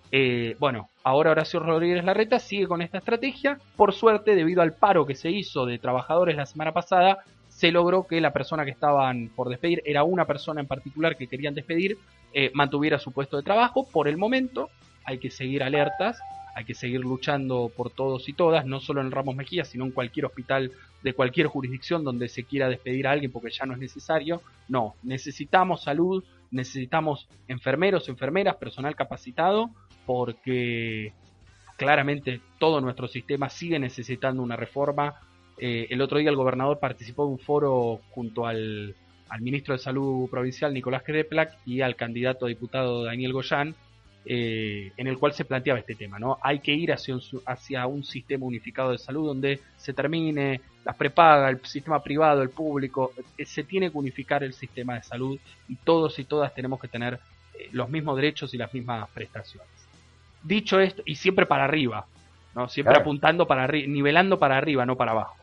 [0.09, 3.59] Eh, bueno, ahora Horacio Rodríguez Larreta sigue con esta estrategia.
[3.75, 7.25] Por suerte, debido al paro que se hizo de trabajadores la semana pasada,
[7.61, 11.27] se logró que la persona que estaban por despedir, era una persona en particular que
[11.27, 11.99] querían despedir,
[12.33, 13.87] eh, mantuviera su puesto de trabajo.
[13.87, 14.71] Por el momento
[15.05, 16.19] hay que seguir alertas,
[16.55, 19.91] hay que seguir luchando por todos y todas, no solo en Ramos Mejía, sino en
[19.91, 20.71] cualquier hospital
[21.03, 24.41] de cualquier jurisdicción donde se quiera despedir a alguien porque ya no es necesario.
[24.67, 29.69] No, necesitamos salud, necesitamos enfermeros, enfermeras, personal capacitado,
[30.07, 31.13] porque
[31.77, 35.13] claramente todo nuestro sistema sigue necesitando una reforma
[35.57, 38.95] eh, el otro día el gobernador participó de un foro junto al,
[39.39, 43.73] ministro de Salud provincial Nicolás Kreplak y al candidato a diputado Daniel Goyán,
[44.25, 46.37] eh, en el cual se planteaba este tema, ¿no?
[46.41, 50.95] Hay que ir hacia un, hacia un sistema unificado de salud donde se termine las
[50.95, 55.39] prepaga, el sistema privado, el público, eh, se tiene que unificar el sistema de salud
[55.69, 57.19] y todos y todas tenemos que tener
[57.71, 59.69] los mismos derechos y las mismas prestaciones.
[60.43, 62.05] Dicho esto, y siempre para arriba,
[62.55, 62.67] ¿no?
[62.67, 65.40] Siempre apuntando para arriba, nivelando para arriba, no para abajo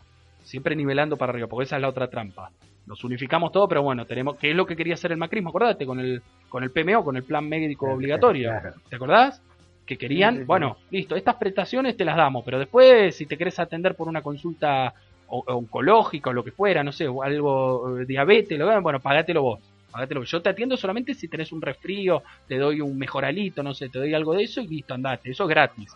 [0.49, 2.51] siempre nivelando para arriba, porque esa es la otra trampa.
[2.87, 5.51] Nos unificamos todo, pero bueno, tenemos, ¿qué es lo que quería hacer el macrismo?
[5.51, 8.51] Acordate, con el, con el PMO, con el plan médico obligatorio.
[8.89, 9.43] ¿Te acordás?
[9.85, 13.95] Que querían, bueno, listo, estas prestaciones te las damos, pero después, si te querés atender
[13.95, 14.95] por una consulta
[15.27, 19.61] oncológica o lo que fuera, no sé, o algo, eh, diabetes, lo, bueno, pagátelo vos.
[19.91, 20.23] Pagátelo.
[20.25, 23.99] Yo te atiendo solamente si tenés un resfrío, te doy un mejoralito, no sé, te
[23.99, 25.31] doy algo de eso y listo, andate.
[25.31, 25.93] Eso es gratis.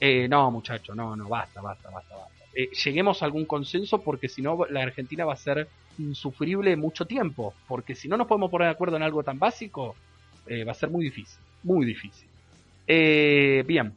[0.00, 2.41] Eh, no, muchacho, no, no, basta, basta, basta, basta.
[2.54, 5.68] Eh, lleguemos a algún consenso porque si no la Argentina va a ser
[5.98, 9.94] insufrible mucho tiempo, porque si no nos podemos poner de acuerdo en algo tan básico,
[10.46, 12.28] eh, va a ser muy difícil, muy difícil.
[12.86, 13.94] Eh, bien,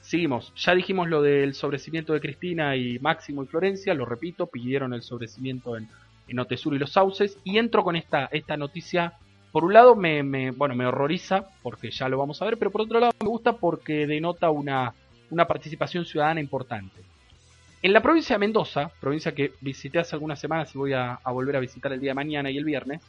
[0.00, 0.52] seguimos.
[0.56, 5.02] Ya dijimos lo del sobrecimiento de Cristina y Máximo y Florencia, lo repito, pidieron el
[5.02, 5.88] sobrecimiento en,
[6.28, 9.14] en Otesur y los Sauces, y entro con esta, esta noticia.
[9.52, 12.70] Por un lado me, me, bueno, me horroriza, porque ya lo vamos a ver, pero
[12.70, 14.94] por otro lado me gusta porque denota una,
[15.30, 17.11] una participación ciudadana importante.
[17.82, 21.56] En la provincia de Mendoza, provincia que visité hace algunas semanas y voy a, volver
[21.56, 23.02] a visitar el día de mañana y el viernes,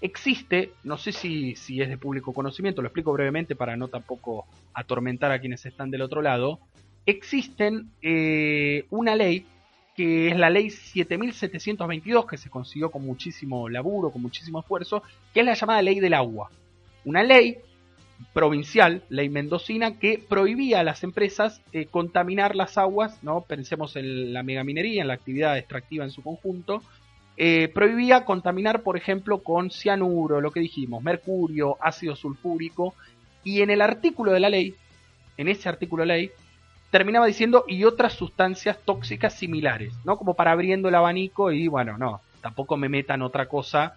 [0.00, 4.46] existe, no sé si, si, es de público conocimiento, lo explico brevemente para no tampoco
[4.72, 6.60] atormentar a quienes están del otro lado,
[7.06, 9.44] existen eh, una ley
[9.96, 15.02] que es la ley 7722 que se consiguió con muchísimo laburo, con muchísimo esfuerzo,
[15.34, 16.50] que es la llamada ley del agua.
[17.04, 17.56] Una ley
[18.32, 23.42] provincial, ley mendocina, que prohibía a las empresas eh, contaminar las aguas, ¿no?
[23.42, 26.82] Pensemos en la megaminería, en la actividad extractiva en su conjunto,
[27.36, 32.94] eh, prohibía contaminar, por ejemplo, con cianuro, lo que dijimos, mercurio, ácido sulfúrico,
[33.44, 34.74] y en el artículo de la ley,
[35.36, 36.30] en ese artículo de la ley,
[36.90, 40.16] terminaba diciendo y otras sustancias tóxicas similares, ¿no?
[40.16, 43.96] Como para abriendo el abanico y bueno, no, tampoco me metan otra cosa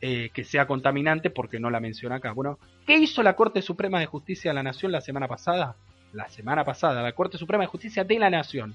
[0.00, 2.32] eh, que sea contaminante porque no la menciona acá.
[2.32, 5.76] Bueno, ¿qué hizo la Corte Suprema de Justicia de la Nación la semana pasada?
[6.12, 8.74] La semana pasada, la Corte Suprema de Justicia de la Nación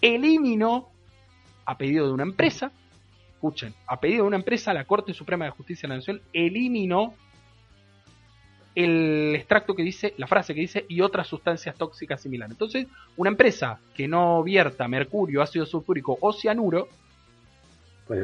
[0.00, 0.88] eliminó,
[1.64, 2.72] a pedido de una empresa,
[3.32, 7.14] escuchen, a pedido de una empresa, la Corte Suprema de Justicia de la Nación eliminó
[8.74, 12.52] el extracto que dice, la frase que dice, y otras sustancias tóxicas similares.
[12.52, 12.86] Entonces,
[13.16, 16.88] una empresa que no vierta mercurio, ácido sulfúrico o cianuro,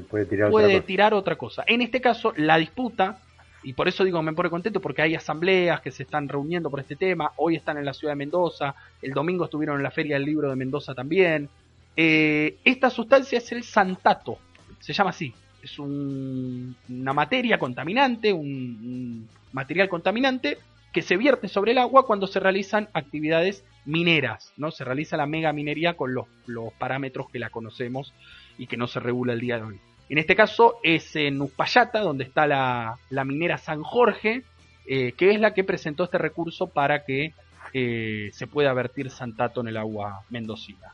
[0.08, 1.64] puede, tirar, puede otra tirar otra cosa.
[1.66, 3.18] En este caso, la disputa,
[3.62, 6.80] y por eso digo me pone contento, porque hay asambleas que se están reuniendo por
[6.80, 10.16] este tema, hoy están en la ciudad de Mendoza, el domingo estuvieron en la Feria
[10.16, 11.48] del Libro de Mendoza también.
[11.96, 14.38] Eh, esta sustancia es el santato,
[14.80, 15.32] se llama así,
[15.62, 20.58] es una materia contaminante, un, material contaminante
[20.92, 24.70] que se vierte sobre el agua cuando se realizan actividades mineras, ¿no?
[24.70, 28.12] Se realiza la mega minería con los, los parámetros que la conocemos
[28.58, 29.80] y que no se regula el día de hoy.
[30.08, 34.42] En este caso es en Uspallata, donde está la, minera San Jorge,
[34.86, 37.32] eh, que es la que presentó este recurso para que
[37.72, 40.92] eh, se pueda vertir santato en el agua mendocina.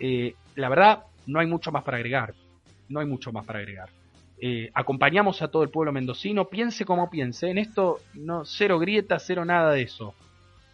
[0.00, 2.34] Eh, la verdad, no hay mucho más para agregar.
[2.88, 3.88] No hay mucho más para agregar.
[4.74, 7.48] acompañamos a todo el pueblo mendocino, piense como piense.
[7.48, 10.14] En esto, no, cero grieta, cero nada de eso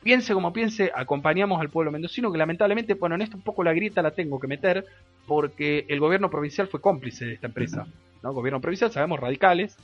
[0.03, 3.73] piense como piense, acompañamos al pueblo mendocino, que lamentablemente, bueno, en esto un poco la
[3.73, 4.85] grieta la tengo que meter,
[5.27, 7.87] porque el gobierno provincial fue cómplice de esta empresa.
[8.23, 8.33] ¿no?
[8.33, 9.77] Gobierno provincial, sabemos, radicales,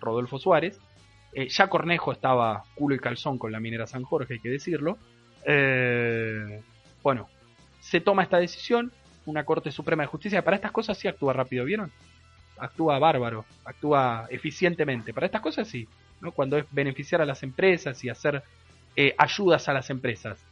[0.00, 0.78] Rodolfo Suárez.
[1.32, 4.98] Eh, ya Cornejo estaba culo y calzón con la minera San Jorge, hay que decirlo.
[5.44, 6.62] Eh,
[7.02, 7.28] bueno,
[7.80, 8.92] se toma esta decisión,
[9.26, 11.92] una Corte Suprema de Justicia, para estas cosas sí actúa rápido, ¿vieron?
[12.56, 15.12] Actúa bárbaro, actúa eficientemente.
[15.12, 15.86] Para estas cosas sí,
[16.20, 16.32] ¿no?
[16.32, 18.42] Cuando es beneficiar a las empresas y hacer
[19.00, 20.44] eh, ayudas a las empresas.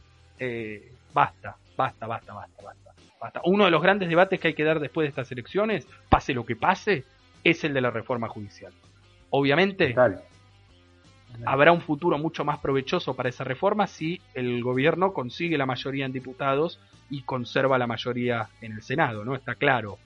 [1.12, 3.40] basta, basta, basta, basta, basta.
[3.44, 6.46] Uno de los grandes debates que hay que dar después de estas elecciones, pase lo
[6.46, 7.04] que pase,
[7.42, 8.72] es el de la reforma judicial.
[9.30, 9.96] Obviamente,
[11.44, 16.06] habrá un futuro mucho más provechoso para esa reforma si el gobierno consigue la mayoría
[16.06, 16.78] en diputados
[17.10, 19.34] y conserva la mayoría en el Senado, ¿no?
[19.34, 19.98] Está claro.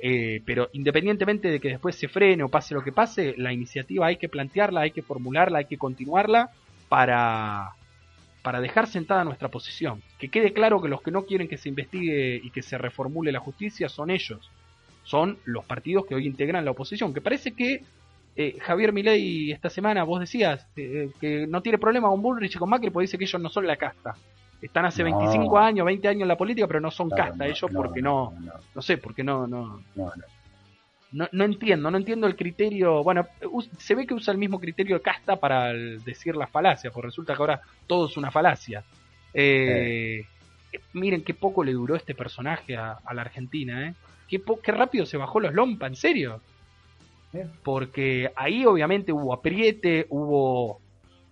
[0.00, 4.06] Eh, pero independientemente de que después se frene o pase lo que pase, la iniciativa
[4.06, 6.50] hay que plantearla, hay que formularla, hay que continuarla
[6.88, 7.70] para,
[8.44, 10.02] para dejar sentada nuestra posición.
[10.18, 13.32] Que quede claro que los que no quieren que se investigue y que se reformule
[13.32, 14.50] la justicia son ellos.
[15.02, 17.14] Son los partidos que hoy integran la oposición.
[17.14, 17.82] Que parece que
[18.36, 22.58] eh, Javier Milei esta semana, vos decías, eh, que no tiene problema con Bullrich y
[22.58, 24.14] con Macri porque dice que ellos no son la casta.
[24.60, 28.02] Están hace 25 años, 20 años en la política, pero no son casta ellos porque
[28.02, 28.34] no,
[28.74, 29.80] no, sé, porque no, no,
[31.14, 33.04] no, no entiendo, no entiendo el criterio.
[33.04, 33.26] Bueno,
[33.78, 37.34] se ve que usa el mismo criterio de casta para decir las falacias, porque resulta
[37.34, 38.82] que ahora todo es una falacia.
[39.32, 40.26] Eh,
[40.92, 43.94] miren qué poco le duró este personaje a, la Argentina, ¿eh?
[44.26, 46.40] Qué, qué, rápido se bajó los lompa, en serio.
[47.62, 50.80] Porque ahí obviamente hubo apriete, hubo,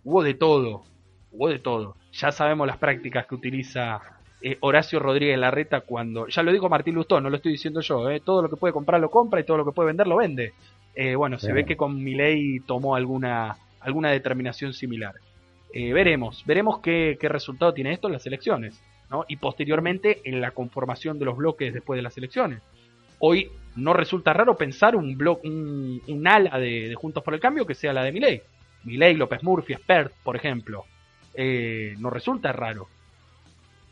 [0.05, 0.85] hubo de todo,
[1.33, 1.97] hubo de todo.
[2.13, 4.01] Ya sabemos las prácticas que utiliza
[4.44, 8.10] eh, Horacio Rodríguez Larreta cuando, ya lo dijo Martín Lustón, no lo estoy diciendo yo,
[8.10, 10.16] eh, todo lo que puede comprar lo compra y todo lo que puede vender lo
[10.16, 10.52] vende.
[10.97, 15.14] Eh, bueno, se ve que con Milei tomó alguna, alguna determinación similar.
[15.73, 19.24] veremos, veremos qué, resultado tiene esto en las elecciones, ¿no?
[19.28, 22.60] Y posteriormente en la conformación de los bloques después de las elecciones.
[23.20, 27.77] Hoy no resulta raro pensar un, bloque un, ala de, Juntos por el Cambio que
[27.77, 28.43] sea la de Milei.
[28.82, 30.85] Milei, López Murphy, Spert, por ejemplo.
[31.36, 32.89] no resulta raro.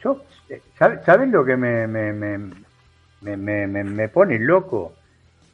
[0.03, 4.95] Yo, eh, ¿saben lo que me, me, me, me, pone loco?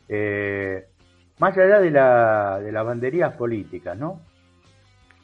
[0.09, 0.87] Eh,
[1.39, 4.21] más allá de, la, de las banderías políticas, ¿no?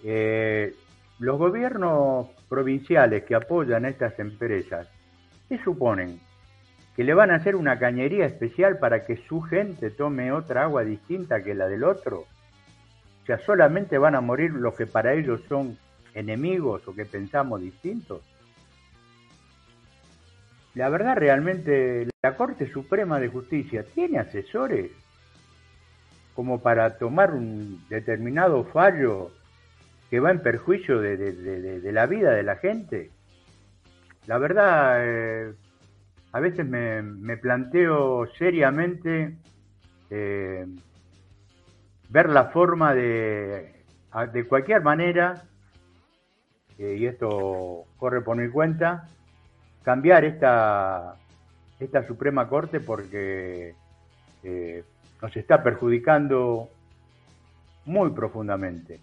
[0.04, 0.74] Eh,
[1.20, 4.88] los gobiernos provinciales que apoyan a estas empresas,
[5.48, 6.18] ¿qué suponen?
[6.96, 10.82] ¿Que le van a hacer una cañería especial para que su gente tome otra agua
[10.82, 12.26] distinta que la del otro?
[13.22, 15.78] O sea, solamente van a morir los que para ellos son
[16.12, 18.20] enemigos o que pensamos distintos.
[20.74, 24.90] La verdad, realmente, la Corte Suprema de Justicia tiene asesores
[26.34, 29.30] como para tomar un determinado fallo
[30.08, 33.10] que va en perjuicio de, la vida de la gente.
[34.26, 35.54] La verdad, eh,
[36.32, 39.36] a veces me, planteo seriamente
[40.10, 40.66] eh,
[42.08, 43.74] ver la forma de,
[44.32, 45.44] de cualquier manera,
[46.78, 49.08] eh, y esto corre por mi cuenta,
[49.82, 51.16] cambiar esta,
[51.78, 53.74] esta Suprema Corte porque
[54.42, 54.84] eh,
[55.20, 56.68] nos está perjudicando
[57.84, 59.00] muy profundamente.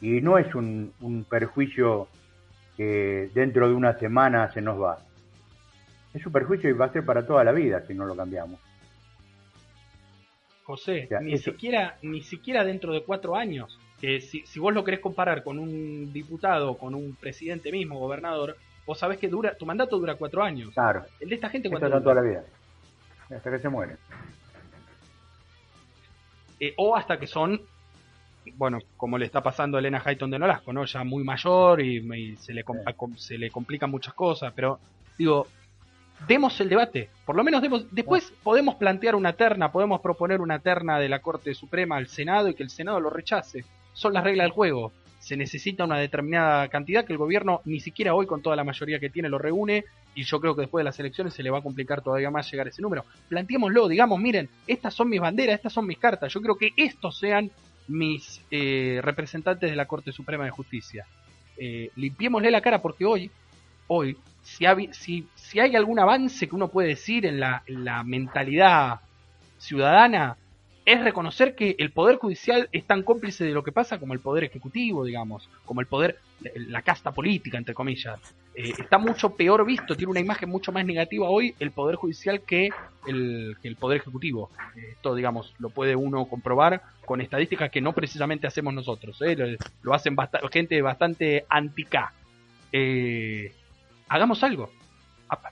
[0.00, 2.08] Y no es un, un perjuicio
[2.76, 4.98] que dentro de una semana se nos va.
[6.14, 8.60] Es un perjuicio y va a ser para toda la vida si no lo cambiamos.
[10.62, 15.00] José, ni, siquiera, ni siquiera dentro de cuatro años, que si, si vos lo querés
[15.00, 18.56] comparar con un diputado, con un presidente mismo, gobernador,
[18.88, 20.72] vos sabés que dura, tu mandato dura cuatro años.
[20.72, 21.04] Claro.
[21.20, 22.02] El de esta gente cuatro años.
[22.02, 22.42] toda la vida.
[23.30, 23.96] Hasta que se muere.
[26.58, 27.60] eh, o hasta que son,
[28.54, 30.86] bueno, como le está pasando a Elena Hayton de Nolasco, ¿no?
[30.86, 32.64] Ya muy mayor y, se, le
[33.16, 34.80] se le complican muchas cosas, pero
[35.18, 35.46] digo,
[36.26, 40.60] demos el debate, por lo menos demos, después podemos plantear una terna, podemos proponer una
[40.60, 44.24] terna de la Corte Suprema al Senado y que el Senado lo rechace, son las
[44.24, 44.92] reglas del juego,
[45.28, 48.98] se necesita una determinada cantidad que el gobierno ni siquiera hoy con toda la mayoría
[48.98, 49.84] que tiene lo reúne
[50.14, 52.50] y yo creo que después de las elecciones se le va a complicar todavía más
[52.50, 53.04] llegar a ese número.
[53.28, 57.18] Planteémoslo, digamos, miren, estas son mis banderas, estas son mis cartas, yo creo que estos
[57.18, 57.50] sean
[57.88, 61.04] mis eh, representantes de la Corte Suprema de Justicia.
[61.58, 63.30] Eh, limpiémosle la cara porque hoy,
[63.86, 69.00] hoy, si, si, si hay algún avance que uno puede decir en la mentalidad
[69.58, 70.38] ciudadana,
[70.88, 74.20] es reconocer que el Poder Judicial es tan cómplice de lo que pasa como el
[74.20, 76.16] Poder Ejecutivo, digamos, como el Poder,
[76.54, 78.18] la casta política, entre comillas.
[78.54, 82.40] Eh, está mucho peor visto, tiene una imagen mucho más negativa hoy el Poder Judicial
[82.40, 82.70] que
[83.06, 84.50] el, Poder Ejecutivo.
[84.76, 89.58] Eh, esto, digamos, lo puede uno comprobar con estadísticas que no precisamente hacemos nosotros, eh,
[89.82, 90.16] lo, hacen
[90.50, 92.14] gente bastante anti-K.
[94.08, 94.70] hagamos algo,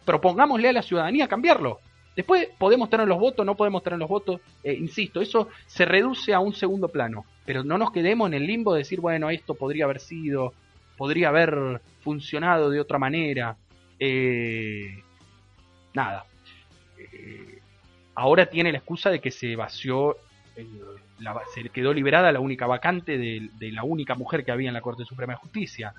[0.06, 1.80] propongámosle a la ciudadanía cambiarlo
[2.16, 6.32] Después podemos tener los votos, no podemos tener los votos, eh, insisto, eso se reduce
[6.32, 9.55] a un segundo plano, pero no nos quedemos en el limbo de decir, bueno, esto
[9.55, 10.55] podría haber sido,
[10.97, 13.59] podría haber funcionado de otra manera.
[13.98, 15.02] Eh,
[15.93, 16.24] nada.
[16.98, 17.60] Eh,
[18.14, 20.16] ahora tiene la excusa de que se vació,
[21.55, 25.05] se quedó liberada la única vacante de la única mujer que había en la Corte
[25.05, 25.93] Suprema de Justicia.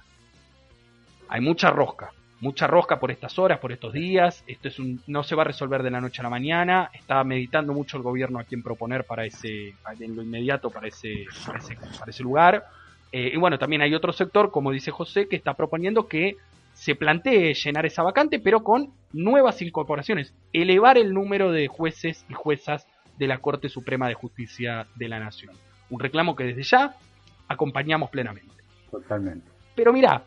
[1.29, 4.43] Hay mucha rosca, mucha rosca por estas horas, por estos días.
[4.47, 6.89] Esto es un, no se va a resolver de la noche a la mañana.
[6.93, 11.25] Está meditando mucho el gobierno a quién proponer para ese, en lo inmediato para ese,
[11.45, 12.65] para ese, lugar.
[13.11, 16.37] Eh, y bueno, también hay otro sector, como dice José, que está proponiendo que
[16.73, 22.33] se plantee llenar esa vacante, pero con nuevas incorporaciones, elevar el número de jueces y
[22.33, 22.85] juezas
[23.17, 25.55] de la Corte Suprema de Justicia de la Nación.
[25.89, 26.95] Un reclamo que desde ya
[27.47, 28.53] acompañamos plenamente.
[28.91, 29.47] Totalmente.
[29.75, 30.23] Pero mira,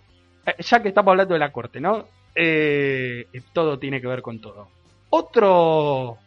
[0.58, 2.06] ya que estamos hablando de la corte, ¿no?
[2.34, 4.68] Eh, todo tiene que ver con todo.
[5.10, 6.18] Otro.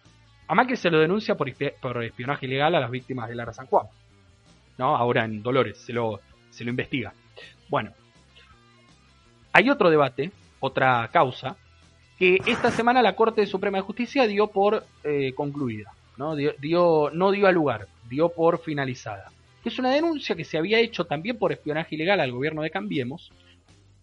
[0.48, 3.88] A que se lo denuncia por, espionaje ilegal a las víctimas de Lara San Juan.
[4.77, 4.95] ¿No?
[4.95, 6.19] Ahora en Dolores se lo,
[6.49, 7.14] se lo investiga.
[7.69, 7.91] Bueno.
[9.53, 11.56] Hay otro debate, otra causa,
[12.18, 15.91] que esta semana la Corte Suprema de Justicia dio por eh, concluida.
[16.18, 16.35] ¿no?
[16.35, 19.31] Dio, no dio a lugar, dio por finalizada.
[19.64, 23.31] Es una denuncia que se había hecho también por espionaje ilegal al gobierno de Cambiemos,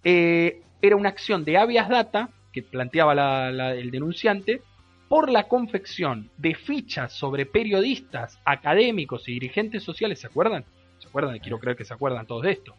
[0.05, 4.63] eh, era una acción de habeas data que planteaba el denunciante
[5.09, 10.65] por la confección de fichas sobre periodistas, académicos y dirigentes sociales, ¿se acuerdan?
[10.99, 11.39] ¿Se acuerdan?
[11.41, 12.77] Quiero creer que se acuerdan todos de esto.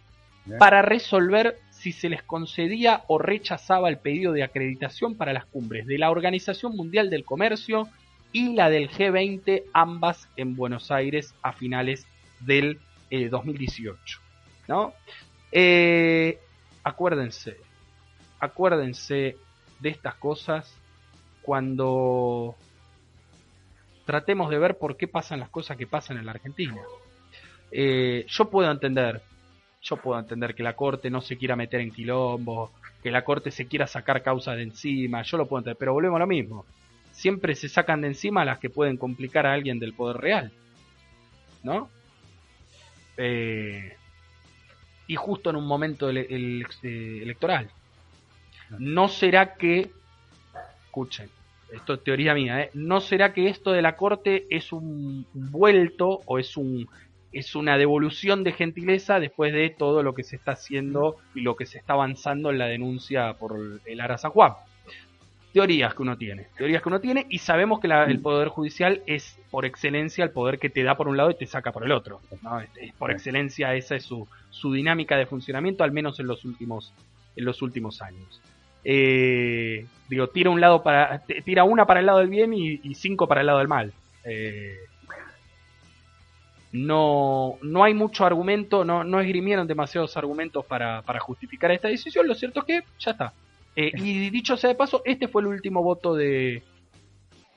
[0.57, 5.85] Para resolver si se les concedía o rechazaba el pedido de acreditación para las cumbres
[5.85, 7.89] de la Organización Mundial del Comercio
[8.31, 12.07] y la del G20, ambas en Buenos Aires a finales
[12.39, 12.79] del
[13.11, 14.19] 2018.
[14.19, 14.21] Eh,
[14.67, 14.93] ¿no?
[15.51, 16.39] Eh,
[16.83, 17.57] acuérdense,
[18.39, 19.37] acuérdense
[19.79, 20.75] de estas cosas
[21.41, 22.55] cuando
[24.05, 26.81] tratemos de ver por qué pasan las cosas que pasan en la Argentina.
[27.71, 29.21] Eh, yo puedo entender,
[29.81, 32.71] yo puedo entender que la Corte no se quiera meter en quilombo,
[33.01, 36.17] que la Corte se quiera sacar causas de encima, yo lo puedo entender, pero volvemos
[36.17, 36.65] a lo mismo.
[37.11, 40.51] Siempre se sacan de encima las que pueden complicar a alguien del poder real.
[41.63, 41.89] ¿No?
[43.17, 43.95] Eh,
[45.11, 46.63] y justo en un momento eh,
[47.21, 47.69] electoral.
[48.79, 49.91] ¿No será que,
[50.85, 51.29] escuchen,
[51.73, 52.69] esto es teoría mía, ¿eh?
[52.75, 56.87] ¿no será que esto de la Corte es un vuelto o es un
[57.33, 61.57] es una devolución de gentileza después de todo lo que se está haciendo y lo
[61.57, 64.53] que se está avanzando en la denuncia por el Ara San Juan?
[65.53, 68.21] Teorías que uno tiene, teorías que uno tiene y sabemos que el mm.
[68.21, 71.45] poder judicial es por excelencia el poder que te da por un lado y te
[71.45, 72.21] saca por el otro.
[72.97, 76.93] por excelencia esa es su, su dinámica de funcionamiento, al menos en los últimos,
[77.35, 78.41] en los últimos años.
[78.83, 83.27] Eh, digo, tira un lado para, tira una para el lado del bien y, cinco
[83.27, 83.93] para el lado del mal.
[84.23, 84.77] Eh,
[86.71, 92.27] no, no hay mucho argumento, no, no esgrimieron demasiados argumentos para, para justificar esta decisión.
[92.27, 93.33] Lo cierto es que ya está,
[93.75, 96.63] eh, y dicho sea de paso, este fue el último voto de,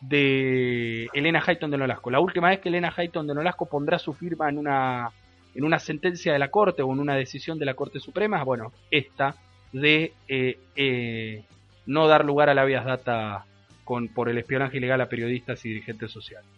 [0.00, 2.10] de Elena Hayton de Nolasco.
[2.10, 5.10] La última vez que Elena Hayton de Nolasco pondrá su firma en una,
[5.54, 8.72] en una sentencia de la Corte o en una decisión de la Corte Suprema, bueno,
[8.90, 9.34] esta
[9.72, 11.42] de eh, eh,
[11.86, 13.44] no dar lugar a la vías data
[13.82, 16.48] con, por el espionaje ilegal a periodistas y dirigentes sociales.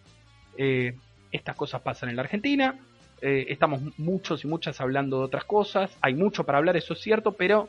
[1.32, 2.78] estas cosas pasan en la Argentina,
[3.20, 7.32] estamos muchos y muchas hablando de otras cosas, hay mucho para hablar, eso es cierto,
[7.32, 7.68] pero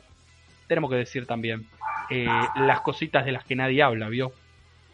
[0.68, 1.66] tenemos que decir también
[2.10, 4.32] eh, las cositas de las que nadie habla, ¿vio?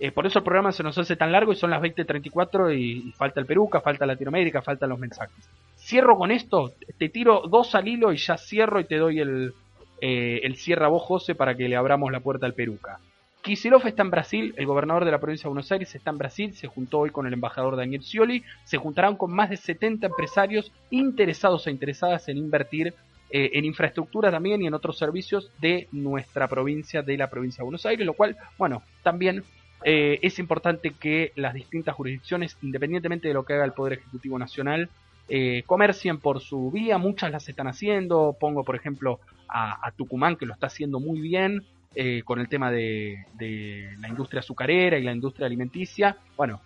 [0.00, 3.08] Eh, por eso el programa se nos hace tan largo y son las 20.34 y,
[3.08, 5.48] y falta el Peruca, falta Latinoamérica, faltan los mensajes.
[5.76, 9.52] Cierro con esto, te tiro dos al hilo y ya cierro y te doy el,
[10.00, 12.98] eh, el cierre a vos, José, para que le abramos la puerta al Peruca.
[13.42, 16.54] Kisilov está en Brasil, el gobernador de la provincia de Buenos Aires está en Brasil,
[16.54, 20.72] se juntó hoy con el embajador Daniel Scioli, se juntarán con más de 70 empresarios
[20.90, 22.94] interesados e interesadas en invertir
[23.30, 27.64] eh, en infraestructura también y en otros servicios de nuestra provincia, de la provincia de
[27.64, 29.44] Buenos Aires, lo cual, bueno, también
[29.84, 34.38] eh, es importante que las distintas jurisdicciones, independientemente de lo que haga el Poder Ejecutivo
[34.38, 34.88] Nacional,
[35.28, 40.46] eh, comercien por su vía, muchas las están haciendo, pongo por ejemplo a, Tucumán que
[40.46, 41.64] lo está haciendo muy bien,
[41.94, 43.24] eh, con el tema de,
[44.00, 46.16] la industria azucarera y la industria alimenticia.
[46.36, 46.60] Bueno,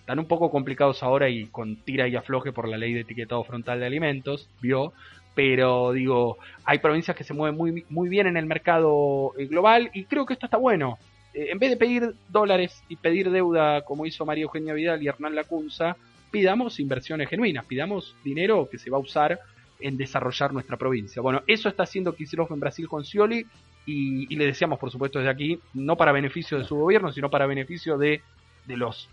[0.00, 3.44] están un poco complicados ahora y con tira y afloje por la ley de etiquetado
[3.44, 4.92] frontal de alimentos, vio.
[5.36, 9.90] Pero digo, hay provincias que se mueven muy, muy bien en el mercado eh, global
[9.92, 10.98] y creo que esto está bueno.
[11.34, 15.08] Eh, en vez de pedir dólares y pedir deuda como hizo María Eugenia Vidal y
[15.08, 15.96] Hernán Lacunza,
[16.30, 19.38] pidamos inversiones genuinas, pidamos dinero que se va a usar
[19.78, 21.20] en desarrollar nuestra provincia.
[21.20, 23.46] Bueno, eso está haciendo Kicillof en Brasil con Scioli
[23.84, 27.28] y, y, le deseamos, por supuesto, desde aquí, no para beneficio de su gobierno, sino
[27.28, 28.22] para beneficio de,
[28.64, 29.10] de los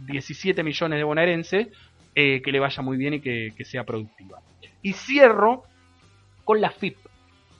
[0.00, 1.68] 17 millones de bonaerenses,
[2.22, 4.42] eh, que le vaya muy bien y que, sea productiva.
[4.82, 5.62] Y cierro
[6.44, 6.98] con la FIP.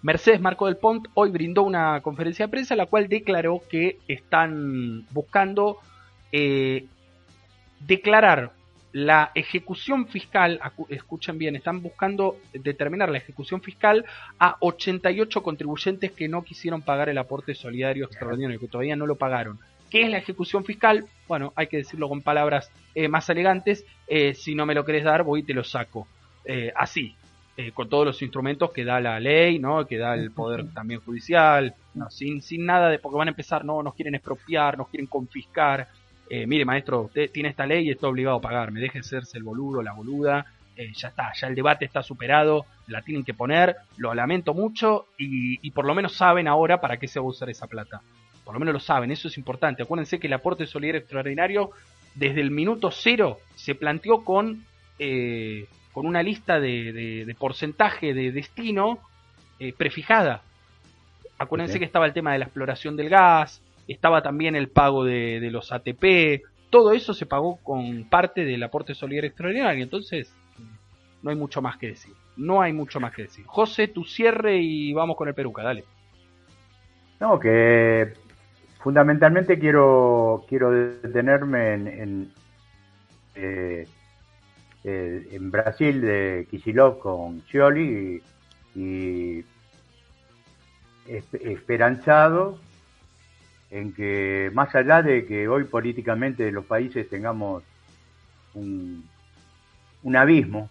[0.03, 3.97] Mercedes Marco del Pont hoy brindó una conferencia de prensa en la cual declaró que
[4.07, 5.79] están buscando
[6.31, 6.85] eh,
[7.81, 8.53] declarar
[8.93, 10.61] la ejecución fiscal,
[10.91, 14.05] escuchen bien, están buscando determinar la ejecución fiscal
[14.39, 19.17] a 88 contribuyentes que no quisieron pagar el aporte solidario extraordinario, que todavía no lo
[19.17, 19.59] pagaron.
[19.91, 21.05] ¿Qué es la ejecución fiscal?
[21.29, 23.85] Bueno, hay que decirlo con palabras eh, más elegantes.
[24.07, 26.07] Eh, si no me lo querés dar, voy y te lo saco.
[26.45, 27.15] Eh, así,
[27.75, 29.87] con todos los instrumentos que da la ley, ¿no?
[29.87, 33.67] Que da el poder también judicial, no, sin, sin nada de, porque van a empezar,
[33.67, 35.87] no, nos quieren expropiar, nos quieren confiscar,
[36.33, 39.37] eh, mire maestro, usted tiene esta ley y está obligado a pagar, me deje serse
[39.37, 40.47] el boludo, la boluda,
[40.77, 45.07] eh, ya está, ya el debate está superado, la tienen que poner, lo lamento mucho
[45.19, 48.01] y, y, por lo menos saben ahora para qué se va a usar esa plata.
[48.51, 49.85] Por lo menos lo saben, eso es importante.
[49.85, 51.71] Acuérdense que el aporte solidario extraordinario
[52.17, 54.65] desde el minuto cero se planteó con,
[54.99, 58.99] eh, con una lista de, de, de, porcentaje de destino
[59.61, 60.43] eh, prefijada.
[61.39, 61.79] Acuérdense okay.
[61.79, 65.51] que estaba el tema de la exploración del gas, estaba también el pago de, de,
[65.53, 70.35] los ATP, todo eso se pagó con parte del aporte solidario extraordinario, entonces
[71.23, 73.47] no hay mucho más que decir, no hay mucho más que decir.
[73.47, 75.85] José, tu cierre y vamos con el Peruca, dale.
[77.21, 78.13] No, que
[78.81, 82.33] fundamentalmente quiero quiero detenerme en,
[83.35, 83.87] eh,
[84.85, 88.23] eh, en Brasil de Kisilov con Scioli
[88.75, 89.45] y,
[91.07, 92.59] esperanzado
[93.71, 97.65] en que más allá de que hoy políticamente los países tengamos
[98.55, 99.05] un,
[100.05, 100.71] un abismo,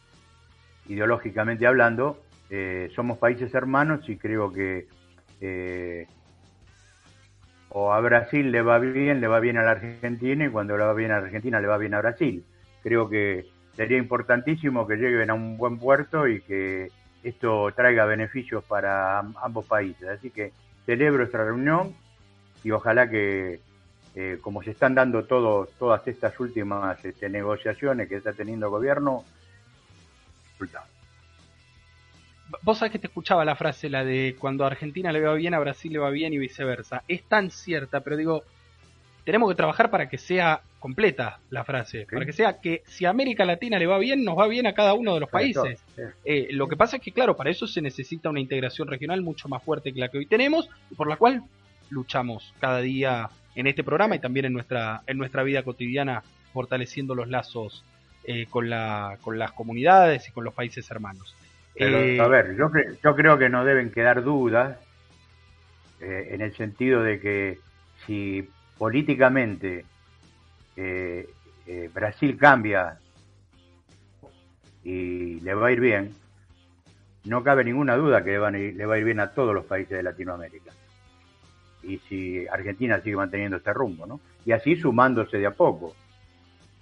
[0.88, 4.88] ideológicamente hablando, eh, somos países hermanos y creo que
[7.70, 10.84] o a Brasil le va bien, le va bien a la Argentina y cuando le
[10.84, 12.44] va bien a la Argentina le va bien a Brasil.
[12.82, 16.92] Creo que sería importantísimo que lleguen a un buen puerto y que
[17.24, 20.08] esto traiga beneficios para ambos países.
[20.10, 20.52] Así que
[20.86, 21.94] celebro esta reunión
[22.64, 23.60] y ojalá que,
[24.16, 28.72] eh, como se están dando todos, todas estas últimas este, negociaciones que está teniendo el
[28.72, 29.24] gobierno,
[32.62, 35.54] Vos sabés que te escuchaba la frase, la de cuando a Argentina le va bien,
[35.54, 37.04] a Brasil le va bien y viceversa.
[37.08, 38.44] Es tan cierta, pero digo,
[39.24, 42.16] tenemos que trabajar para que sea completa la frase, ¿Sí?
[42.16, 44.74] para que sea que si a América Latina le va bien, nos va bien a
[44.74, 45.80] cada uno de los países.
[45.96, 46.02] Sí.
[46.26, 49.48] Eh, lo que pasa es que, claro, para eso se necesita una integración regional mucho
[49.50, 51.44] más fuerte que la que hoy tenemos y por la cual
[51.90, 56.24] luchamos cada día en este programa y también en nuestra, en nuestra vida cotidiana,
[56.54, 57.84] fortaleciendo los lazos
[58.24, 61.36] eh, con, la, con las comunidades y con los países hermanos.
[61.80, 62.70] Pero, eh, a ver, yo,
[63.02, 64.78] yo creo que no deben quedar dudas
[66.02, 67.60] eh, en el sentido de que
[68.06, 69.86] si políticamente
[70.76, 71.26] eh,
[71.94, 73.00] Brasil cambia
[74.84, 76.14] y le va a ir bien,
[77.24, 79.32] no cabe ninguna duda que le, van a ir, le va a ir bien a
[79.32, 80.74] todos los países de Latinoamérica.
[81.84, 84.20] Y si Argentina sigue manteniendo este rumbo, ¿no?
[84.46, 85.96] Y así sumándose de a poco.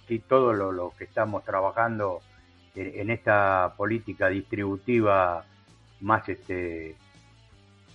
[0.08, 2.20] Si todo lo, lo que estamos trabajando
[2.78, 5.44] en, esta política distributiva
[6.00, 6.96] más este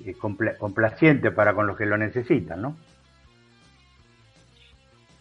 [0.05, 2.75] eh, compl complaciente para con los que lo necesitan, ¿no?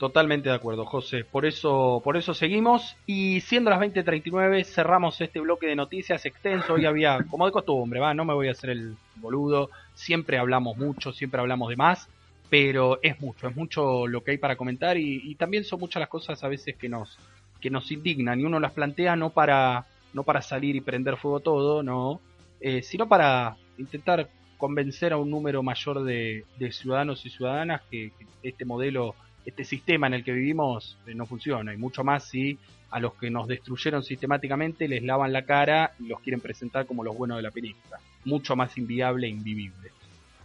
[0.02, 1.24] Totalmente de acuerdo, José.
[1.24, 2.96] Por eso, por eso seguimos.
[3.06, 6.74] Y siendo las 20.39, cerramos este bloque de noticias extenso.
[6.74, 9.70] Hoy había, como de costumbre, va, no me voy a hacer el boludo.
[9.94, 12.08] Siempre hablamos mucho, siempre hablamos de más.
[12.50, 16.10] pero es mucho, es mucho lo que hay para comentar y, también son muchas las
[16.10, 17.16] cosas a veces que nos,
[17.62, 21.40] que nos indignan y uno las plantea no para, no para salir y prender fuego
[21.40, 22.20] todo, no,
[22.60, 24.28] eh, sino para intentar
[24.58, 28.12] convencer a un número mayor de, ciudadanos y ciudadanas que,
[28.42, 29.14] este modelo,
[29.46, 32.58] este sistema en el que vivimos eh, no funciona y mucho más si
[32.90, 37.02] a los que nos destruyeron sistemáticamente les lavan la cara y los quieren presentar como
[37.02, 37.98] los buenos de la película.
[38.24, 39.90] Mucho más inviable e invivible.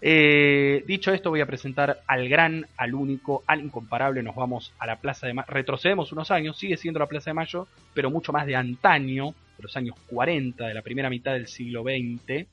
[0.02, 4.22] Eh, dicho esto, voy a presentar al gran, al único, al incomparable.
[4.24, 5.48] Nos vamos a la Plaza de Mayo.
[5.50, 9.64] Retrocedemos unos años, sigue siendo la Plaza de Mayo, pero mucho más de antaño, de
[9.64, 12.48] los años 40, de la primera mitad del siglo XX.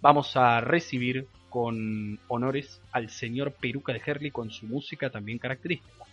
[0.00, 6.04] Vamos a recibir con honores al señor Peruca de Herley con su música también característica.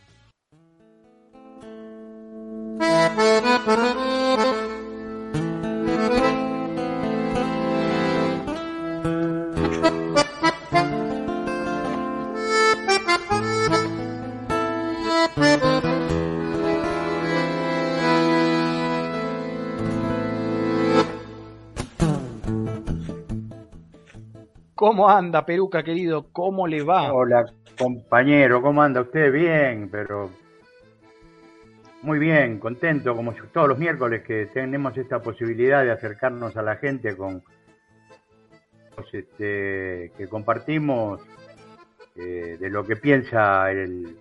[24.86, 26.28] ¿Cómo anda, Peruca, querido?
[26.32, 27.12] ¿Cómo le va?
[27.12, 29.34] Hola, compañero, ¿cómo anda usted?
[29.34, 30.30] Bien, pero
[32.04, 36.76] muy bien, contento, como todos los miércoles que tenemos esta posibilidad de acercarnos a la
[36.76, 37.42] gente con
[39.12, 41.20] este, que compartimos
[42.16, 44.20] eh, de lo que piensa el,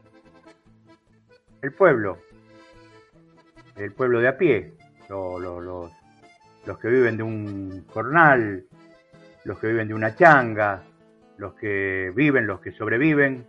[1.60, 2.20] el pueblo,
[3.76, 4.72] el pueblo de a pie,
[5.10, 5.92] los,
[6.64, 8.64] los que viven de un jornal,
[9.44, 10.82] los que viven de una changa,
[11.36, 13.46] los que viven, los que sobreviven.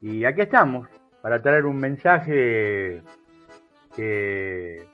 [0.00, 0.88] Y aquí estamos
[1.20, 3.02] para traer un mensaje
[3.94, 4.86] que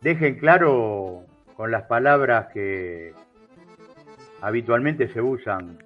[0.00, 1.24] dejen claro
[1.56, 3.12] con las palabras que
[4.40, 5.78] habitualmente se usan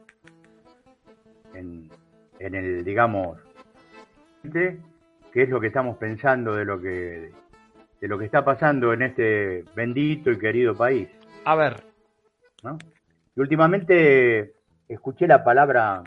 [1.55, 1.91] en,
[2.39, 3.39] el, digamos,
[4.43, 4.79] que
[5.33, 7.33] es lo que estamos pensando de lo que
[8.01, 11.09] de lo que está pasando en este bendito y querido país.
[11.45, 11.83] A ver.
[13.37, 14.55] Y últimamente
[14.89, 16.03] escuché la palabra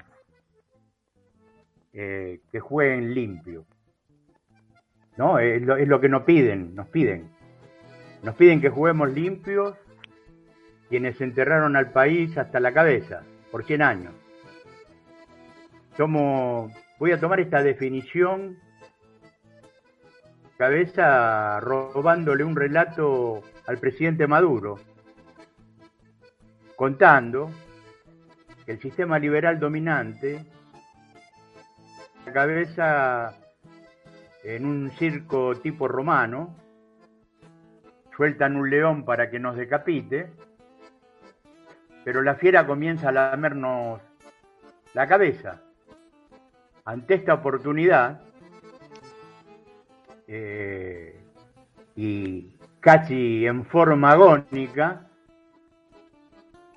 [1.93, 3.65] eh, que jueguen limpio.
[5.15, 5.37] ¿no?
[5.37, 7.29] Es lo, que nos piden, nos piden.
[8.23, 9.75] Nos piden que juguemos limpios
[10.89, 14.13] quienes enterraron al país hasta la cabeza, por 100 años.
[15.97, 18.57] Tomo, voy a tomar esta definición
[20.57, 24.79] cabeza robándole un relato al presidente Maduro,
[26.79, 27.51] contando
[28.65, 30.45] que el sistema liberal dominante,
[32.25, 33.35] la cabeza
[34.45, 36.55] en un circo tipo romano,
[38.15, 40.31] sueltan un león para que nos decapite,
[42.05, 43.99] pero la fiera comienza a lamernos
[44.93, 45.61] la cabeza.
[46.85, 48.21] Ante esta oportunidad,
[50.29, 51.21] eh,
[51.97, 55.08] y casi en forma agónica,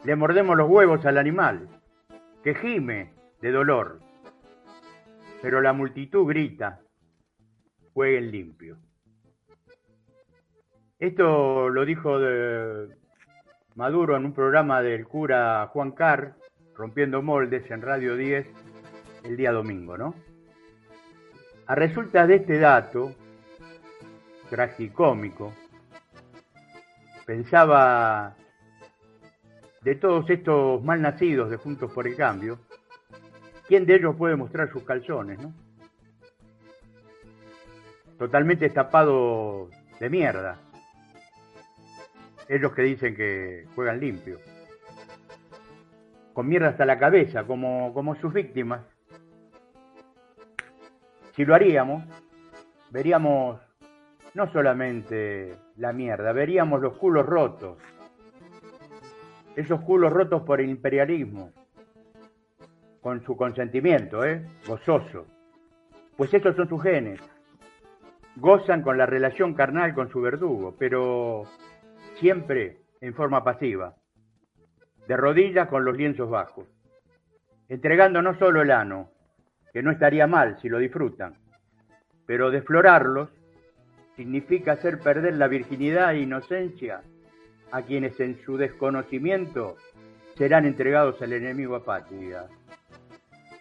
[0.05, 1.69] le mordemos los huevos al animal,
[2.43, 4.01] que gime de dolor,
[5.41, 6.81] pero la multitud grita,
[7.93, 8.79] jueguen limpio.
[10.99, 12.19] Esto lo dijo
[13.75, 16.35] Maduro en un programa del cura Juan Carr,
[16.75, 18.47] rompiendo moldes en Radio 10
[19.25, 20.15] el día domingo, ¿no?
[21.67, 23.15] A resulta de este dato
[24.51, 25.53] tragicómico,
[27.25, 28.35] pensaba
[29.83, 32.59] de todos estos mal nacidos de Juntos por el Cambio,
[33.67, 35.53] ¿quién de ellos puede mostrar sus calzones, no?
[38.23, 39.69] totalmente tapados
[39.99, 40.57] de mierda.
[42.49, 44.39] Ellos que dicen que juegan limpio.
[46.33, 48.83] Con mierda hasta la cabeza, como, como sus víctimas.
[51.35, 52.05] Si lo haríamos,
[52.91, 53.61] veríamos
[54.35, 57.77] no solamente la mierda, veríamos los culos rotos.
[59.57, 61.53] Esos culos rotos por el imperialismo.
[63.01, 64.47] Con su consentimiento, ¿eh?
[64.67, 65.27] Gozoso.
[66.17, 67.21] Pues esos son sus genes
[68.37, 71.45] gozan con la relación carnal con su verdugo, pero
[72.19, 73.97] siempre en forma pasiva,
[75.07, 76.67] de rodillas con los lienzos bajos,
[77.69, 79.11] entregando no solo el ano,
[79.73, 81.35] que no estaría mal si lo disfrutan,
[82.27, 83.31] pero desflorarlos
[84.17, 87.03] significa hacer perder la virginidad e inocencia
[87.73, 89.77] a quienes en su desconocimiento
[90.37, 92.49] serán entregados al enemigo apátrida,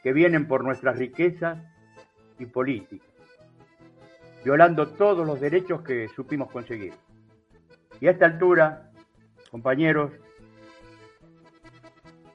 [0.03, 1.57] que vienen por nuestras riquezas
[2.37, 3.11] y políticas
[4.43, 6.93] violando todos los derechos que supimos conseguir.
[7.99, 8.91] Y a esta altura,
[9.51, 10.11] compañeros,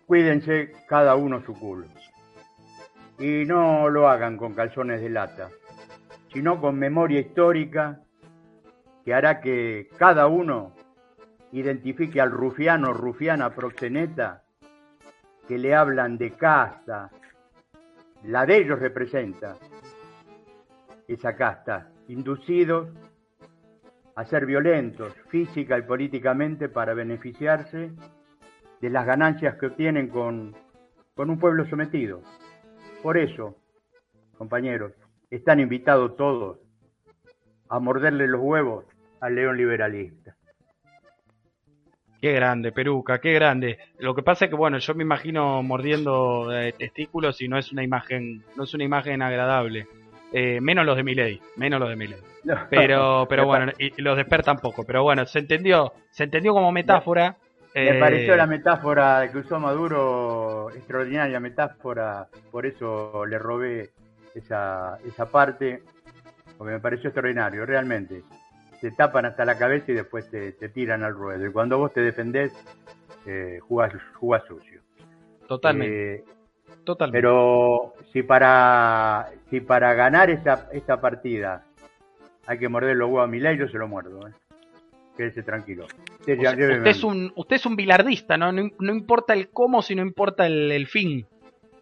[0.06, 1.86] cuídense cada uno su culo.
[3.18, 5.48] Y no lo hagan con calzones de lata,
[6.32, 8.00] sino con memoria histórica
[9.04, 10.74] que hará que cada uno
[11.52, 14.42] identifique al rufiano, rufiana, proxeneta,
[15.46, 17.10] que le hablan de casta,
[18.24, 19.56] la de ellos representa
[21.06, 22.88] esa casta, inducidos
[24.16, 27.92] a ser violentos física y políticamente para beneficiarse
[28.80, 30.56] de las ganancias que obtienen con,
[31.14, 32.22] con un pueblo sometido.
[33.02, 33.56] Por eso,
[34.36, 34.92] compañeros,
[35.30, 36.58] están invitados todos
[37.68, 38.84] a morderle los huevos
[39.20, 40.35] al león liberalista.
[42.26, 43.78] Qué grande, Peruca, qué grande.
[44.00, 47.70] Lo que pasa es que, bueno, yo me imagino mordiendo eh, testículos y no es
[47.70, 49.86] una imagen, no es una imagen agradable.
[50.32, 52.18] Eh, menos los de Miley, menos los de Miley.
[52.68, 54.82] Pero, pero bueno, y, los de Per tampoco.
[54.84, 57.36] Pero bueno, se entendió, se entendió como metáfora.
[57.72, 63.90] Me pareció la metáfora que usó Maduro, extraordinaria metáfora, por eso le robé
[64.34, 65.80] esa, esa parte,
[66.58, 68.24] porque me pareció extraordinario, realmente
[68.80, 71.46] te tapan hasta la cabeza y después te, tiran al ruedo.
[71.46, 72.52] Y cuando vos te defendés,
[73.26, 73.92] eh, jugás,
[74.46, 74.80] sucio.
[75.46, 76.14] Totalmente.
[76.14, 76.24] Eh,
[76.86, 77.18] Totalmente.
[77.18, 81.64] Pero si para, si para ganar esta, esta partida
[82.46, 84.28] hay que morder los huevos a mi ley, yo se lo muerdo.
[84.28, 84.32] ¿eh?
[85.16, 85.86] Quédese tranquilo.
[86.20, 88.52] Usted, es un, usted es un bilardista, ¿no?
[88.52, 91.26] No, importa el cómo, sino importa el, el fin.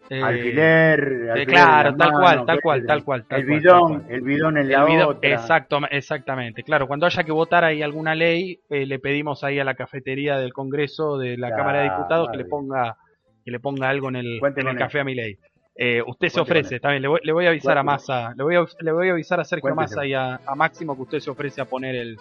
[0.09, 5.07] Eh, alfiler, claro, tal cual, tal cual, tal cual, el bidón, el bidón en la
[5.07, 5.29] otra.
[5.29, 6.61] Exacto, exactamente.
[6.61, 10.37] Claro, cuando haya que votar ahí alguna ley, eh, le pedimos ahí a la cafetería
[10.37, 12.97] del Congreso de la Cámara de Diputados que le ponga
[13.43, 15.37] que le ponga algo en el, en el café a mi ley.
[15.77, 18.55] Eh, usted se ofrece, también le voy, le voy a avisar a Massa, le voy
[18.55, 21.29] a, le voy a avisar a Sergio Massa y a, a Máximo que usted se
[21.29, 22.17] ofrece a poner el,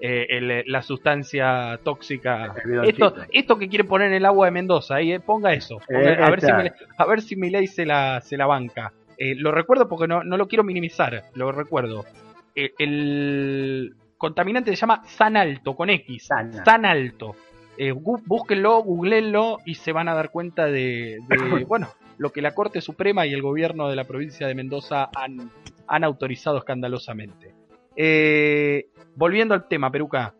[0.00, 2.54] eh, la sustancia tóxica.
[2.84, 5.80] Esto, esto que quiere poner en el agua de Mendoza, ahí, eh, ponga eso.
[5.88, 8.92] Eh, a, ver si a ver si mi ley se la, se la banca.
[9.18, 12.04] lo recuerdo porque no, no lo quiero minimizar, lo recuerdo.
[12.54, 16.28] el contaminante se llama Sanalto, con X.
[16.64, 17.34] Sanalto.
[18.26, 21.88] búsquenlo, googleenlo y se van a dar cuenta de, de bueno,
[22.18, 25.50] lo que la Corte Suprema y el gobierno de la provincia de Mendoza han,
[25.88, 27.54] han autorizado escandalosamente.
[28.00, 30.32] Eh, volviendo al tema, Peruca.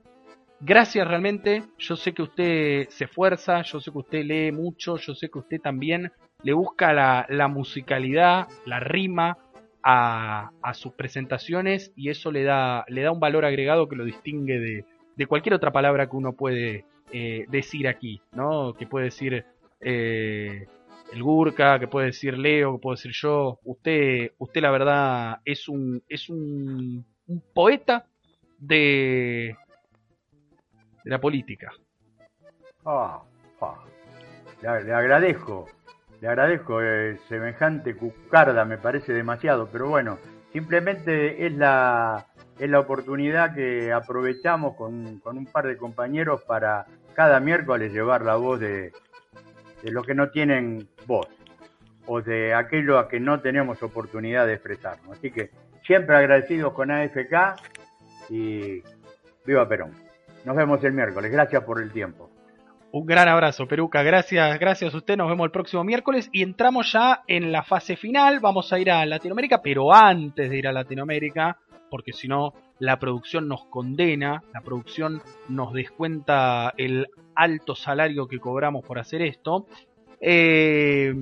[0.61, 1.65] Gracias realmente.
[1.77, 5.41] Yo sé que usted se esfuerza, yo sé que usted lee mucho, yo sé que
[5.41, 6.13] usted también
[6.45, 9.39] le busca la, musicalidad, la rima
[9.83, 14.85] a, sus presentaciones y eso le da, le da un valor agregado que lo distingue
[15.17, 18.73] de, cualquier otra palabra que uno puede eh, decir aquí, ¿no?
[18.75, 19.45] Que puede decir
[19.81, 20.67] eh,
[21.13, 23.59] el Gurka, que puede decir Leo, que puede decir yo.
[23.65, 28.07] Usted, usted la verdad es un, es un un poeta
[28.59, 29.57] de,
[31.05, 31.73] la política.
[32.85, 33.23] Ah,
[33.61, 33.85] ah.
[34.61, 35.69] Le, agradezco,
[36.21, 40.19] le agradezco eh, semejante cucarda, me parece demasiado, pero bueno,
[40.53, 42.27] simplemente es la,
[42.59, 48.23] es la oportunidad que aprovechamos con, con un par de compañeros para cada miércoles llevar
[48.23, 48.93] la voz de,
[49.83, 51.29] de los que no tienen voz
[52.07, 55.19] o de aquellos a que no tenemos oportunidad de expresarnos.
[55.19, 55.51] Así que
[55.89, 57.56] Siempre agradecidos con AFK
[58.28, 58.82] y
[59.47, 59.94] viva Perón.
[60.44, 61.32] Nos vemos el miércoles.
[61.32, 62.28] Gracias por el tiempo.
[62.93, 64.02] Un gran abrazo, Peruca.
[64.02, 65.16] Gracias, gracias a usted.
[65.16, 68.39] Nos vemos el próximo miércoles y entramos ya en la fase final.
[68.40, 71.56] Vamos a ir a Latinoamérica, pero antes de ir a Latinoamérica,
[71.90, 78.39] porque si no, la producción nos condena, la producción nos descuenta el alto salario que
[78.39, 79.66] cobramos por hacer esto.
[80.20, 81.12] Eh,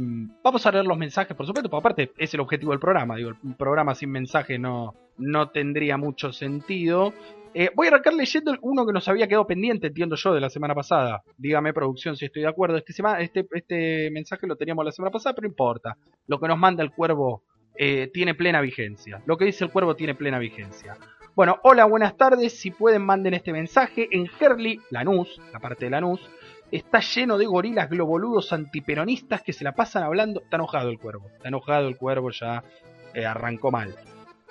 [0.42, 3.16] vamos a leer los mensajes, por supuesto, porque aparte es el objetivo del programa.
[3.16, 7.12] Digo, un programa sin mensaje no, no tendría mucho sentido.
[7.54, 10.50] Eh, voy a arrancar leyendo uno que nos había quedado pendiente, entiendo yo, de la
[10.50, 11.22] semana pasada.
[11.38, 12.76] Dígame, producción, si estoy de acuerdo.
[12.76, 15.96] Este, este, este mensaje lo teníamos la semana pasada, pero importa.
[16.26, 17.42] Lo que nos manda el cuervo
[17.74, 19.22] eh, tiene plena vigencia.
[19.26, 20.96] Lo que dice el cuervo tiene plena vigencia.
[21.34, 22.58] Bueno, hola, buenas tardes.
[22.58, 26.20] Si pueden, manden este mensaje en Herley, Lanús, la parte de Lanús
[26.70, 30.40] está lleno de gorilas globoludos antiperonistas que se la pasan hablando.
[30.40, 32.62] Está enojado el cuervo, está enojado el cuervo, ya
[33.14, 33.94] eh, arrancó mal.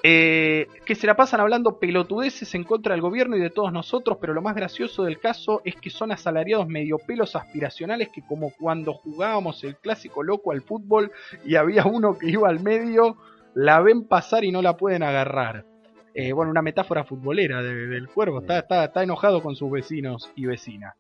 [0.08, 4.20] Eh, que se la pasan hablando pelotudeces en contra del gobierno y de todos nosotros,
[4.22, 8.52] pero lo más gracioso del caso es que son asalariados medio pelos aspiracionales que como
[8.52, 11.12] cuando jugábamos el clásico loco al fútbol
[11.44, 13.18] y había uno que iba al medio,
[13.56, 15.66] la ven pasar y no la pueden agarrar.
[16.14, 20.46] Eh, bueno, una metáfora futbolera del cuervo, está, está, está enojado con sus vecinos y
[20.46, 20.94] vecinas.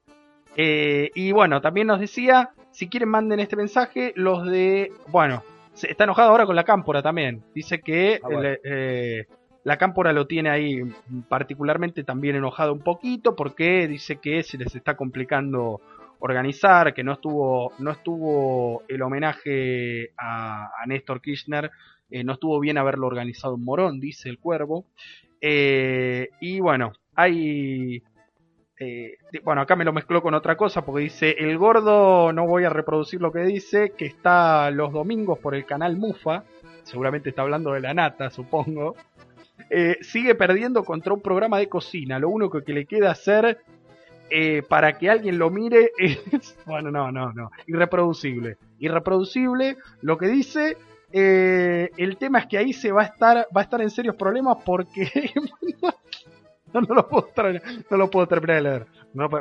[0.56, 5.92] Eh, y bueno, también nos decía, si quieren manden este mensaje, los de, bueno, se,
[5.92, 7.44] está enojado ahora con la cámpora también.
[7.54, 8.30] Dice que ah,
[8.64, 9.26] eh,
[9.64, 10.82] la cámpora lo tiene ahí
[11.28, 15.82] particularmente también enojado un poquito porque dice que se les está complicando
[16.20, 21.72] organizar, que no estuvo, no estuvo el homenaje a, Néstor Kirchner,
[22.10, 24.86] eh, no estuvo bien haberlo organizado en Morón, dice el cuervo.
[25.42, 28.02] Eh, y bueno, hay...
[28.80, 32.66] Eh, bueno, acá me lo mezcló con otra cosa porque dice, el gordo, no voy
[32.66, 36.44] a reproducir lo que dice, que está los domingos por el canal Mufa,
[36.84, 38.96] seguramente está hablando de la nata, supongo,
[40.02, 42.20] sigue perdiendo contra un programa de cocina.
[42.20, 43.60] Lo único que le queda hacer
[44.30, 48.58] eh, para que alguien lo mire es, bueno, no, no, no, irreproducible.
[48.80, 50.78] Irreproducible, lo que dice,
[51.12, 54.16] eh, el tema es que ahí se va a estar, va a estar en serios
[54.16, 55.10] problemas porque
[56.74, 57.30] no, lo puedo
[57.90, 58.86] no lo puedo terminar de leer.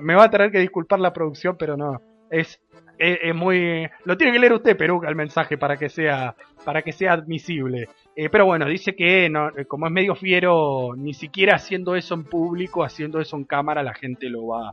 [0.02, 2.60] me va a tener que disculpar la producción, pero no, es,
[2.98, 6.34] es, muy, lo tiene que leer usted, Peruca, el mensaje para que sea,
[6.64, 7.88] para que sea admisible.
[8.16, 12.14] Eh, pero bueno, dice que no, eh, como es medio fiero, ni siquiera haciendo eso
[12.14, 14.72] en público, haciendo eso en cámara, la gente lo va,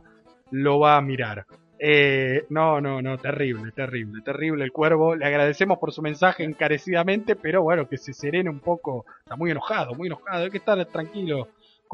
[0.50, 1.46] lo va a mirar.
[1.84, 5.16] Eh, no, no, no, terrible, terrible, terrible el cuervo.
[5.16, 9.04] Le agradecemos por su mensaje encarecidamente, pero bueno, que se serene un poco.
[9.18, 10.44] Está muy enojado, muy enojado.
[10.44, 11.48] Hay que estar tranquilo,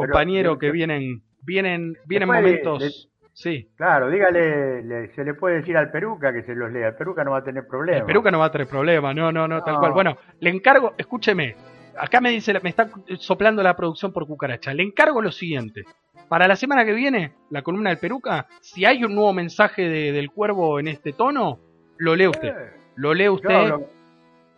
[0.06, 3.10] compañero, que vienen, vienen, vienen momentos.
[3.32, 3.68] Sí.
[3.76, 6.88] Claro, dígale, se le puede decir al Peruca que se los lea.
[6.88, 7.98] El Peruca no va a tener problema.
[7.98, 9.92] El Peruca no va a tener problema, no, no, no, tal cual.
[9.92, 11.54] Bueno, le encargo, escúcheme,
[11.96, 14.74] acá me dice, me está soplando la producción por cucaracha.
[14.74, 15.84] Le encargo lo siguiente.
[16.28, 20.30] Para la semana que viene, la columna del Peruca, si hay un nuevo mensaje del
[20.30, 21.60] cuervo en este tono,
[21.96, 22.48] lo lee usted.
[22.48, 23.72] Eh, lo lee usted.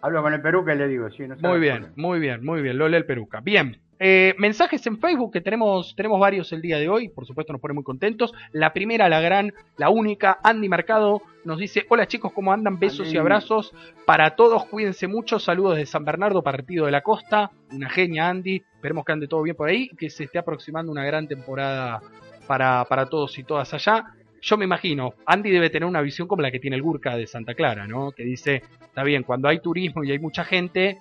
[0.03, 2.79] Hablo, con el Peruca y le digo, sí, no Muy bien, muy bien, muy bien,
[2.79, 3.41] lo lee el Peruca.
[3.41, 7.53] Bien, eh, mensajes en Facebook, que tenemos, tenemos varios el día de hoy, por supuesto
[7.53, 8.33] nos pone muy contentos.
[8.51, 12.79] La primera, la gran, la única, Andy Mercado, nos dice, hola chicos, ¿cómo andan?
[12.79, 13.75] Besos y abrazos
[14.07, 18.63] para todos, cuídense mucho, saludos de San Bernardo, partido de la costa, una genia Andy,
[18.75, 22.01] esperemos que ande todo bien por ahí, que se esté aproximando una gran temporada
[22.47, 24.15] para, para todos y todas allá.
[24.41, 27.27] Yo me imagino, Andy debe tener una visión como la que tiene el Gurka de
[27.27, 28.13] Santa Clara, ¿no?
[28.13, 30.99] Que dice, está bien, cuando hay turismo y hay mucha gente,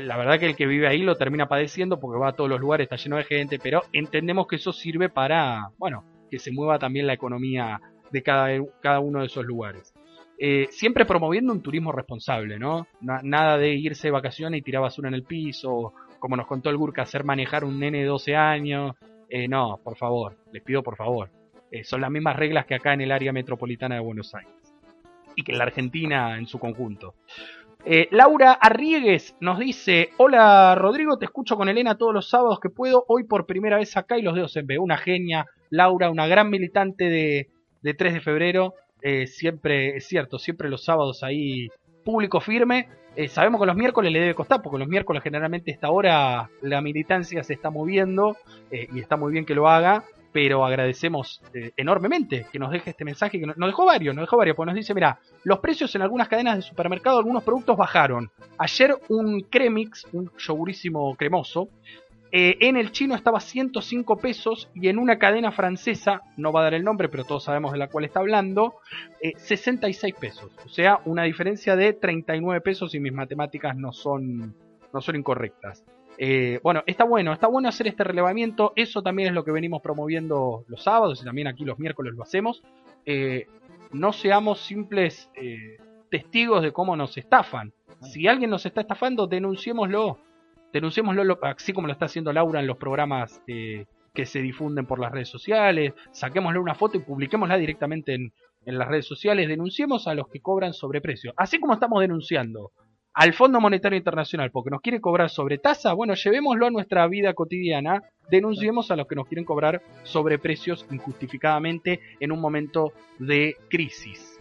[0.00, 2.60] la verdad que el que vive ahí lo termina padeciendo porque va a todos los
[2.60, 6.78] lugares, está lleno de gente, pero entendemos que eso sirve para, bueno, que se mueva
[6.78, 7.80] también la economía
[8.10, 8.48] de cada,
[8.80, 9.94] cada uno de esos lugares.
[10.40, 12.86] Eh, siempre promoviendo un turismo responsable, ¿no?
[13.00, 16.76] nada de irse de vacaciones y tirar basura en el piso, como nos contó el
[16.76, 18.96] Gurka, hacer manejar un nene de 12 años.
[19.28, 21.30] Eh, no, por favor, les pido por favor.
[21.70, 24.54] Eh, son las mismas reglas que acá en el área metropolitana de Buenos Aires
[25.34, 27.14] y que en la Argentina en su conjunto.
[27.90, 32.68] Eh, Laura Arriegues nos dice, hola Rodrigo, te escucho con Elena todos los sábados que
[32.68, 34.78] puedo, hoy por primera vez acá y los dedos en B.
[34.78, 37.48] Una genia, Laura, una gran militante de,
[37.80, 41.68] de 3 de febrero, eh, siempre, es cierto, siempre los sábados ahí
[42.04, 42.90] público firme.
[43.16, 46.50] Eh, sabemos que los miércoles le debe costar, porque los miércoles generalmente a esta hora
[46.60, 48.36] la militancia se está moviendo
[48.70, 50.04] y está muy bien que lo haga
[50.40, 54.36] pero agradecemos eh, enormemente que nos deje este mensaje, que nos, dejó varios, nos dejó
[54.36, 58.30] varios, porque nos dice, mira, los precios en algunas cadenas de supermercado, algunos productos bajaron.
[58.56, 61.70] Ayer un Cremix, un yogurísimo cremoso,
[62.30, 66.64] eh, en el chino estaba 105 pesos y en una cadena francesa, no va a
[66.64, 68.76] dar el nombre, pero todos sabemos de la cual está hablando,
[69.20, 70.52] 66 eh, pesos.
[70.64, 74.54] O sea, una diferencia de 39 pesos y mis matemáticas no son,
[74.92, 75.84] no son incorrectas.
[76.20, 78.72] Eh, bueno, está bueno, está bueno hacer este relevamiento.
[78.74, 82.24] Eso también es lo que venimos promoviendo los sábados y también aquí los miércoles lo
[82.24, 82.62] hacemos.
[83.06, 83.46] Eh,
[83.92, 85.78] no seamos simples eh,
[86.10, 87.72] testigos de cómo nos estafan.
[88.02, 90.18] Si alguien nos está estafando, denunciémoslo.
[90.72, 95.12] Denunciémoslo así como lo está haciendo Laura en los programas que se difunden por las
[95.12, 95.94] redes sociales.
[96.10, 98.32] Saquémosle una foto y publiquémosla directamente en,
[98.66, 99.48] en las redes sociales.
[99.48, 101.32] Denunciemos a los que cobran sobreprecio.
[101.36, 102.72] Así como estamos denunciando
[103.18, 107.34] al Fondo Monetario Internacional porque nos quiere cobrar sobre tasa, bueno, llevémoslo a nuestra vida
[107.34, 108.00] cotidiana,
[108.30, 114.38] denunciemos a los que nos quieren cobrar sobre precios injustificadamente en un momento de crisis.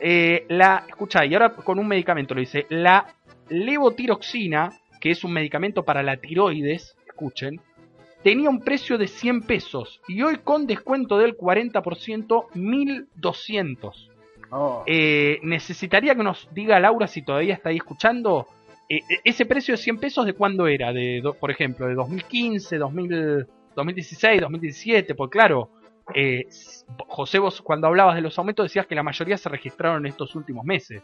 [0.00, 3.14] Eh, la, escucha, y ahora con un medicamento lo dice, la
[3.48, 7.60] levotiroxina, que es un medicamento para la tiroides, escuchen,
[8.24, 14.15] tenía un precio de 100 pesos y hoy con descuento del 40%, 1200.
[14.50, 14.84] Oh.
[14.86, 18.46] Eh, necesitaría que nos diga Laura si todavía está ahí escuchando.
[18.88, 20.92] Eh, eh, ese precio de 100 pesos, ¿de cuándo era?
[20.92, 25.14] De, por ejemplo, de 2015, 2016, 2017.
[25.14, 25.70] Pues claro,
[27.08, 30.34] José, vos cuando hablabas de los aumentos decías que la mayoría se registraron en estos
[30.34, 31.02] últimos meses.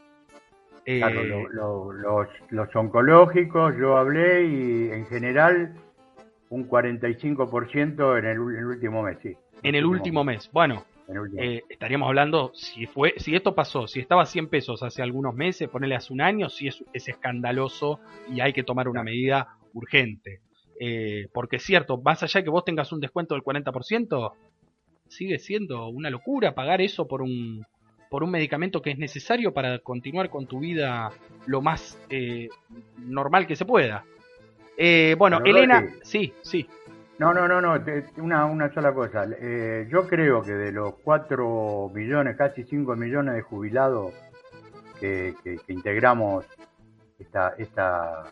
[0.84, 5.74] Claro, los, los oncológicos, yo hablé y en general
[6.52, 9.34] un 45% en el, en el último mes, sí.
[9.62, 10.50] En el último mes.
[10.52, 10.84] Bueno,
[11.38, 15.34] eh, estaríamos hablando, si fue, si esto pasó, si estaba a 100 pesos hace algunos
[15.34, 20.40] meses, ponerle hace un año, si es, escandaloso y hay que tomar una medida urgente.
[20.80, 24.32] Eh, porque es cierto, más allá de que vos tengas un descuento del 40%,
[25.08, 27.64] sigue siendo una locura pagar eso por un,
[28.10, 31.10] por un medicamento que es necesario para continuar con tu vida
[31.46, 32.48] lo más eh,
[32.98, 34.04] normal que se pueda.
[34.76, 36.66] Eh, bueno, Elena, sí, sí.
[37.22, 37.80] No, no, no, no,
[38.16, 39.24] una, una sola cosa.
[39.38, 44.12] Eh, yo creo que de los 4 millones, casi 5 millones de jubilados
[44.98, 45.32] que,
[45.68, 46.44] integramos
[47.20, 48.24] esta, esta,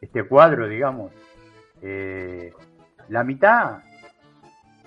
[0.00, 1.10] este cuadro, digamos,
[1.82, 2.52] eh,
[3.08, 3.78] la mitad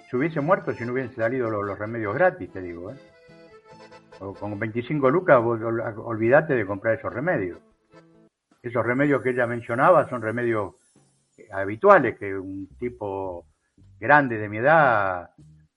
[0.09, 2.89] se hubiese muerto si no hubiesen salido los, remedios gratis, te digo.
[2.93, 2.95] ¿eh?
[4.39, 7.59] con 25 lucas, olvídate de comprar esos remedios.
[8.63, 10.75] Esos remedios que ella mencionaba son remedios
[11.51, 13.45] habituales que un tipo
[13.99, 15.29] grande de mi edad,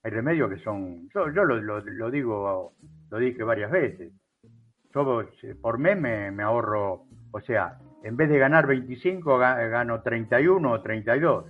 [0.02, 2.74] hay remedios que son, yo, yo lo, lo, digo,
[3.10, 4.12] lo dije varias veces,
[4.94, 5.24] yo
[5.60, 11.44] por mes me, ahorro, o sea, en vez de ganar 25 gano 31 o 32.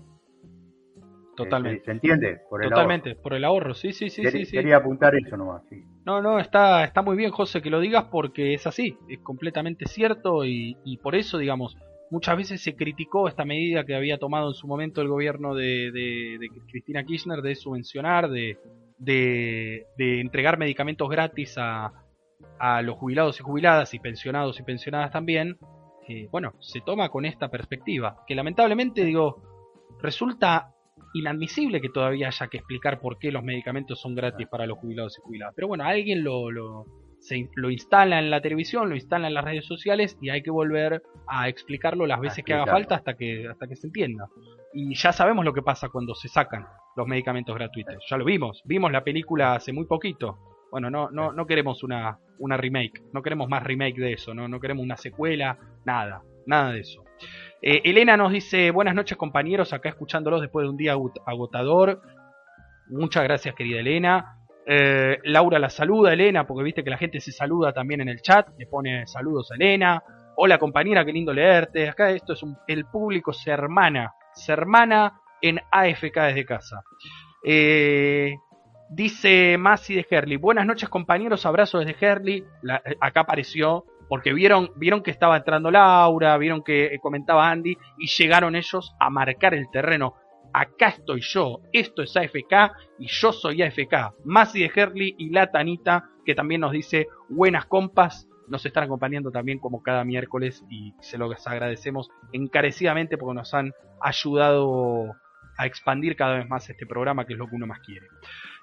[1.34, 1.84] Totalmente.
[1.86, 2.42] ¿Se, entiende?
[2.48, 5.62] Por el Totalmente, por el ahorro, sí, sí, sí, quería, sí, Quería apuntar eso nomás,
[5.70, 5.82] sí.
[6.04, 9.86] No, no, está, está muy bien, José, que lo digas porque es así, es completamente
[9.86, 11.78] cierto y, y por eso, digamos,
[12.12, 16.38] Muchas veces se criticó esta medida que había tomado en su momento el gobierno de,
[16.68, 18.58] Cristina Kirchner de subvencionar, de,
[18.98, 21.90] de, entregar medicamentos gratis a,
[22.58, 25.56] a, los jubilados y jubiladas y pensionados y pensionadas también.
[26.06, 29.42] Eh, bueno, se toma con esta perspectiva, que lamentablemente digo,
[30.02, 30.74] resulta
[31.14, 35.16] inadmisible que todavía haya que explicar por qué los medicamentos son gratis para los jubilados
[35.16, 35.54] y jubiladas.
[35.56, 36.84] Pero bueno, alguien lo, lo,
[37.22, 40.50] se, lo instala en la televisión, lo instala en las redes sociales y hay que
[40.50, 44.28] volver a explicarlo las veces que haga falta hasta que, hasta que se entienda.
[44.74, 46.66] Y ya sabemos lo que pasa cuando se sacan
[46.96, 48.04] los medicamentos gratuitos.
[48.10, 50.38] Ya lo vimos, vimos la película hace muy poquito.
[50.70, 54.48] Bueno, no, no, no queremos una, una remake, no queremos más remake de eso, no,
[54.48, 57.04] no queremos una secuela, nada, nada de eso.
[57.60, 60.96] Eh, Elena nos dice, buenas noches compañeros, acá escuchándolos después de un día
[61.26, 62.02] agotador.
[62.88, 64.38] Muchas gracias querida Elena.
[64.64, 68.22] Eh, Laura la saluda, Elena, porque viste que la gente se saluda también en el
[68.22, 70.02] chat, le pone saludos a Elena.
[70.36, 71.88] Hola compañera, qué lindo leerte.
[71.88, 76.82] Acá esto es un, el público se hermana, se hermana en AFK desde casa.
[77.44, 78.34] Eh,
[78.88, 82.38] dice Masi de Herley, buenas noches compañeros, abrazos desde Herley.
[82.84, 88.06] Eh, acá apareció porque vieron, vieron que estaba entrando Laura, vieron que comentaba Andy y
[88.06, 90.14] llegaron ellos a marcar el terreno
[90.52, 94.14] acá estoy yo, esto es AFK y yo soy AFK.
[94.24, 99.30] Masi de Herley y la Tanita, que también nos dice buenas compas, nos están acompañando
[99.30, 105.14] también como cada miércoles y se los agradecemos encarecidamente porque nos han ayudado
[105.56, 108.06] a expandir cada vez más este programa, que es lo que uno más quiere.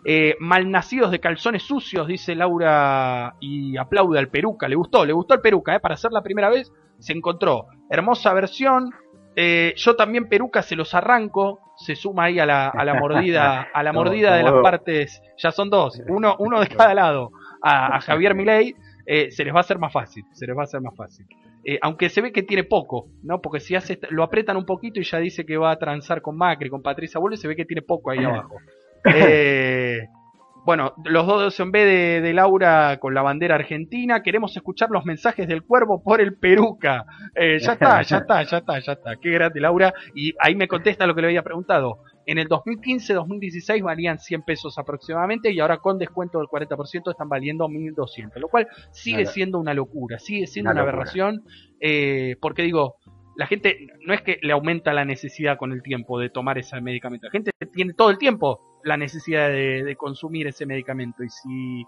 [0.06, 4.68] Eh, malnacidos de calzones sucios, dice Laura y aplaude al peruca.
[4.68, 5.80] Le gustó, le gustó el peruca, ¿eh?
[5.80, 7.68] para ser la primera vez se encontró.
[7.90, 8.91] Hermosa versión,
[9.41, 13.70] eh, yo también peruca se los arranco, se suma ahí a la, a la mordida,
[13.74, 18.02] a la mordida de las partes, ya son dos, uno, uno de cada lado, a,
[18.02, 18.76] Javier Milei,
[19.06, 21.26] eh, se les va a hacer más fácil, se les va a hacer más fácil.
[21.64, 23.40] Eh, aunque se ve que tiene poco, ¿no?
[23.40, 26.36] Porque si hace, lo apretan un poquito y ya dice que va a transar con
[26.36, 28.57] Macri, con Patricia Bullrich, se ve que tiene poco ahí abajo.
[29.06, 30.06] Eh,
[30.65, 34.22] bueno, los dos en vez de, Laura con la bandera argentina.
[34.22, 37.06] Queremos escuchar los mensajes del cuervo por el peruca.
[37.36, 39.15] Eh, ya está, ya está, ya está, ya está.
[39.15, 39.94] Qué grande, Laura.
[40.14, 42.03] Y ahí me contesta lo que le había preguntado.
[42.26, 47.68] En el 2015-2016 valían 100 pesos aproximadamente y ahora con descuento del 40% están valiendo
[47.68, 51.44] 1.200, lo cual sigue siendo una locura, sigue siendo una, aberración,
[51.80, 52.98] eh, porque digo,
[53.36, 56.80] la gente no es que le aumenta la necesidad con el tiempo de tomar ese
[56.81, 61.85] medicamento, la gente tiene todo el tiempo la necesidad de, consumir ese medicamento y si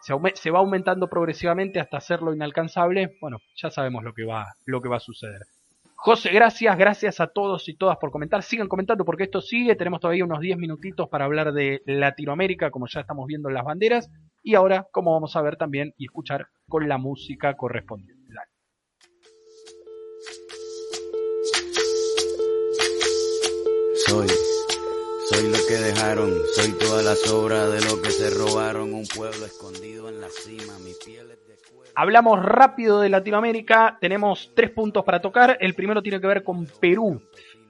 [0.00, 4.88] se, va aumentando progresivamente hasta hacerlo inalcanzable, bueno, ya sabemos lo que va, lo que
[4.88, 5.42] va a suceder.
[5.96, 8.44] José, gracias, gracias a todos y todas por comentar.
[8.44, 9.74] Sigan comentando porque esto sigue.
[9.74, 13.64] Tenemos todavía unos 10 minutitos para hablar de Latinoamérica, como ya estamos viendo en las
[13.64, 14.08] banderas.
[14.44, 18.18] Y ahora, como vamos a ver también y escuchar con la música correspondiente.
[24.08, 24.26] Soy
[25.30, 29.44] soy lo que dejaron, soy toda la sobra de lo que se robaron, un pueblo
[29.44, 31.92] escondido en la cima, mi piel es de cuero.
[31.94, 35.58] Hablamos rápido de Latinoamérica, tenemos tres puntos para tocar.
[35.60, 37.20] El primero tiene que ver con Perú.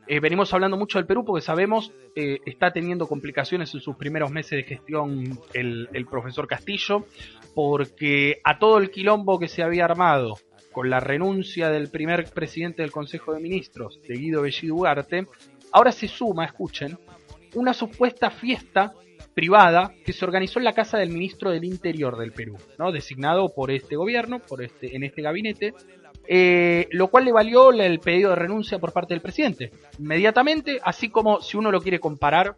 [0.06, 4.30] Eh, venimos hablando mucho del Perú porque sabemos eh, está teniendo complicaciones en sus primeros
[4.30, 7.06] meses de gestión el, el profesor Castillo,
[7.54, 10.36] porque a todo el quilombo que se había armado
[10.70, 15.26] con la renuncia del primer presidente del Consejo de Ministros, de Guido Bellido Ugarte,
[15.72, 16.96] ahora se suma, escuchen,
[17.58, 18.92] una supuesta fiesta
[19.34, 22.92] privada que se organizó en la casa del ministro del Interior del Perú, ¿no?
[22.92, 25.74] designado por este gobierno, por este, en este gabinete,
[26.26, 29.70] eh, lo cual le valió el pedido de renuncia por parte del presidente.
[29.98, 32.54] Inmediatamente, así como si uno lo quiere comparar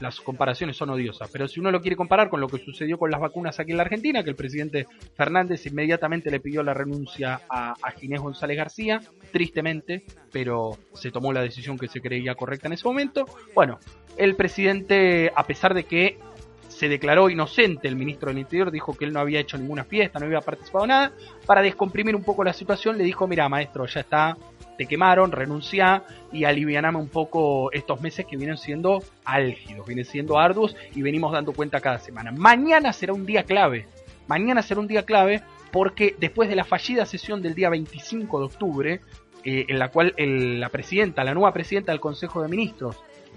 [0.00, 3.10] las comparaciones son odiosas, pero si uno lo quiere comparar con lo que sucedió con
[3.10, 7.42] las vacunas aquí en la Argentina, que el presidente Fernández inmediatamente le pidió la renuncia
[7.48, 9.00] a, Ginés González García,
[9.32, 13.24] tristemente, pero se tomó la decisión que se creía correcta en ese momento.
[13.54, 13.78] Bueno,
[14.16, 16.18] el presidente, a pesar de que
[16.68, 20.18] se declaró inocente el ministro del Interior, dijo que él no había hecho ninguna fiesta,
[20.18, 21.12] no había participado en nada,
[21.46, 24.36] para descomprimir un poco la situación le dijo, mira maestro, ya está,
[24.76, 30.38] te quemaron, renuncia y alivianame un poco estos meses que vienen siendo álgidos, vienen siendo
[30.38, 32.32] arduos y venimos dando cuenta cada semana.
[32.32, 33.86] Mañana será un día clave,
[34.26, 35.42] mañana será un día clave
[35.72, 39.00] porque después de la fallida sesión del día 25 de octubre,
[39.44, 42.96] eh, en la cual el, la presidenta, la nueva presidenta del Consejo de Ministros,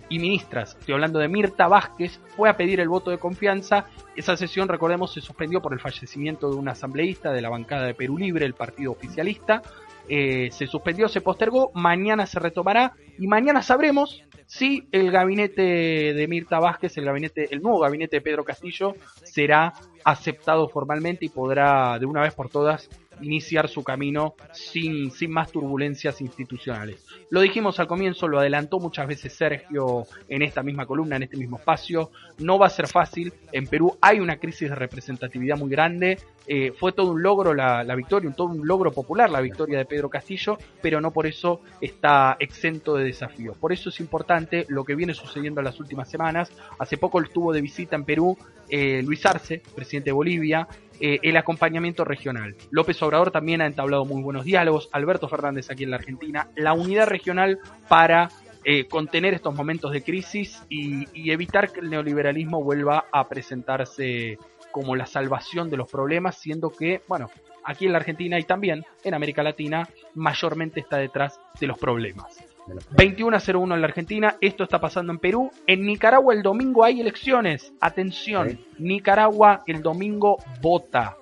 [0.10, 3.86] y ministras, estoy hablando de Mirta Vázquez, fue a pedir el voto de confianza.
[4.16, 7.94] Esa sesión, recordemos, se suspendió por el fallecimiento de un asambleísta de la bancada de
[7.94, 9.62] Perú Libre, el partido oficialista.
[10.08, 16.28] Eh, se suspendió, se postergó, mañana se retomará y mañana sabremos si el gabinete de
[16.28, 19.74] Mirta Vázquez, el gabinete, el nuevo gabinete de Pedro Castillo, será
[20.04, 22.90] aceptado formalmente y podrá de una vez por todas
[23.22, 27.06] iniciar su camino sin, sin más turbulencias institucionales.
[27.30, 31.38] Lo dijimos al comienzo, lo adelantó muchas veces Sergio en esta misma columna, en este
[31.38, 32.12] mismo espacio.
[32.40, 33.34] No va a ser fácil.
[33.52, 36.18] En Perú hay una crisis de representatividad muy grande.
[36.48, 39.86] Eh, fue todo un logro la, la victoria, todo un logro popular la victoria de
[39.86, 43.58] Pedro Castillo, pero no por eso está exento de desafíos.
[43.58, 46.52] Por eso es importante lo que viene sucediendo en las últimas semanas.
[46.80, 48.38] Hace poco estuvo de visita en Perú
[48.70, 50.68] eh, Luis Arce, presidente de Bolivia,
[51.00, 52.56] eh, el acompañamiento regional.
[52.72, 56.74] López Obrador también ha entablado muy buenos diálogos, Alberto Fernández aquí en la Argentina, la
[56.74, 58.30] unidad regional para
[58.66, 64.38] eh, contener estos momentos de crisis y, y, evitar que el neoliberalismo vuelva a presentarse
[64.72, 67.30] como la salvación de los problemas, siendo que, bueno,
[67.64, 72.49] aquí en la Argentina y también en América Latina mayormente está detrás de los problemas.
[72.92, 75.52] 21 a 01 en la Argentina, esto está pasando en Perú.
[75.68, 77.74] En Nicaragua el domingo hay elecciones.
[77.80, 78.66] Atención, Sí.
[78.80, 81.16] Nicaragua el domingo vota.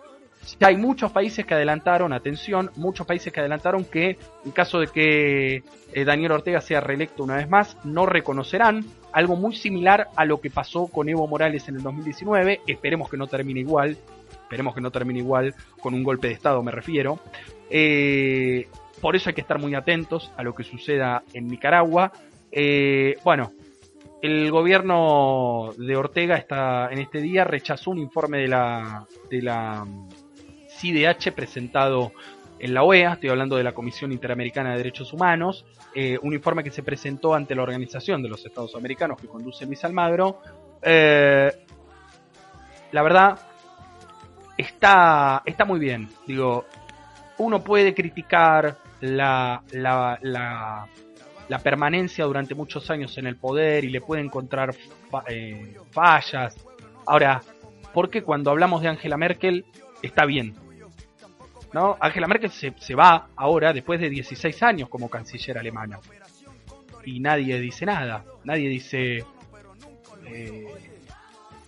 [0.59, 4.87] Ya hay muchos países que adelantaron, atención, muchos países que adelantaron que en caso de
[4.87, 5.63] que
[5.93, 10.39] eh, Daniel Ortega sea reelecto una vez más, no reconocerán algo muy similar a lo
[10.39, 12.61] que pasó con Evo Morales en el 2019.
[12.65, 13.97] Esperemos que no termine igual.
[14.43, 17.19] Esperemos que no termine igual con un golpe de Estado, me refiero.
[17.69, 18.67] Eh,
[19.01, 22.11] por eso hay que estar muy atentos a lo que suceda en Nicaragua.
[22.51, 23.51] Eh, bueno,
[24.21, 29.85] el gobierno de Ortega está en este día rechazó un informe de la de la
[29.85, 30.09] mm,
[30.69, 32.11] CIDH presentado
[32.59, 36.63] en la OEA, estoy hablando de la Comisión Interamericana de Derechos Humanos, eh, un informe
[36.63, 40.41] que se presentó ante la Organización de los Estados Americanos que conduce Luis Almagro.
[40.81, 41.51] Eh,
[42.91, 43.39] la verdad,
[44.57, 46.09] está, está muy bien.
[46.25, 46.65] Digo,
[47.37, 50.87] uno puede criticar la, la, la,
[51.47, 54.75] la permanencia durante muchos años en el poder y le puede encontrar
[55.27, 56.55] eh, fallas.
[57.05, 57.41] Ahora,
[57.93, 59.65] ¿por qué cuando hablamos de Angela Merkel
[60.01, 60.55] está bien?
[61.73, 61.97] ¿No?
[61.99, 65.99] Angela Merkel se, se va ahora después de 16 años como canciller alemana.
[67.05, 68.25] Y nadie dice nada.
[68.43, 69.25] Nadie dice...
[70.25, 70.65] eh,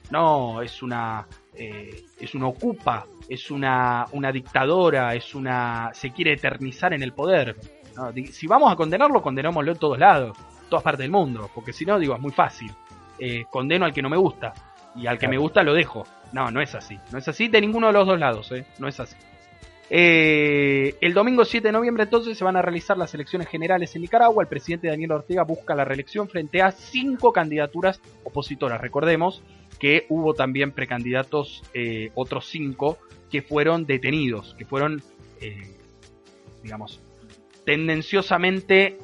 [0.09, 1.27] no, es una...
[1.59, 5.91] eh, es una ocupa, es una, una dictadora, es una...
[5.93, 7.55] se quiere eternizar en el poder.
[8.31, 11.85] Si vamos a condenarlo, condenámoslo en todos lados, en todas partes del mundo, porque si
[11.85, 12.71] no, digo, es muy fácil.
[13.19, 14.53] Eh, condeno al que no me gusta,
[14.95, 15.31] y al que Claro.
[15.31, 16.05] me gusta lo dejo.
[16.31, 16.97] No, no es así.
[17.11, 18.65] No es así de ninguno de los dos lados, ¿eh?
[18.79, 19.17] No es así.
[19.91, 24.03] Eh, el domingo 7 de noviembre entonces se van a realizar las elecciones generales en
[24.03, 24.43] Nicaragua.
[24.43, 28.79] El presidente Daniel Ortega busca la reelección frente a cinco candidaturas opositoras.
[28.79, 29.41] Recordemos
[29.79, 32.97] que hubo también precandidatos, eh, otros cinco,
[33.31, 35.01] que fueron detenidos, que fueron,
[35.41, 35.75] eh,
[36.63, 36.99] digamos,
[37.65, 38.97] tendenciosamente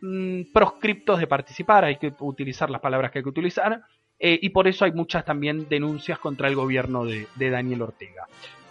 [0.00, 1.84] mm, proscriptos de participar.
[1.84, 3.82] Hay que utilizar las palabras que hay que utilizar.
[4.24, 8.26] eh, y por eso hay muchas también denuncias contra el gobierno de, Daniel Ortega.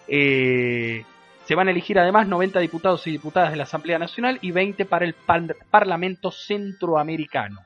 [0.08, 4.86] Se van a elegir además 90 diputados y diputadas de la Asamblea Nacional y 20
[4.86, 7.60] para el par- Parlamento Centroamericano.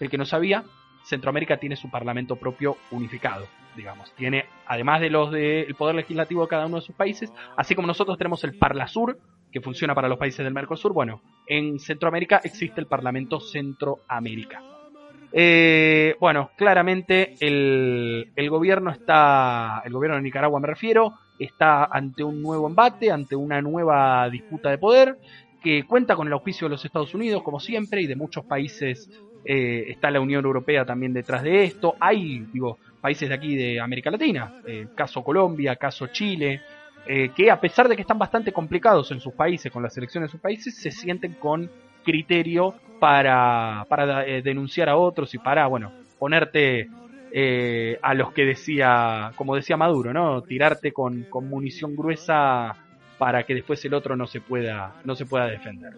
[0.00, 0.64] El que no sabía,
[1.04, 4.12] Centroamérica tiene su parlamento propio unificado, digamos.
[4.14, 7.86] Tiene, además de los del poder legislativo de cada uno de sus países, así como
[7.86, 9.18] nosotros tenemos el Parlasur,
[9.52, 14.74] que funciona para los países del Mercosur, bueno, en Centroamérica existe el Parlamento Centroamericano.
[15.32, 22.22] Eh, bueno, claramente el, el gobierno está, el gobierno de Nicaragua me refiero, está ante
[22.22, 25.18] un nuevo embate, ante una nueva disputa de poder,
[25.62, 29.10] que cuenta con el auspicio de los Estados Unidos, como siempre, y de muchos países.
[29.44, 31.96] Eh, está la Unión Europea también detrás de esto.
[32.00, 36.62] Hay, digo, países de aquí de América Latina, eh, caso Colombia, caso Chile,
[37.06, 40.28] eh, que a pesar de que están bastante complicados en sus países, con las elecciones
[40.28, 41.70] de sus países, se sienten con
[42.02, 43.84] criterio para,
[44.26, 46.88] eh, denunciar a otros y para, bueno, ponerte
[47.30, 50.42] eh, a los que decía, como decía Maduro, ¿no?
[50.42, 52.74] Tirarte con, con munición gruesa
[53.18, 55.92] para que después el otro no se pueda, no se pueda defender.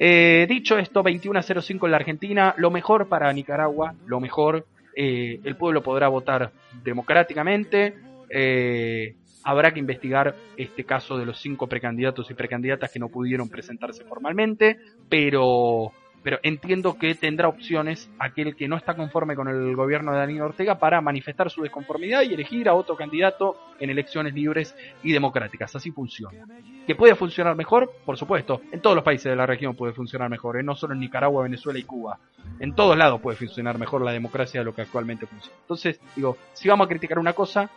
[0.00, 4.64] Eh, dicho esto, 21 a 05 en la Argentina, lo mejor para Nicaragua, lo mejor,
[4.94, 6.52] eh, el pueblo podrá votar
[6.84, 7.96] democráticamente,
[8.30, 13.48] eh, habrá que investigar este caso de los cinco precandidatos y precandidatas que no pudieron
[13.48, 15.90] presentarse formalmente, pero
[16.28, 20.42] pero entiendo que tendrá opciones aquel que no está conforme con el gobierno de Daniel
[20.42, 25.74] Ortega para manifestar su desconformidad y elegir a otro candidato en elecciones libres y democráticas.
[25.74, 26.44] Así funciona.
[26.86, 27.90] ¿Que puede funcionar mejor?
[28.04, 28.60] Por supuesto.
[28.72, 30.62] En todos los países de la región puede funcionar mejor, ¿eh?
[30.62, 32.18] no solo en Nicaragua, Venezuela y Cuba.
[32.60, 35.56] En todos lados puede funcionar mejor la democracia de lo que actualmente funciona.
[35.62, 37.70] Entonces, digo, si vamos a criticar una cosa,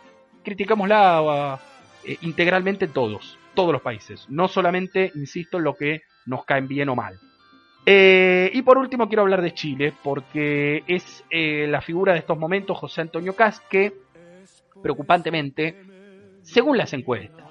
[0.44, 1.58] criticámosla
[2.04, 4.26] eh, integralmente todos, todos los países.
[4.28, 7.18] No solamente, insisto, en lo que nos caen bien o mal.
[7.84, 12.38] Eh, y por último quiero hablar de Chile, porque es eh, la figura de estos
[12.38, 13.92] momentos José Antonio Cas que,
[14.80, 15.76] preocupantemente,
[16.42, 17.48] según las encuestas,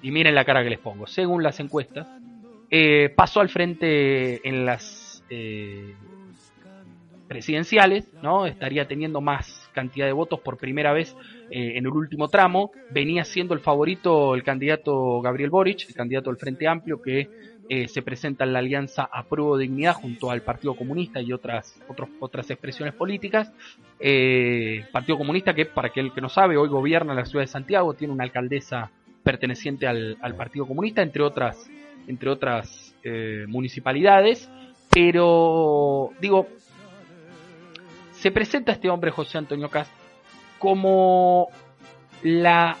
[0.00, 2.08] y miren la cara que les pongo, según las encuestas,
[2.70, 5.22] eh, pasó al frente en las
[7.28, 8.46] presidenciales, ¿no?
[8.46, 11.16] Estaría teniendo más cantidad de votos por primera vez
[11.50, 12.70] en el último tramo.
[12.90, 17.28] Venía siendo el favorito el candidato Gabriel Boric, el candidato del Frente Amplio, que
[17.68, 21.80] eh, se presenta en la alianza Apruebo Dignidad junto al Partido Comunista y otras,
[22.20, 23.52] otras expresiones políticas.
[23.98, 27.94] Eh, Partido Comunista que, para aquel que no sabe, hoy gobierna la ciudad de Santiago,
[27.94, 28.92] tiene una alcaldesa
[29.24, 31.68] perteneciente al, Partido Comunista, entre otras,
[32.06, 34.48] entre otras eh, municipalidades.
[34.92, 36.46] Pero, digo,
[38.12, 39.92] se presenta este hombre, José Antonio Cast,
[40.60, 41.48] como
[42.22, 42.76] la,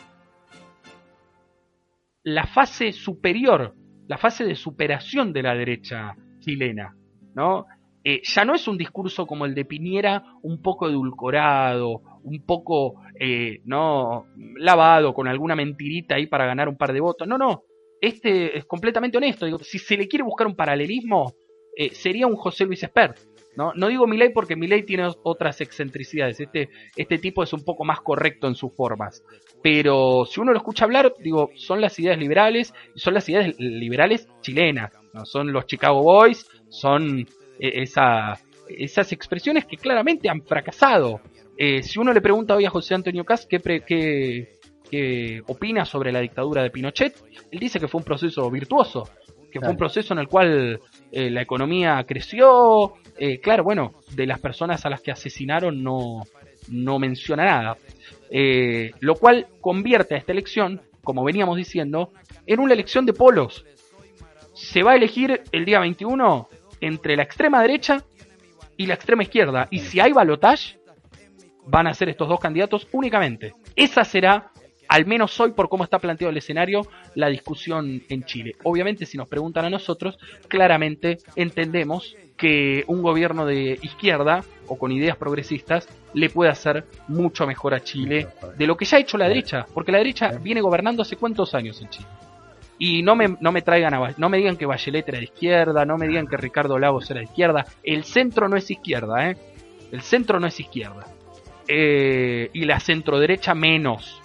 [2.22, 3.74] la fase superior
[4.08, 6.94] la fase de superación de la derecha chilena,
[7.34, 7.66] ¿no?
[8.08, 13.02] Eh, ya no es un discurso como el de Piñera, un poco edulcorado, un poco
[13.18, 14.26] eh, no
[14.58, 17.26] lavado con alguna mentirita ahí para ganar un par de votos.
[17.26, 17.64] No, no.
[18.00, 19.44] Este es completamente honesto.
[19.44, 21.32] Digo, si se le quiere buscar un paralelismo,
[21.76, 23.18] eh, sería un José Luis Espert.
[23.56, 23.72] ¿No?
[23.74, 26.40] no digo Milei porque Milei tiene otras excentricidades.
[26.40, 29.24] Este, este tipo es un poco más correcto en sus formas.
[29.62, 33.58] Pero si uno lo escucha hablar, digo, son las ideas liberales y son las ideas
[33.58, 34.92] liberales chilenas.
[35.12, 35.24] ¿no?
[35.24, 38.34] Son los Chicago Boys, son eh, esa,
[38.68, 41.20] esas expresiones que claramente han fracasado.
[41.56, 44.58] Eh, si uno le pregunta hoy a José Antonio Cas qué, qué,
[44.90, 47.14] qué opina sobre la dictadura de Pinochet,
[47.50, 49.08] él dice que fue un proceso virtuoso,
[49.50, 50.80] que fue un proceso en el cual
[51.16, 52.94] eh, la economía creció.
[53.42, 56.22] claro, bueno, de las personas a las que asesinaron no,
[56.68, 57.76] no menciona nada.
[58.30, 62.12] Eh, lo cual convierte a esta elección, como veníamos diciendo,
[62.46, 63.64] en una elección de polos.
[64.54, 66.48] Se va a elegir el día 21
[66.80, 68.02] entre la extrema derecha
[68.76, 69.68] y la extrema izquierda.
[69.70, 70.78] Y si hay balotage,
[71.66, 73.54] van a ser estos dos candidatos únicamente.
[73.74, 74.50] Esa será,
[74.88, 76.82] al menos hoy por cómo está planteado el escenario,
[77.14, 78.56] la discusión en Chile.
[78.64, 80.18] Obviamente, si nos preguntan a nosotros,
[80.48, 87.46] claramente entendemos que un gobierno de izquierda o con ideas progresistas le puede hacer mucho
[87.46, 90.60] mejor a Chile de lo que ya ha hecho la derecha, porque la derecha viene
[90.60, 92.08] gobernando hace cuántos años en Chile.
[92.78, 95.86] Y no me, no me traigan a, no me digan que Bachelet era de izquierda,
[95.86, 97.64] no me digan que Ricardo Lagos era de izquierda.
[97.82, 99.36] El centro no es izquierda, ¿eh?
[99.92, 101.06] El centro no es izquierda.
[101.68, 104.20] Eh, y la centro derecha menos.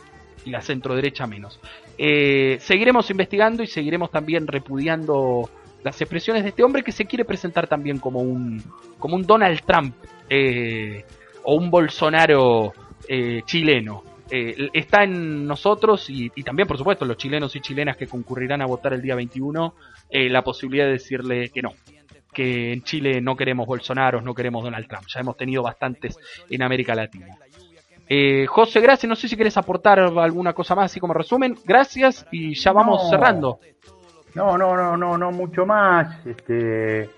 [0.46, 1.60] Y la centro derecha menos.
[1.98, 5.50] Eh, seguiremos investigando y seguiremos también repudiando
[5.84, 8.62] las expresiones de este hombre que se quiere presentar también como un,
[9.00, 9.96] como un Donald Trump
[10.30, 11.04] eh,
[11.44, 12.74] o un Bolsonaro
[13.08, 14.04] eh, chileno.
[14.30, 18.66] Eh, está en nosotros y, también, por supuesto, los chilenos y chilenas que concurrirán a
[18.66, 19.74] votar el día 21,
[20.10, 21.74] la posibilidad de decirle que no,
[22.34, 25.04] que en Chile no queremos Bolsonaro, no queremos Donald Trump.
[25.14, 26.18] Ya hemos tenido bastantes
[26.50, 27.28] en América Latina.
[28.48, 29.10] José, gracias.
[29.10, 31.56] No sé si quieres aportar alguna cosa más, así como resumen.
[31.66, 33.60] Gracias y ya vamos cerrando.
[34.36, 36.26] No, no, no, no, no mucho más.
[36.26, 37.10] Este,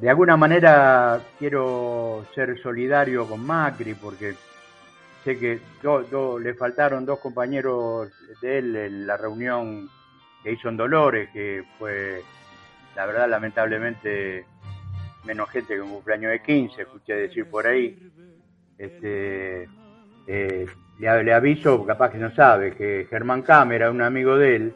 [0.00, 4.34] de alguna manera quiero ser solidario con Macri porque
[5.22, 5.60] sé que
[6.40, 8.10] le faltaron dos compañeros
[8.40, 9.88] de él en la reunión
[10.42, 12.22] que hizo en Dolores, que fue,
[12.94, 14.44] la verdad, lamentablemente
[15.24, 17.98] menos gente que un cumpleaños de 15, escuché decir por ahí.
[18.78, 19.68] Este,
[20.26, 20.66] eh,
[20.98, 24.74] le, le, aviso, capaz que no sabe, que Germán Cámara, un amigo de él,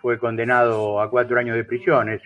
[0.00, 2.22] fue condenado a cuatro años de prisión, es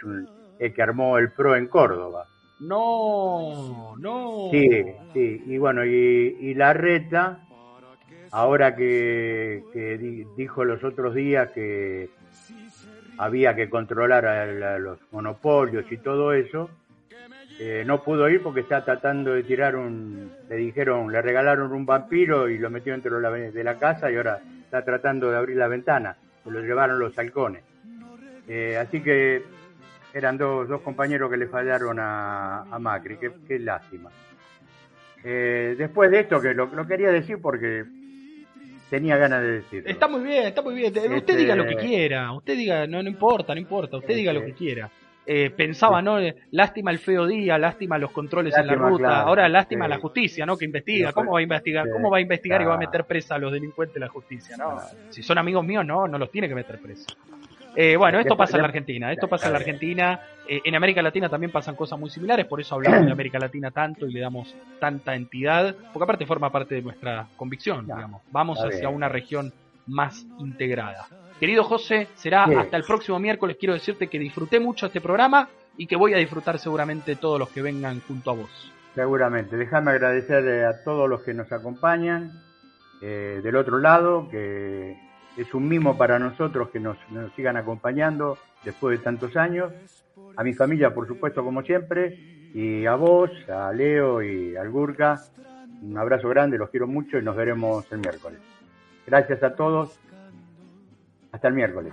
[0.58, 2.26] el que armó el PRO en Córdoba.
[2.60, 4.48] No, no.
[4.52, 4.68] Sí,
[5.12, 7.40] sí, y bueno, y, la reta,
[8.30, 9.62] ahora que,
[10.36, 12.10] dijo los otros días que,
[13.18, 16.70] había que controlar a, los monopolios y todo eso,
[17.58, 21.84] eh, no pudo ir porque está tratando de tirar un, le dijeron, le regalaron un
[21.84, 25.68] vampiro y lo metió dentro de la, casa y ahora está tratando de abrir la
[25.68, 27.62] ventana, se lo llevaron los halcones.
[28.48, 29.42] Eh, así que
[30.14, 34.10] eran dos, dos compañeros que le fallaron a, Macri, qué, lástima.
[35.24, 37.84] Eh, después de esto, que lo, quería decir porque
[38.90, 39.88] tenía ganas de decirlo.
[39.88, 40.88] Está muy bien, está muy bien.
[40.88, 44.32] Usted este, diga lo que quiera, usted diga, no, no importa, no importa, usted diga
[44.32, 44.90] lo que este, quiera.
[45.24, 46.18] Eh, pensaba, ¿no?
[46.50, 50.56] Lástima el feo día, lástima los controles en la ruta, ahora lástima la justicia, ¿no?
[50.56, 51.88] Que investiga, ¿cómo va a investigar?
[51.90, 54.80] ¿Cómo va a investigar y va a meter presa a los delincuentes la justicia, ¿no?
[55.10, 57.14] Si son amigos míos, no, no los tiene que meter presa.
[57.74, 60.20] Eh, bueno, esto pasa en la Argentina, esto pasa en la Argentina.
[60.46, 63.70] Eh, en América Latina también pasan cosas muy similares, por eso hablamos de América Latina
[63.70, 68.22] tanto y le damos tanta entidad, porque aparte forma parte de nuestra convicción, digamos.
[68.30, 69.52] Vamos hacia una región
[69.86, 71.06] más integrada.
[71.42, 73.56] Querido José, será hasta el próximo miércoles.
[73.58, 77.48] Quiero decirte que disfruté mucho este programa y que voy a disfrutar seguramente todos los
[77.48, 78.72] que vengan junto a vos.
[78.94, 79.56] Seguramente.
[79.56, 82.30] Déjame agradecer a todos los que nos acompañan
[83.00, 84.96] eh, del otro lado, que
[85.36, 86.96] es un mimo para nosotros que nos,
[87.34, 89.72] sigan acompañando después de tantos años.
[90.36, 92.50] A mi familia, por supuesto, como siempre.
[92.54, 95.20] Y a vos, a Leo y al Gurka.
[95.82, 98.38] Un abrazo grande, los quiero mucho y nos veremos el miércoles.
[99.08, 99.98] Gracias a todos.
[101.32, 101.92] Hasta el miércoles.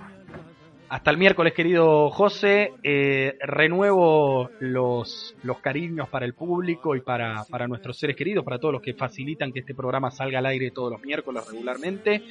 [0.89, 2.73] Hasta el miércoles, querido José.
[2.83, 8.59] Eh, renuevo los, los cariños para el público y para, para nuestros seres queridos, para
[8.59, 12.23] todos los que facilitan que este programa salga al aire todos los miércoles regularmente.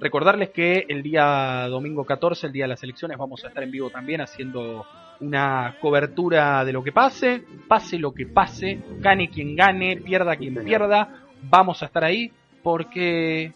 [0.00, 3.70] Recordarles que el día domingo 14, el día de las elecciones, vamos a estar en
[3.70, 4.86] vivo también haciendo
[5.20, 10.54] una cobertura de lo que pase, pase lo que pase, gane quien gane, pierda quien
[10.64, 12.30] pierda, vamos a estar ahí
[12.62, 13.52] porque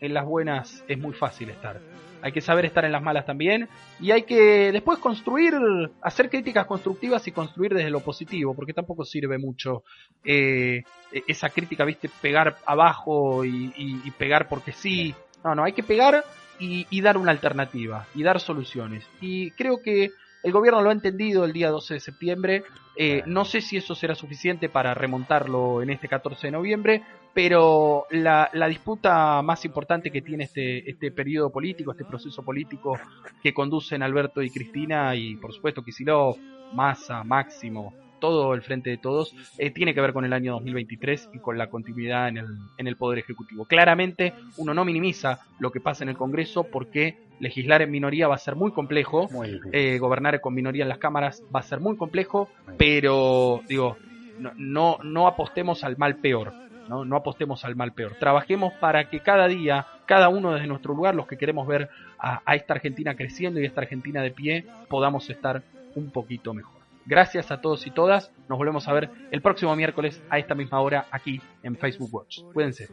[0.00, 3.68] en las buenas es muy fácil estar hay que saber estar en las malas también
[4.00, 5.54] y hay que después construir,
[6.02, 9.84] hacer críticas constructivas y construir desde lo positivo, porque tampoco sirve mucho
[10.24, 10.82] eh,
[11.26, 15.14] esa crítica, viste, pegar abajo y, pegar porque sí.
[15.44, 16.24] No, no, hay que pegar
[16.58, 19.06] y, dar una alternativa y dar soluciones.
[19.20, 20.10] Y creo que
[20.42, 22.64] el gobierno lo ha entendido el día 12 de septiembre.
[22.96, 27.02] Eh, no sé si eso será suficiente para remontarlo en este 14 de noviembre,
[27.34, 32.98] pero la, disputa más importante que tiene este, este periodo político, este proceso político
[33.42, 36.36] que conducen Alberto y Cristina y por supuesto Kisilov,
[36.74, 41.30] Massa, Máximo, todo el frente de todos, eh, tiene que ver con el año 2023
[41.34, 42.46] y con la continuidad en el,
[42.76, 43.64] en el Poder Ejecutivo.
[43.64, 48.34] Claramente uno no minimiza lo que pasa en el Congreso porque legislar en minoría va
[48.34, 49.28] a ser muy complejo,
[49.72, 53.96] eh, gobernar con minoría en las cámaras va a ser muy complejo, pero digo,
[54.38, 56.67] no, no, no apostemos al mal peor.
[56.88, 57.16] ¿No?
[57.16, 58.16] apostemos al mal peor.
[58.18, 61.88] Trabajemos para que cada día, cada uno desde nuestro lugar, los que queremos ver
[62.18, 65.62] a, a esta Argentina creciendo y a esta Argentina de pie, podamos estar
[65.94, 66.78] un poquito mejor.
[67.06, 68.30] Gracias a todos y todas.
[68.48, 72.42] Nos volvemos a ver el próximo miércoles a esta misma hora aquí en Facebook Watch.
[72.52, 72.88] Cuídense.